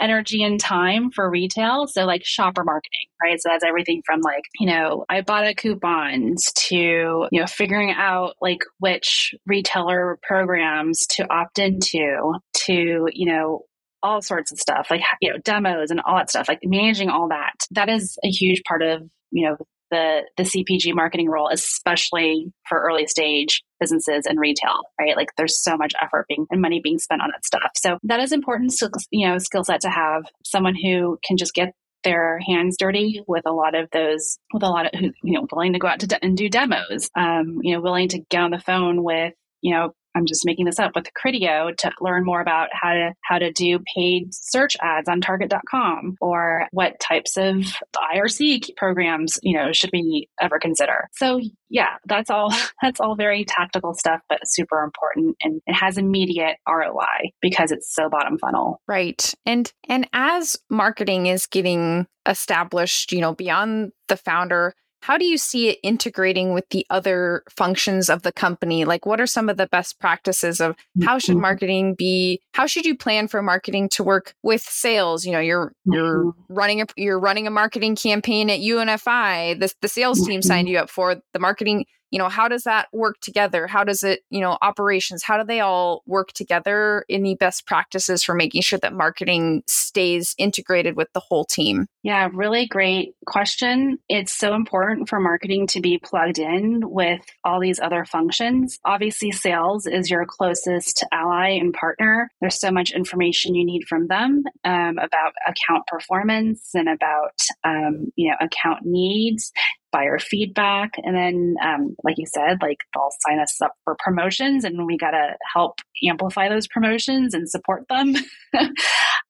energy 0.00 0.42
and 0.42 0.58
time 0.58 1.10
for 1.10 1.28
retail. 1.30 1.86
So 1.86 2.04
like 2.04 2.24
shopper 2.24 2.64
marketing, 2.64 3.06
right? 3.22 3.40
So 3.40 3.48
that's 3.50 3.64
everything 3.64 4.02
from 4.04 4.20
like, 4.20 4.44
you 4.58 4.66
know, 4.66 5.04
Ibotta 5.10 5.56
coupons 5.56 6.52
to, 6.68 7.28
you 7.30 7.40
know, 7.40 7.46
figuring 7.46 7.92
out 7.92 8.34
like 8.40 8.60
which 8.78 9.34
retailer 9.46 10.18
programs 10.22 11.06
to 11.08 11.32
opt 11.32 11.58
into 11.58 12.34
to, 12.66 13.08
you 13.12 13.26
know, 13.26 13.64
all 14.02 14.22
sorts 14.22 14.50
of 14.50 14.58
stuff 14.58 14.86
like 14.90 15.02
you 15.20 15.30
know 15.30 15.36
demos 15.44 15.90
and 15.90 16.00
all 16.00 16.16
that 16.16 16.30
stuff 16.30 16.48
like 16.48 16.60
managing 16.64 17.10
all 17.10 17.28
that 17.28 17.52
that 17.70 17.90
is 17.90 18.18
a 18.24 18.28
huge 18.28 18.62
part 18.66 18.80
of 18.80 19.02
you 19.30 19.46
know 19.46 19.56
the 19.90 20.22
the 20.36 20.44
CPG 20.44 20.94
marketing 20.94 21.28
role, 21.28 21.48
especially 21.52 22.52
for 22.68 22.80
early 22.80 23.06
stage 23.06 23.62
businesses 23.78 24.26
and 24.26 24.38
retail, 24.38 24.82
right? 25.00 25.16
Like 25.16 25.30
there's 25.36 25.62
so 25.62 25.76
much 25.76 25.92
effort 26.00 26.26
being 26.28 26.46
and 26.50 26.60
money 26.60 26.80
being 26.82 26.98
spent 26.98 27.22
on 27.22 27.30
that 27.32 27.44
stuff. 27.44 27.70
So 27.76 27.98
that 28.04 28.20
is 28.20 28.32
important, 28.32 28.74
you 29.10 29.28
know, 29.28 29.38
skill 29.38 29.64
set 29.64 29.80
to 29.82 29.90
have 29.90 30.24
someone 30.44 30.74
who 30.74 31.18
can 31.24 31.36
just 31.36 31.54
get 31.54 31.72
their 32.02 32.38
hands 32.46 32.76
dirty 32.78 33.22
with 33.26 33.42
a 33.46 33.52
lot 33.52 33.74
of 33.74 33.88
those, 33.92 34.38
with 34.52 34.62
a 34.62 34.68
lot 34.68 34.86
of, 34.86 35.00
you 35.00 35.12
know, 35.34 35.46
willing 35.52 35.72
to 35.72 35.78
go 35.78 35.88
out 35.88 36.00
to 36.00 36.06
de- 36.06 36.24
and 36.24 36.36
do 36.36 36.48
demos, 36.48 37.10
um, 37.16 37.58
you 37.62 37.74
know, 37.74 37.80
willing 37.80 38.08
to 38.08 38.20
get 38.30 38.42
on 38.42 38.50
the 38.50 38.58
phone 38.58 39.02
with, 39.02 39.34
you 39.60 39.74
know, 39.74 39.94
I'm 40.14 40.26
just 40.26 40.44
making 40.44 40.66
this 40.66 40.78
up 40.78 40.92
with 40.94 41.06
Criteo 41.14 41.76
to 41.76 41.90
learn 42.00 42.24
more 42.24 42.40
about 42.40 42.68
how 42.72 42.92
to 42.92 43.12
how 43.22 43.38
to 43.38 43.52
do 43.52 43.78
paid 43.94 44.34
search 44.34 44.76
ads 44.80 45.08
on 45.08 45.20
target.com 45.20 46.16
or 46.20 46.66
what 46.72 46.98
types 47.00 47.36
of 47.36 47.66
IRC 48.14 48.76
programs, 48.76 49.38
you 49.42 49.56
know, 49.56 49.72
should 49.72 49.90
we 49.92 50.28
ever 50.40 50.58
consider. 50.58 51.08
So 51.14 51.40
yeah, 51.68 51.96
that's 52.06 52.30
all 52.30 52.52
that's 52.82 53.00
all 53.00 53.16
very 53.16 53.44
tactical 53.44 53.94
stuff 53.94 54.20
but 54.28 54.40
super 54.44 54.82
important 54.82 55.36
and 55.42 55.60
it 55.66 55.74
has 55.74 55.98
immediate 55.98 56.56
ROI 56.68 57.30
because 57.40 57.72
it's 57.72 57.94
so 57.94 58.08
bottom 58.08 58.38
funnel. 58.38 58.80
Right. 58.88 59.32
And 59.46 59.72
and 59.88 60.08
as 60.12 60.56
marketing 60.68 61.26
is 61.26 61.46
getting 61.46 62.06
established, 62.26 63.12
you 63.12 63.20
know, 63.20 63.34
beyond 63.34 63.92
the 64.08 64.16
founder 64.16 64.74
how 65.02 65.16
do 65.16 65.24
you 65.24 65.38
see 65.38 65.68
it 65.68 65.78
integrating 65.82 66.52
with 66.52 66.68
the 66.70 66.86
other 66.90 67.42
functions 67.48 68.10
of 68.10 68.22
the 68.22 68.32
company? 68.32 68.84
Like, 68.84 69.06
what 69.06 69.20
are 69.20 69.26
some 69.26 69.48
of 69.48 69.56
the 69.56 69.66
best 69.66 69.98
practices 69.98 70.60
of 70.60 70.76
how 71.02 71.18
should 71.18 71.32
mm-hmm. 71.32 71.42
marketing 71.42 71.94
be? 71.94 72.40
How 72.52 72.66
should 72.66 72.84
you 72.84 72.96
plan 72.96 73.26
for 73.26 73.42
marketing 73.42 73.88
to 73.90 74.04
work 74.04 74.34
with 74.42 74.60
sales? 74.60 75.24
You 75.24 75.32
know, 75.32 75.40
you're 75.40 75.72
you're 75.84 76.26
mm-hmm. 76.26 76.54
running 76.54 76.82
a 76.82 76.86
you're 76.96 77.18
running 77.18 77.46
a 77.46 77.50
marketing 77.50 77.96
campaign 77.96 78.50
at 78.50 78.60
UNFI. 78.60 79.58
The 79.58 79.72
the 79.80 79.88
sales 79.88 80.26
team 80.26 80.42
signed 80.42 80.68
mm-hmm. 80.68 80.74
you 80.74 80.78
up 80.80 80.90
for 80.90 81.16
the 81.32 81.38
marketing 81.38 81.86
you 82.10 82.18
know, 82.18 82.28
how 82.28 82.48
does 82.48 82.64
that 82.64 82.88
work 82.92 83.20
together? 83.20 83.66
How 83.66 83.84
does 83.84 84.02
it, 84.02 84.20
you 84.30 84.40
know, 84.40 84.58
operations, 84.62 85.22
how 85.22 85.38
do 85.38 85.44
they 85.44 85.60
all 85.60 86.02
work 86.06 86.32
together? 86.32 87.04
Any 87.08 87.34
best 87.34 87.66
practices 87.66 88.22
for 88.22 88.34
making 88.34 88.62
sure 88.62 88.78
that 88.80 88.92
marketing 88.92 89.62
stays 89.66 90.34
integrated 90.38 90.96
with 90.96 91.08
the 91.12 91.20
whole 91.20 91.44
team? 91.44 91.86
Yeah, 92.02 92.28
really 92.32 92.66
great 92.66 93.14
question. 93.26 93.98
It's 94.08 94.32
so 94.32 94.54
important 94.54 95.08
for 95.08 95.20
marketing 95.20 95.66
to 95.68 95.80
be 95.80 95.98
plugged 95.98 96.38
in 96.38 96.80
with 96.90 97.20
all 97.44 97.60
these 97.60 97.78
other 97.78 98.04
functions. 98.04 98.78
Obviously, 98.84 99.30
sales 99.30 99.86
is 99.86 100.10
your 100.10 100.24
closest 100.26 101.04
ally 101.12 101.50
and 101.50 101.74
partner. 101.74 102.30
There's 102.40 102.58
so 102.58 102.70
much 102.70 102.90
information 102.90 103.54
you 103.54 103.64
need 103.64 103.84
from 103.88 104.06
them 104.06 104.44
um, 104.64 104.98
about 104.98 105.34
account 105.46 105.86
performance 105.86 106.70
and 106.74 106.88
about 106.88 107.38
um, 107.64 108.10
you 108.16 108.30
know 108.30 108.36
account 108.40 108.80
needs 108.84 109.52
buyer 109.92 110.18
feedback. 110.18 110.92
And 110.98 111.16
then, 111.16 111.54
um, 111.64 111.96
like 112.04 112.16
you 112.18 112.26
said, 112.26 112.58
like 112.62 112.78
they'll 112.94 113.10
sign 113.26 113.40
us 113.40 113.60
up 113.62 113.72
for 113.84 113.96
promotions 113.98 114.64
and 114.64 114.86
we 114.86 114.96
got 114.96 115.10
to 115.10 115.34
help 115.52 115.80
amplify 116.08 116.48
those 116.48 116.68
promotions 116.68 117.34
and 117.34 117.48
support 117.48 117.86
them. 117.88 118.14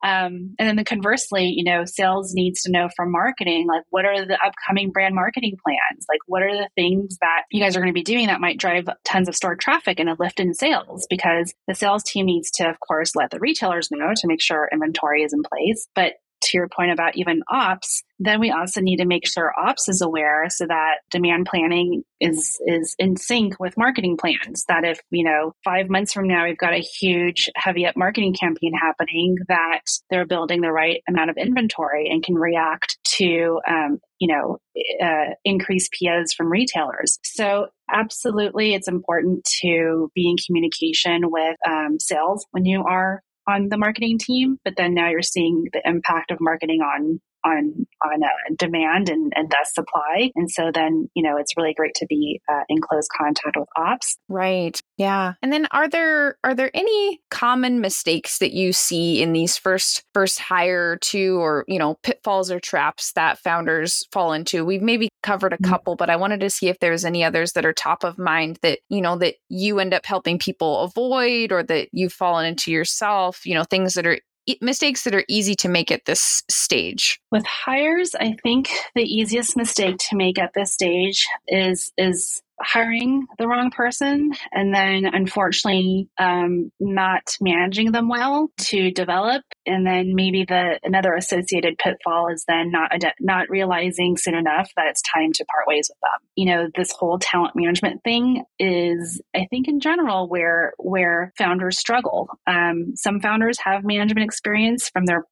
um, 0.05 0.55
and 0.59 0.69
then 0.69 0.77
the 0.77 0.85
conversely, 0.85 1.53
you 1.57 1.65
know, 1.65 1.85
sales 1.85 2.33
needs 2.35 2.63
to 2.63 2.71
know 2.71 2.89
from 2.97 3.13
marketing, 3.13 3.67
like 3.69 3.83
what 3.91 4.05
are 4.05 4.25
the 4.25 4.39
upcoming 4.45 4.91
brand 4.91 5.15
marketing 5.15 5.57
plans? 5.65 6.07
Like 6.09 6.21
what 6.27 6.43
are 6.43 6.53
the 6.53 6.69
things 6.75 7.17
that 7.21 7.43
you 7.51 7.63
guys 7.63 7.77
are 7.77 7.81
going 7.81 7.93
to 7.93 7.99
be 7.99 8.03
doing 8.03 8.27
that 8.27 8.41
might 8.41 8.59
drive 8.59 8.89
tons 9.05 9.29
of 9.29 9.37
store 9.37 9.57
traffic 9.57 9.99
and 9.99 10.09
a 10.09 10.17
lift 10.19 10.41
in 10.41 10.55
sales? 10.55 11.07
Because 11.09 11.53
the 11.67 11.75
sales 11.75 12.03
team 12.03 12.27
needs 12.27 12.51
to, 12.53 12.69
of 12.69 12.77
course, 12.81 13.17
let 13.17 13.31
the 13.31 13.41
retailers 13.41 13.91
know 13.91 14.13
to 14.15 14.27
make 14.27 14.43
sure 14.43 14.69
inventory 14.73 15.23
is 15.23 15.33
in 15.33 15.43
place. 15.43 15.89
But 15.95 16.15
to 16.41 16.59
your 16.59 16.69
point 16.69 16.93
about 16.93 17.17
even 17.17 17.43
ops, 17.49 18.03
then 18.19 18.41
we 18.41 18.51
also 18.51 18.81
need 18.81 18.99
to 18.99 19.07
make 19.07 19.27
sure 19.27 19.55
ops 19.59 19.89
is 19.89 20.03
aware 20.03 20.47
so 20.49 20.67
that 20.67 20.99
demand 21.11 21.47
planning 21.47 22.03
is 22.21 22.59
is 22.67 22.95
in 22.99 23.17
sync 23.17 23.59
with 23.59 23.77
marketing 23.77 24.17
plans. 24.17 24.65
That 24.69 24.85
if, 24.85 25.01
you 25.11 25.25
know, 25.25 25.55
five 25.65 25.89
months 25.89 26.13
from 26.13 26.27
now 26.27 26.45
we've 26.45 26.59
got 26.59 26.75
a 26.75 26.85
huge 27.01 27.51
heavy 27.57 27.87
up 27.87 27.97
marketing 27.97 28.35
campaign 28.35 28.73
happening, 28.75 29.37
that 29.49 29.81
they're 30.11 30.27
building 30.27 30.61
the 30.61 30.73
right 30.73 31.03
amount 31.09 31.31
of 31.31 31.37
inventory 31.37 32.09
and 32.11 32.23
can 32.23 32.35
react 32.35 32.99
to 33.17 33.61
um, 33.69 33.99
you 34.21 34.29
know, 34.29 34.59
uh, 35.03 35.35
increased 35.45 35.93
POs 35.99 36.35
from 36.35 36.53
retailers. 36.53 37.19
So 37.25 37.69
absolutely, 37.91 38.75
it's 38.75 38.87
important 38.87 39.45
to 39.63 40.11
be 40.15 40.29
in 40.29 40.37
communication 40.47 41.23
with 41.31 41.57
um, 41.67 41.99
sales 41.99 42.47
when 42.51 42.67
you 42.67 42.85
are 42.87 43.23
on 43.51 43.69
the 43.69 43.77
marketing 43.77 44.19
team, 44.19 44.59
but 44.65 44.75
then 44.77 44.95
now 44.95 45.11
you're 45.11 45.23
seeing 45.23 45.67
the 45.73 45.83
impact 45.85 46.31
of 46.31 46.39
marketing 46.41 46.81
on 46.81 47.21
on 47.45 47.87
on 48.05 48.23
uh, 48.23 48.55
demand 48.59 49.09
and, 49.09 49.33
and 49.35 49.51
thus 49.51 49.75
supply. 49.75 50.31
And 50.35 50.51
so 50.51 50.71
then 50.73 51.09
you 51.15 51.23
know 51.23 51.37
it's 51.39 51.57
really 51.57 51.75
great 51.75 51.95
to 51.97 52.07
be 52.07 52.41
uh, 52.49 52.63
in 52.69 52.79
close 52.81 53.09
contact 53.17 53.57
with 53.57 53.69
ops. 53.77 54.19
Right. 54.29 54.81
Yeah. 55.01 55.33
And 55.41 55.51
then 55.51 55.67
are 55.71 55.89
there 55.89 56.37
are 56.45 56.55
there 56.55 56.71
any 56.75 57.23
common 57.31 57.81
mistakes 57.81 58.37
that 58.37 58.53
you 58.53 58.75
see 58.75 59.23
in 59.23 59.33
these 59.33 59.57
first 59.57 60.05
first 60.13 60.39
hire 60.39 60.99
to 60.99 61.41
or 61.41 61.65
you 61.69 61.79
know 61.79 61.95
pitfalls 62.03 62.51
or 62.51 62.61
traps 62.61 63.13
that 63.13 63.39
founders 63.39 64.07
fall 64.13 64.35
into? 64.35 64.63
We've 64.63 64.83
maybe 64.83 65.09
covered 65.23 65.55
a 65.55 65.57
mm-hmm. 65.57 65.71
couple, 65.71 65.97
but 65.97 66.11
I 66.11 66.17
wanted 66.17 66.41
to 66.41 66.51
see 66.51 66.69
if 66.69 66.81
there's 66.81 67.07
any 67.07 67.25
others 67.25 67.53
that 67.53 67.65
are 67.65 67.73
top 67.73 68.05
of 68.05 68.19
mind 68.19 68.59
that 68.61 68.81
you 68.91 69.01
know 69.01 69.17
that 69.17 69.37
you 69.49 69.79
end 69.79 69.95
up 69.95 70.05
helping 70.05 70.39
people 70.39 70.81
avoid 70.81 71.51
or 71.51 71.63
that 71.63 71.89
you've 71.93 72.13
fallen 72.13 72.45
into 72.45 72.71
yourself. 72.71 73.47
You 73.47 73.55
know 73.55 73.65
things 73.65 73.95
that 73.95 74.07
are 74.07 74.19
mistakes 74.61 75.05
that 75.05 75.15
are 75.15 75.25
easy 75.29 75.55
to 75.55 75.69
make 75.71 75.91
at 75.91 76.05
this 76.05 76.43
stage? 76.51 77.21
With 77.31 77.47
hires, 77.47 78.15
I 78.15 78.37
think 78.43 78.69
the 78.95 79.03
easiest 79.03 79.57
mistake 79.57 79.97
to 80.11 80.17
make 80.17 80.39
at 80.39 80.53
this 80.53 80.75
stage 80.75 81.27
is 81.49 81.91
is 81.97 82.43
hiring 82.61 83.27
the 83.39 83.49
wrong 83.49 83.71
person 83.71 84.33
and 84.53 84.75
then 84.75 85.05
unfortunately 85.07 86.09
um, 86.19 86.71
not 86.79 87.37
managing 87.41 87.93
them 87.93 88.09
well 88.09 88.51
to 88.59 88.91
develop. 88.91 89.43
And 89.67 89.87
then 89.87 90.15
maybe 90.15 90.45
the 90.45 90.79
another 90.83 91.15
associated 91.15 91.79
pitfall 91.79 92.29
is 92.33 92.45
then 92.47 92.71
not 92.71 92.93
not 93.21 93.49
realizing 93.49 94.17
soon 94.17 94.35
enough 94.35 94.71
that 94.77 94.87
it's 94.89 95.03
time 95.03 95.33
to 95.33 95.45
part 95.45 95.67
ways 95.67 95.91
with 95.91 95.99
them. 96.01 96.29
You 96.37 96.47
know 96.47 96.69
this 96.75 96.93
whole 96.93 97.19
talent 97.19 97.55
management 97.57 98.03
thing 98.05 98.45
is 98.59 99.21
i 99.35 99.47
think 99.51 99.69
in 99.69 99.81
general 99.81 100.29
where 100.29 100.73
where 100.79 101.33
founders 101.39 101.79
struggle. 101.79 102.29
Um, 102.47 102.97
some 102.97 103.21
founders 103.21 103.59
have 103.61 103.85
management 103.85 104.25
experience 104.25 104.89
from 104.89 105.07
their 105.07 105.25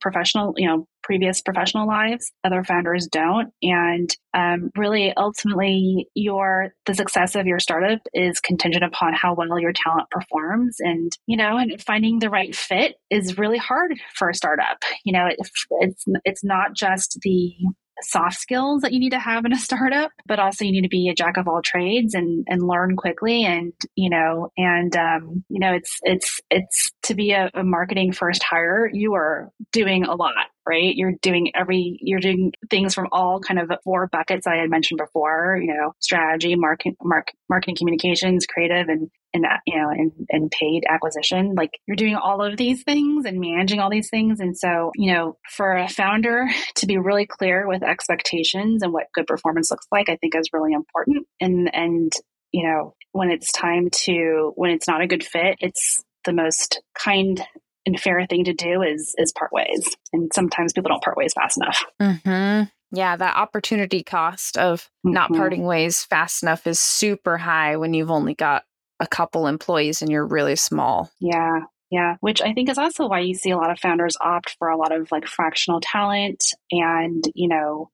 professional, 0.00 0.54
you 0.56 0.68
know, 0.68 0.86
previous 1.02 1.40
professional 1.40 1.86
lives. 1.86 2.30
Other 2.44 2.62
founders 2.62 3.08
don't. 3.10 3.52
And 3.62 4.14
um, 4.34 4.70
really, 4.76 5.12
ultimately, 5.16 6.08
your 6.14 6.74
the 6.86 6.94
success 6.94 7.34
of 7.34 7.46
your 7.46 7.58
startup 7.58 8.00
is 8.14 8.40
contingent 8.40 8.84
upon 8.84 9.14
how 9.14 9.34
well 9.34 9.58
your 9.58 9.72
talent 9.72 10.08
performs. 10.10 10.76
And 10.80 11.10
you 11.26 11.36
know, 11.36 11.56
and 11.56 11.82
finding 11.82 12.18
the 12.18 12.30
right 12.30 12.54
fit 12.54 12.96
is 13.10 13.38
really 13.38 13.58
hard 13.58 13.94
for 14.14 14.28
a 14.30 14.34
startup. 14.34 14.78
You 15.04 15.12
know, 15.12 15.26
it, 15.26 15.36
it's 15.80 16.04
it's 16.24 16.44
not 16.44 16.74
just 16.74 17.18
the 17.22 17.54
soft 18.02 18.38
skills 18.38 18.82
that 18.82 18.92
you 18.92 19.00
need 19.00 19.10
to 19.10 19.18
have 19.18 19.44
in 19.44 19.52
a 19.52 19.58
startup, 19.58 20.12
but 20.26 20.38
also 20.38 20.64
you 20.64 20.72
need 20.72 20.82
to 20.82 20.88
be 20.88 21.08
a 21.08 21.14
jack 21.14 21.36
of 21.36 21.48
all 21.48 21.62
trades 21.62 22.14
and, 22.14 22.46
and 22.48 22.66
learn 22.66 22.96
quickly. 22.96 23.44
And, 23.44 23.72
you 23.96 24.10
know, 24.10 24.52
and, 24.56 24.94
um, 24.96 25.44
you 25.48 25.58
know, 25.58 25.72
it's, 25.72 25.98
it's, 26.02 26.40
it's 26.50 26.90
to 27.02 27.14
be 27.14 27.32
a, 27.32 27.50
a 27.54 27.64
marketing 27.64 28.12
first 28.12 28.42
hire, 28.42 28.90
you 28.92 29.14
are 29.14 29.50
doing 29.72 30.04
a 30.04 30.14
lot 30.14 30.34
right? 30.66 30.94
You're 30.94 31.14
doing 31.22 31.52
every, 31.54 31.98
you're 32.00 32.20
doing 32.20 32.52
things 32.68 32.94
from 32.94 33.08
all 33.12 33.40
kind 33.40 33.58
of 33.58 33.70
four 33.84 34.08
buckets 34.08 34.46
I 34.46 34.56
had 34.56 34.70
mentioned 34.70 34.98
before, 34.98 35.58
you 35.60 35.74
know, 35.74 35.94
strategy, 36.00 36.54
market, 36.56 36.94
mark, 37.02 37.28
marketing 37.48 37.76
communications, 37.76 38.46
creative, 38.46 38.88
and, 38.88 39.10
and, 39.32 39.44
uh, 39.44 39.58
you 39.66 39.76
know, 39.76 39.88
and, 39.90 40.12
and 40.28 40.50
paid 40.50 40.84
acquisition. 40.88 41.54
Like 41.54 41.70
you're 41.86 41.96
doing 41.96 42.16
all 42.16 42.42
of 42.42 42.56
these 42.56 42.82
things 42.82 43.24
and 43.24 43.40
managing 43.40 43.80
all 43.80 43.90
these 43.90 44.10
things. 44.10 44.40
And 44.40 44.56
so, 44.56 44.92
you 44.94 45.12
know, 45.12 45.36
for 45.48 45.76
a 45.76 45.88
founder 45.88 46.48
to 46.76 46.86
be 46.86 46.98
really 46.98 47.26
clear 47.26 47.66
with 47.66 47.82
expectations 47.82 48.82
and 48.82 48.92
what 48.92 49.12
good 49.14 49.26
performance 49.26 49.70
looks 49.70 49.86
like, 49.90 50.08
I 50.08 50.16
think 50.16 50.34
is 50.34 50.50
really 50.52 50.72
important. 50.72 51.26
And, 51.40 51.74
and, 51.74 52.12
you 52.52 52.68
know, 52.68 52.94
when 53.12 53.30
it's 53.30 53.52
time 53.52 53.90
to, 53.90 54.52
when 54.56 54.70
it's 54.70 54.88
not 54.88 55.02
a 55.02 55.06
good 55.06 55.24
fit, 55.24 55.56
it's 55.60 56.04
the 56.24 56.32
most 56.32 56.82
kind 56.94 57.42
and 57.86 57.98
fair 57.98 58.26
thing 58.28 58.44
to 58.44 58.52
do 58.52 58.82
is 58.82 59.14
is 59.18 59.32
part 59.32 59.52
ways. 59.52 59.96
And 60.12 60.30
sometimes 60.34 60.72
people 60.72 60.90
don't 60.90 61.02
part 61.02 61.16
ways 61.16 61.32
fast 61.32 61.56
enough. 61.56 61.84
Mm-hmm. 62.00 62.64
Yeah, 62.92 63.16
that 63.16 63.36
opportunity 63.36 64.02
cost 64.02 64.58
of 64.58 64.82
mm-hmm. 64.82 65.12
not 65.12 65.30
parting 65.30 65.64
ways 65.64 66.02
fast 66.04 66.42
enough 66.42 66.66
is 66.66 66.80
super 66.80 67.38
high 67.38 67.76
when 67.76 67.94
you've 67.94 68.10
only 68.10 68.34
got 68.34 68.64
a 68.98 69.06
couple 69.06 69.46
employees 69.46 70.02
and 70.02 70.10
you're 70.10 70.26
really 70.26 70.56
small. 70.56 71.10
Yeah. 71.20 71.60
Yeah, 71.92 72.14
which 72.20 72.40
I 72.40 72.52
think 72.52 72.68
is 72.68 72.78
also 72.78 73.08
why 73.08 73.18
you 73.18 73.34
see 73.34 73.50
a 73.50 73.56
lot 73.56 73.72
of 73.72 73.80
founders 73.80 74.16
opt 74.20 74.54
for 74.60 74.68
a 74.68 74.76
lot 74.76 74.92
of 74.92 75.10
like 75.10 75.26
fractional 75.26 75.80
talent 75.80 76.54
and, 76.70 77.24
you 77.34 77.48
know, 77.48 77.90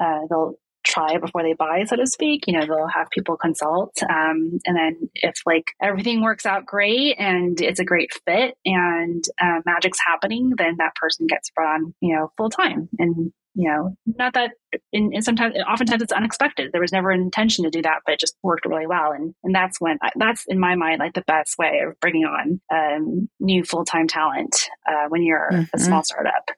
uh, 0.00 0.20
they'll 0.30 0.54
try 0.84 1.18
before 1.18 1.42
they 1.42 1.54
buy, 1.54 1.84
so 1.86 1.96
to 1.96 2.06
speak. 2.06 2.44
You 2.46 2.58
know, 2.58 2.66
they'll 2.66 2.88
have 2.88 3.10
people 3.10 3.36
consult. 3.36 3.96
Um, 4.02 4.58
and 4.66 4.76
then 4.76 5.10
if 5.14 5.34
like 5.46 5.72
everything 5.82 6.22
works 6.22 6.46
out 6.46 6.66
great 6.66 7.16
and 7.18 7.60
it's 7.60 7.80
a 7.80 7.84
great 7.84 8.10
fit 8.26 8.56
and 8.64 9.24
uh, 9.40 9.60
magic's 9.66 9.98
happening, 10.06 10.52
then 10.56 10.76
that 10.78 10.94
person 10.94 11.26
gets 11.26 11.50
brought 11.50 11.74
on, 11.74 11.94
you 12.00 12.14
know, 12.14 12.30
full 12.36 12.50
time. 12.50 12.88
And, 12.98 13.32
you 13.56 13.70
know, 13.70 13.96
not 14.04 14.34
that 14.34 14.50
in, 14.92 15.12
in, 15.12 15.22
sometimes, 15.22 15.54
oftentimes 15.68 16.02
it's 16.02 16.12
unexpected. 16.12 16.70
There 16.72 16.80
was 16.80 16.92
never 16.92 17.10
an 17.10 17.20
intention 17.20 17.64
to 17.64 17.70
do 17.70 17.82
that, 17.82 18.00
but 18.04 18.14
it 18.14 18.20
just 18.20 18.36
worked 18.42 18.66
really 18.66 18.86
well. 18.86 19.12
And, 19.12 19.34
and 19.44 19.54
that's 19.54 19.80
when, 19.80 19.98
that's 20.16 20.44
in 20.48 20.58
my 20.58 20.74
mind, 20.74 20.98
like 20.98 21.14
the 21.14 21.22
best 21.22 21.56
way 21.58 21.82
of 21.86 21.98
bringing 22.00 22.24
on 22.24 22.60
um, 22.72 23.28
new 23.38 23.64
full 23.64 23.84
time 23.84 24.08
talent 24.08 24.56
uh, 24.88 25.08
when 25.08 25.22
you're 25.22 25.50
mm-hmm. 25.52 25.64
a 25.72 25.78
small 25.78 26.02
startup 26.02 26.50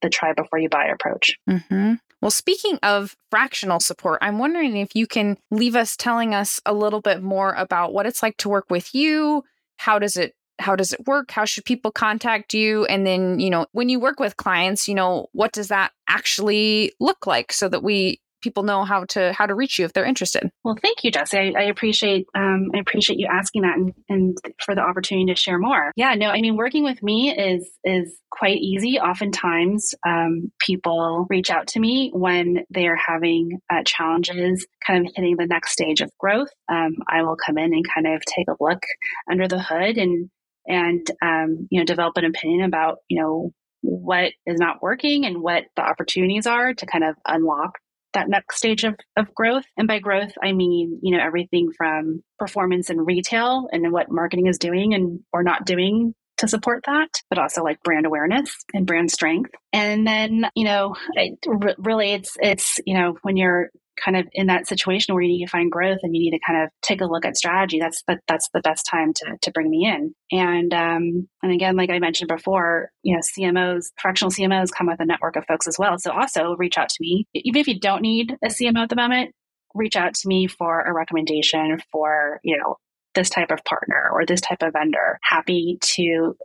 the 0.00 0.08
try 0.08 0.32
before 0.32 0.58
you 0.58 0.68
buy 0.68 0.86
approach. 0.86 1.38
Mm-hmm. 1.48 1.94
Well, 2.20 2.30
speaking 2.30 2.78
of 2.82 3.16
fractional 3.30 3.80
support, 3.80 4.20
I'm 4.22 4.38
wondering 4.38 4.76
if 4.76 4.94
you 4.94 5.06
can 5.06 5.38
leave 5.50 5.74
us 5.74 5.96
telling 5.96 6.34
us 6.34 6.60
a 6.64 6.72
little 6.72 7.00
bit 7.00 7.22
more 7.22 7.52
about 7.54 7.92
what 7.92 8.06
it's 8.06 8.22
like 8.22 8.36
to 8.38 8.48
work 8.48 8.66
with 8.70 8.94
you. 8.94 9.42
How 9.76 9.98
does 9.98 10.16
it 10.16 10.34
how 10.58 10.76
does 10.76 10.92
it 10.92 11.06
work? 11.06 11.30
How 11.32 11.44
should 11.44 11.64
people 11.64 11.90
contact 11.90 12.54
you? 12.54 12.84
And 12.84 13.04
then, 13.06 13.40
you 13.40 13.50
know, 13.50 13.66
when 13.72 13.88
you 13.88 13.98
work 13.98 14.20
with 14.20 14.36
clients, 14.36 14.86
you 14.86 14.94
know, 14.94 15.26
what 15.32 15.52
does 15.52 15.68
that 15.68 15.90
actually 16.08 16.92
look 17.00 17.26
like 17.26 17.52
so 17.52 17.68
that 17.68 17.82
we 17.82 18.20
people 18.42 18.62
know 18.62 18.84
how 18.84 19.04
to 19.04 19.32
how 19.32 19.46
to 19.46 19.54
reach 19.54 19.78
you 19.78 19.84
if 19.84 19.92
they're 19.92 20.04
interested. 20.04 20.50
Well, 20.64 20.76
thank 20.80 21.04
you, 21.04 21.10
Jessi. 21.10 21.56
I, 21.56 21.62
I 21.62 21.64
appreciate 21.64 22.26
um, 22.34 22.70
I 22.74 22.78
appreciate 22.78 23.18
you 23.18 23.28
asking 23.30 23.62
that 23.62 23.76
and, 23.76 23.92
and 24.08 24.38
for 24.64 24.74
the 24.74 24.82
opportunity 24.82 25.32
to 25.32 25.38
share 25.38 25.58
more. 25.58 25.92
Yeah, 25.96 26.14
no, 26.14 26.28
I 26.28 26.40
mean 26.40 26.56
working 26.56 26.84
with 26.84 27.02
me 27.02 27.30
is 27.30 27.70
is 27.84 28.14
quite 28.30 28.58
easy. 28.58 28.98
Oftentimes, 28.98 29.94
um, 30.06 30.50
people 30.58 31.26
reach 31.30 31.50
out 31.50 31.68
to 31.68 31.80
me 31.80 32.10
when 32.12 32.64
they 32.70 32.86
are 32.86 32.96
having 32.96 33.60
uh, 33.72 33.82
challenges, 33.84 34.66
kind 34.86 35.06
of 35.06 35.12
hitting 35.14 35.36
the 35.38 35.46
next 35.46 35.72
stage 35.72 36.00
of 36.00 36.10
growth. 36.18 36.48
Um, 36.70 36.96
I 37.08 37.22
will 37.22 37.36
come 37.36 37.58
in 37.58 37.72
and 37.72 37.84
kind 37.94 38.06
of 38.06 38.22
take 38.24 38.46
a 38.48 38.56
look 38.62 38.82
under 39.30 39.48
the 39.48 39.60
hood 39.62 39.96
and 39.96 40.28
and 40.66 41.06
um, 41.22 41.68
you 41.70 41.80
know 41.80 41.84
develop 41.84 42.16
an 42.16 42.24
opinion 42.24 42.64
about 42.64 42.98
you 43.08 43.20
know 43.20 43.52
what 43.82 44.32
is 44.46 44.58
not 44.58 44.80
working 44.80 45.26
and 45.26 45.42
what 45.42 45.64
the 45.76 45.82
opportunities 45.82 46.46
are 46.46 46.72
to 46.72 46.86
kind 46.86 47.04
of 47.04 47.16
unlock 47.26 47.78
that 48.14 48.28
next 48.28 48.56
stage 48.56 48.84
of, 48.84 48.94
of 49.16 49.34
growth. 49.34 49.64
And 49.76 49.88
by 49.88 49.98
growth, 49.98 50.32
I 50.42 50.52
mean, 50.52 51.00
you 51.02 51.16
know, 51.16 51.22
everything 51.22 51.72
from 51.76 52.22
performance 52.38 52.90
in 52.90 53.00
retail 53.00 53.68
and 53.72 53.92
what 53.92 54.10
marketing 54.10 54.46
is 54.46 54.58
doing 54.58 54.94
and 54.94 55.20
or 55.32 55.42
not 55.42 55.64
doing 55.64 56.14
to 56.38 56.48
support 56.48 56.82
that, 56.86 57.08
but 57.28 57.38
also 57.38 57.62
like 57.62 57.82
brand 57.82 58.06
awareness 58.06 58.52
and 58.74 58.86
brand 58.86 59.10
strength. 59.10 59.50
And 59.72 60.06
then, 60.06 60.46
you 60.56 60.64
know, 60.64 60.96
it, 61.14 61.38
really 61.78 62.12
it's, 62.12 62.36
it's, 62.40 62.78
you 62.84 62.94
know, 62.94 63.16
when 63.22 63.36
you're 63.36 63.70
kind 64.04 64.16
of 64.16 64.26
in 64.32 64.46
that 64.46 64.66
situation 64.66 65.14
where 65.14 65.22
you 65.22 65.28
need 65.28 65.44
to 65.44 65.50
find 65.50 65.70
growth 65.70 65.98
and 66.02 66.14
you 66.14 66.22
need 66.22 66.36
to 66.36 66.44
kind 66.46 66.62
of 66.62 66.70
take 66.82 67.00
a 67.00 67.06
look 67.06 67.24
at 67.24 67.36
strategy, 67.36 67.78
that's 67.78 68.02
the, 68.06 68.18
that's 68.28 68.48
the 68.52 68.60
best 68.60 68.86
time 68.90 69.12
to, 69.14 69.36
to 69.42 69.50
bring 69.50 69.70
me 69.70 69.86
in. 69.86 70.14
And, 70.30 70.72
um, 70.74 71.28
and 71.42 71.52
again, 71.52 71.76
like 71.76 71.90
I 71.90 71.98
mentioned 71.98 72.28
before, 72.28 72.90
you 73.02 73.14
know, 73.14 73.20
CMOs, 73.20 73.86
fractional 74.00 74.30
CMOs 74.30 74.72
come 74.76 74.88
with 74.88 75.00
a 75.00 75.06
network 75.06 75.36
of 75.36 75.44
folks 75.46 75.66
as 75.66 75.78
well. 75.78 75.98
So 75.98 76.12
also 76.12 76.56
reach 76.56 76.78
out 76.78 76.88
to 76.88 76.96
me. 77.00 77.26
Even 77.34 77.60
if 77.60 77.68
you 77.68 77.78
don't 77.78 78.02
need 78.02 78.36
a 78.44 78.48
CMO 78.48 78.82
at 78.82 78.88
the 78.88 78.96
moment, 78.96 79.34
reach 79.74 79.96
out 79.96 80.14
to 80.14 80.28
me 80.28 80.46
for 80.46 80.82
a 80.82 80.92
recommendation 80.92 81.78
for, 81.90 82.40
you 82.42 82.58
know, 82.58 82.76
this 83.14 83.30
type 83.30 83.50
of 83.50 83.64
partner 83.64 84.08
or 84.12 84.24
this 84.24 84.40
type 84.40 84.62
of 84.62 84.72
vendor. 84.72 85.18
Happy 85.22 85.78
to, 85.80 86.02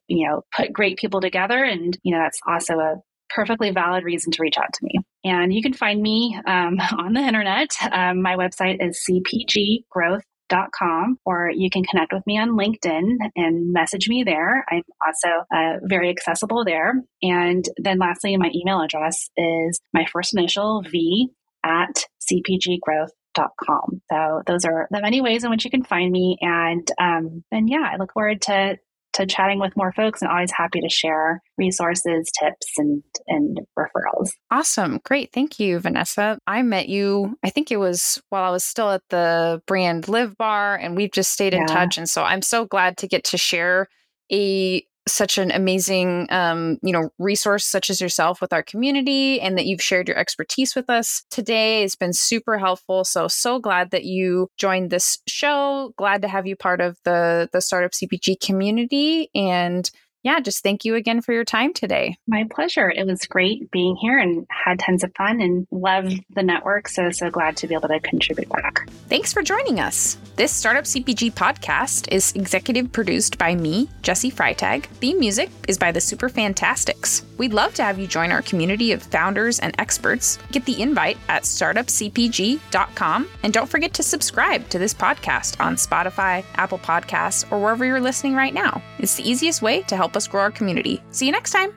you 0.08 0.28
know, 0.28 0.44
put 0.56 0.74
great 0.74 0.98
people 0.98 1.22
together. 1.22 1.64
And, 1.64 1.98
you 2.04 2.14
know, 2.14 2.22
that's 2.22 2.40
also 2.46 2.74
a 2.74 2.96
perfectly 3.30 3.72
valid 3.72 4.04
reason 4.04 4.32
to 4.32 4.42
reach 4.42 4.58
out 4.58 4.74
to 4.74 4.80
me. 4.84 4.92
And 5.24 5.54
you 5.54 5.62
can 5.62 5.74
find 5.74 6.02
me 6.02 6.38
um, 6.46 6.80
on 6.98 7.14
the 7.14 7.22
internet. 7.22 7.70
Um, 7.92 8.22
my 8.22 8.36
website 8.36 8.78
is 8.80 9.04
cpggrowth.com, 9.10 11.18
or 11.26 11.52
you 11.54 11.70
can 11.70 11.84
connect 11.84 12.14
with 12.14 12.26
me 12.26 12.40
on 12.40 12.58
LinkedIn 12.58 13.18
and 13.36 13.74
message 13.74 14.10
me 14.10 14.24
there. 14.24 14.66
I'm 14.70 14.84
also 15.06 15.28
uh, 15.54 15.80
very 15.84 16.10
accessible 16.10 16.66
there. 16.66 16.94
And 17.22 17.64
then 17.78 18.00
lastly, 18.00 18.36
my 18.38 18.50
email 18.54 18.82
address 18.82 19.30
is 19.36 19.80
my 19.94 20.06
first 20.12 20.36
initial 20.36 20.84
V 20.90 21.30
at 21.64 22.06
cpggrowth 22.32 23.10
com. 23.66 24.02
So 24.12 24.42
those 24.46 24.66
are 24.66 24.88
the 24.92 25.02
many 25.02 25.22
ways 25.22 25.44
in 25.44 25.52
which 25.52 25.66
you 25.66 25.72
can 25.72 25.84
find 25.84 26.12
me. 26.12 26.38
And 26.42 26.90
um, 27.00 27.44
and 27.52 27.70
yeah, 27.70 27.90
I 27.92 27.98
look 27.98 28.14
forward 28.14 28.42
to 28.44 28.78
to 29.14 29.26
chatting 29.26 29.60
with 29.60 29.76
more 29.76 29.92
folks 29.92 30.22
and 30.22 30.30
always 30.30 30.52
happy 30.52 30.80
to 30.82 30.90
share 30.90 31.42
resources, 31.58 32.32
tips, 32.40 32.68
and 32.78 33.04
and 33.28 33.60
referrals. 33.78 34.30
Awesome. 34.52 35.00
Great. 35.04 35.32
Thank 35.34 35.60
you, 35.60 35.80
Vanessa. 35.80 36.38
I 36.46 36.62
met 36.62 36.90
you, 36.90 37.38
I 37.44 37.50
think 37.50 37.72
it 37.72 37.78
was 37.78 38.22
while 38.30 38.44
I 38.44 38.52
was 38.52 38.64
still 38.64 38.92
at 38.92 39.04
the 39.10 39.62
brand 39.66 40.08
live 40.08 40.38
bar 40.38 40.76
and 40.76 40.96
we've 40.96 41.12
just 41.12 41.32
stayed 41.32 41.54
in 41.54 41.62
yeah. 41.62 41.68
touch. 41.68 41.98
And 41.98 42.10
so 42.10 42.24
I'm 42.24 42.42
so 42.42 42.66
glad 42.66 42.98
to 42.98 43.08
get 43.08 43.24
to 43.26 43.38
share 43.38 43.88
a 44.32 44.86
such 45.08 45.38
an 45.38 45.52
amazing 45.52 46.28
um, 46.30 46.78
you 46.82 46.92
know 46.92 47.10
resource 47.18 47.66
such 47.66 47.90
as 47.90 48.02
yourself 48.02 48.42
with 48.42 48.54
our 48.54 48.64
community 48.64 49.40
and 49.42 49.58
that 49.58 49.66
you've 49.66 49.82
shared 49.82 50.08
your 50.08 50.18
expertise 50.18 50.76
with 50.76 50.90
us 50.90 51.24
today. 51.30 51.84
It's 51.84 51.96
been 51.96 52.14
super 52.14 52.58
helpful. 52.58 53.04
So 53.04 53.28
so 53.28 53.60
glad 53.60 53.92
that 53.92 54.06
you 54.06 54.50
joined 54.58 54.90
this 54.90 55.18
show. 55.28 55.94
Glad 55.98 56.22
to 56.22 56.28
have 56.28 56.48
you 56.48 56.56
part 56.56 56.82
of 56.82 56.98
the 57.04 57.50
the 57.52 57.62
startup 57.62 57.92
cpg 57.92 58.40
community. 58.40 59.30
And 59.34 59.90
yeah, 60.24 60.40
just 60.40 60.64
thank 60.64 60.84
you 60.84 60.96
again 60.96 61.22
for 61.22 61.34
your 61.34 61.46
time 61.46 61.74
today. 61.74 62.18
My 62.28 62.46
pleasure. 62.50 62.90
It 62.90 63.06
was 63.06 63.26
great 63.26 63.72
being 63.72 63.96
here 63.96 64.18
and 64.18 64.46
had 64.50 64.80
tons 64.80 65.04
of 65.04 65.14
fun 65.16 65.40
and 65.42 65.68
love 65.72 66.12
the 66.32 66.44
network. 66.44 66.90
So, 66.90 67.12
so 67.12 67.30
glad 67.30 67.56
to 67.58 67.68
be 67.68 67.76
able 67.76 67.88
to 67.90 68.00
contribute 68.00 68.50
back. 68.50 68.90
Thanks 69.10 69.32
for 69.32 69.42
joining 69.42 69.80
us. 69.80 70.18
This 70.36 70.52
Startup 70.52 70.84
CPG 70.84 71.34
podcast 71.34 72.12
is 72.12 72.34
executive 72.34 72.92
produced 72.92 73.38
by 73.38 73.56
me, 73.56 73.90
Jessi 74.02 74.34
Freitag. 74.34 74.86
Theme 74.86 75.20
music 75.20 75.50
is 75.68 75.78
by 75.78 75.92
the 75.92 76.02
Super 76.02 76.30
Fantastics. 76.30 77.24
We'd 77.38 77.54
love 77.54 77.74
to 77.76 77.84
have 77.84 78.00
you 78.00 78.08
join 78.08 78.32
our 78.32 78.42
community 78.42 78.92
of 78.92 79.04
founders 79.04 79.60
and 79.60 79.76
experts. 79.80 80.40
Get 80.52 80.66
the 80.66 80.82
invite 80.82 81.18
at 81.30 81.44
startupcpg.com. 81.44 83.28
And 83.44 83.54
don't 83.54 83.70
forget 83.70 83.94
to 83.94 84.04
subscribe 84.04 84.68
to 84.70 84.80
this 84.80 84.94
podcast 84.94 85.64
on 85.64 85.76
Spotify, 85.76 86.44
Apple 86.56 86.80
Podcasts, 86.80 87.50
or 87.52 87.62
wherever 87.62 87.86
you're 87.86 88.02
listening 88.02 88.36
right 88.36 88.54
now. 88.54 88.82
It's 89.00 89.16
the 89.16 89.30
easiest 89.30 89.62
way 89.62 89.84
to 89.84 89.96
help 90.08 90.16
us 90.16 90.28
grow 90.28 90.42
our 90.42 90.52
community. 90.52 91.04
See 91.12 91.26
you 91.26 91.34
next 91.34 91.52
time. 91.52 91.72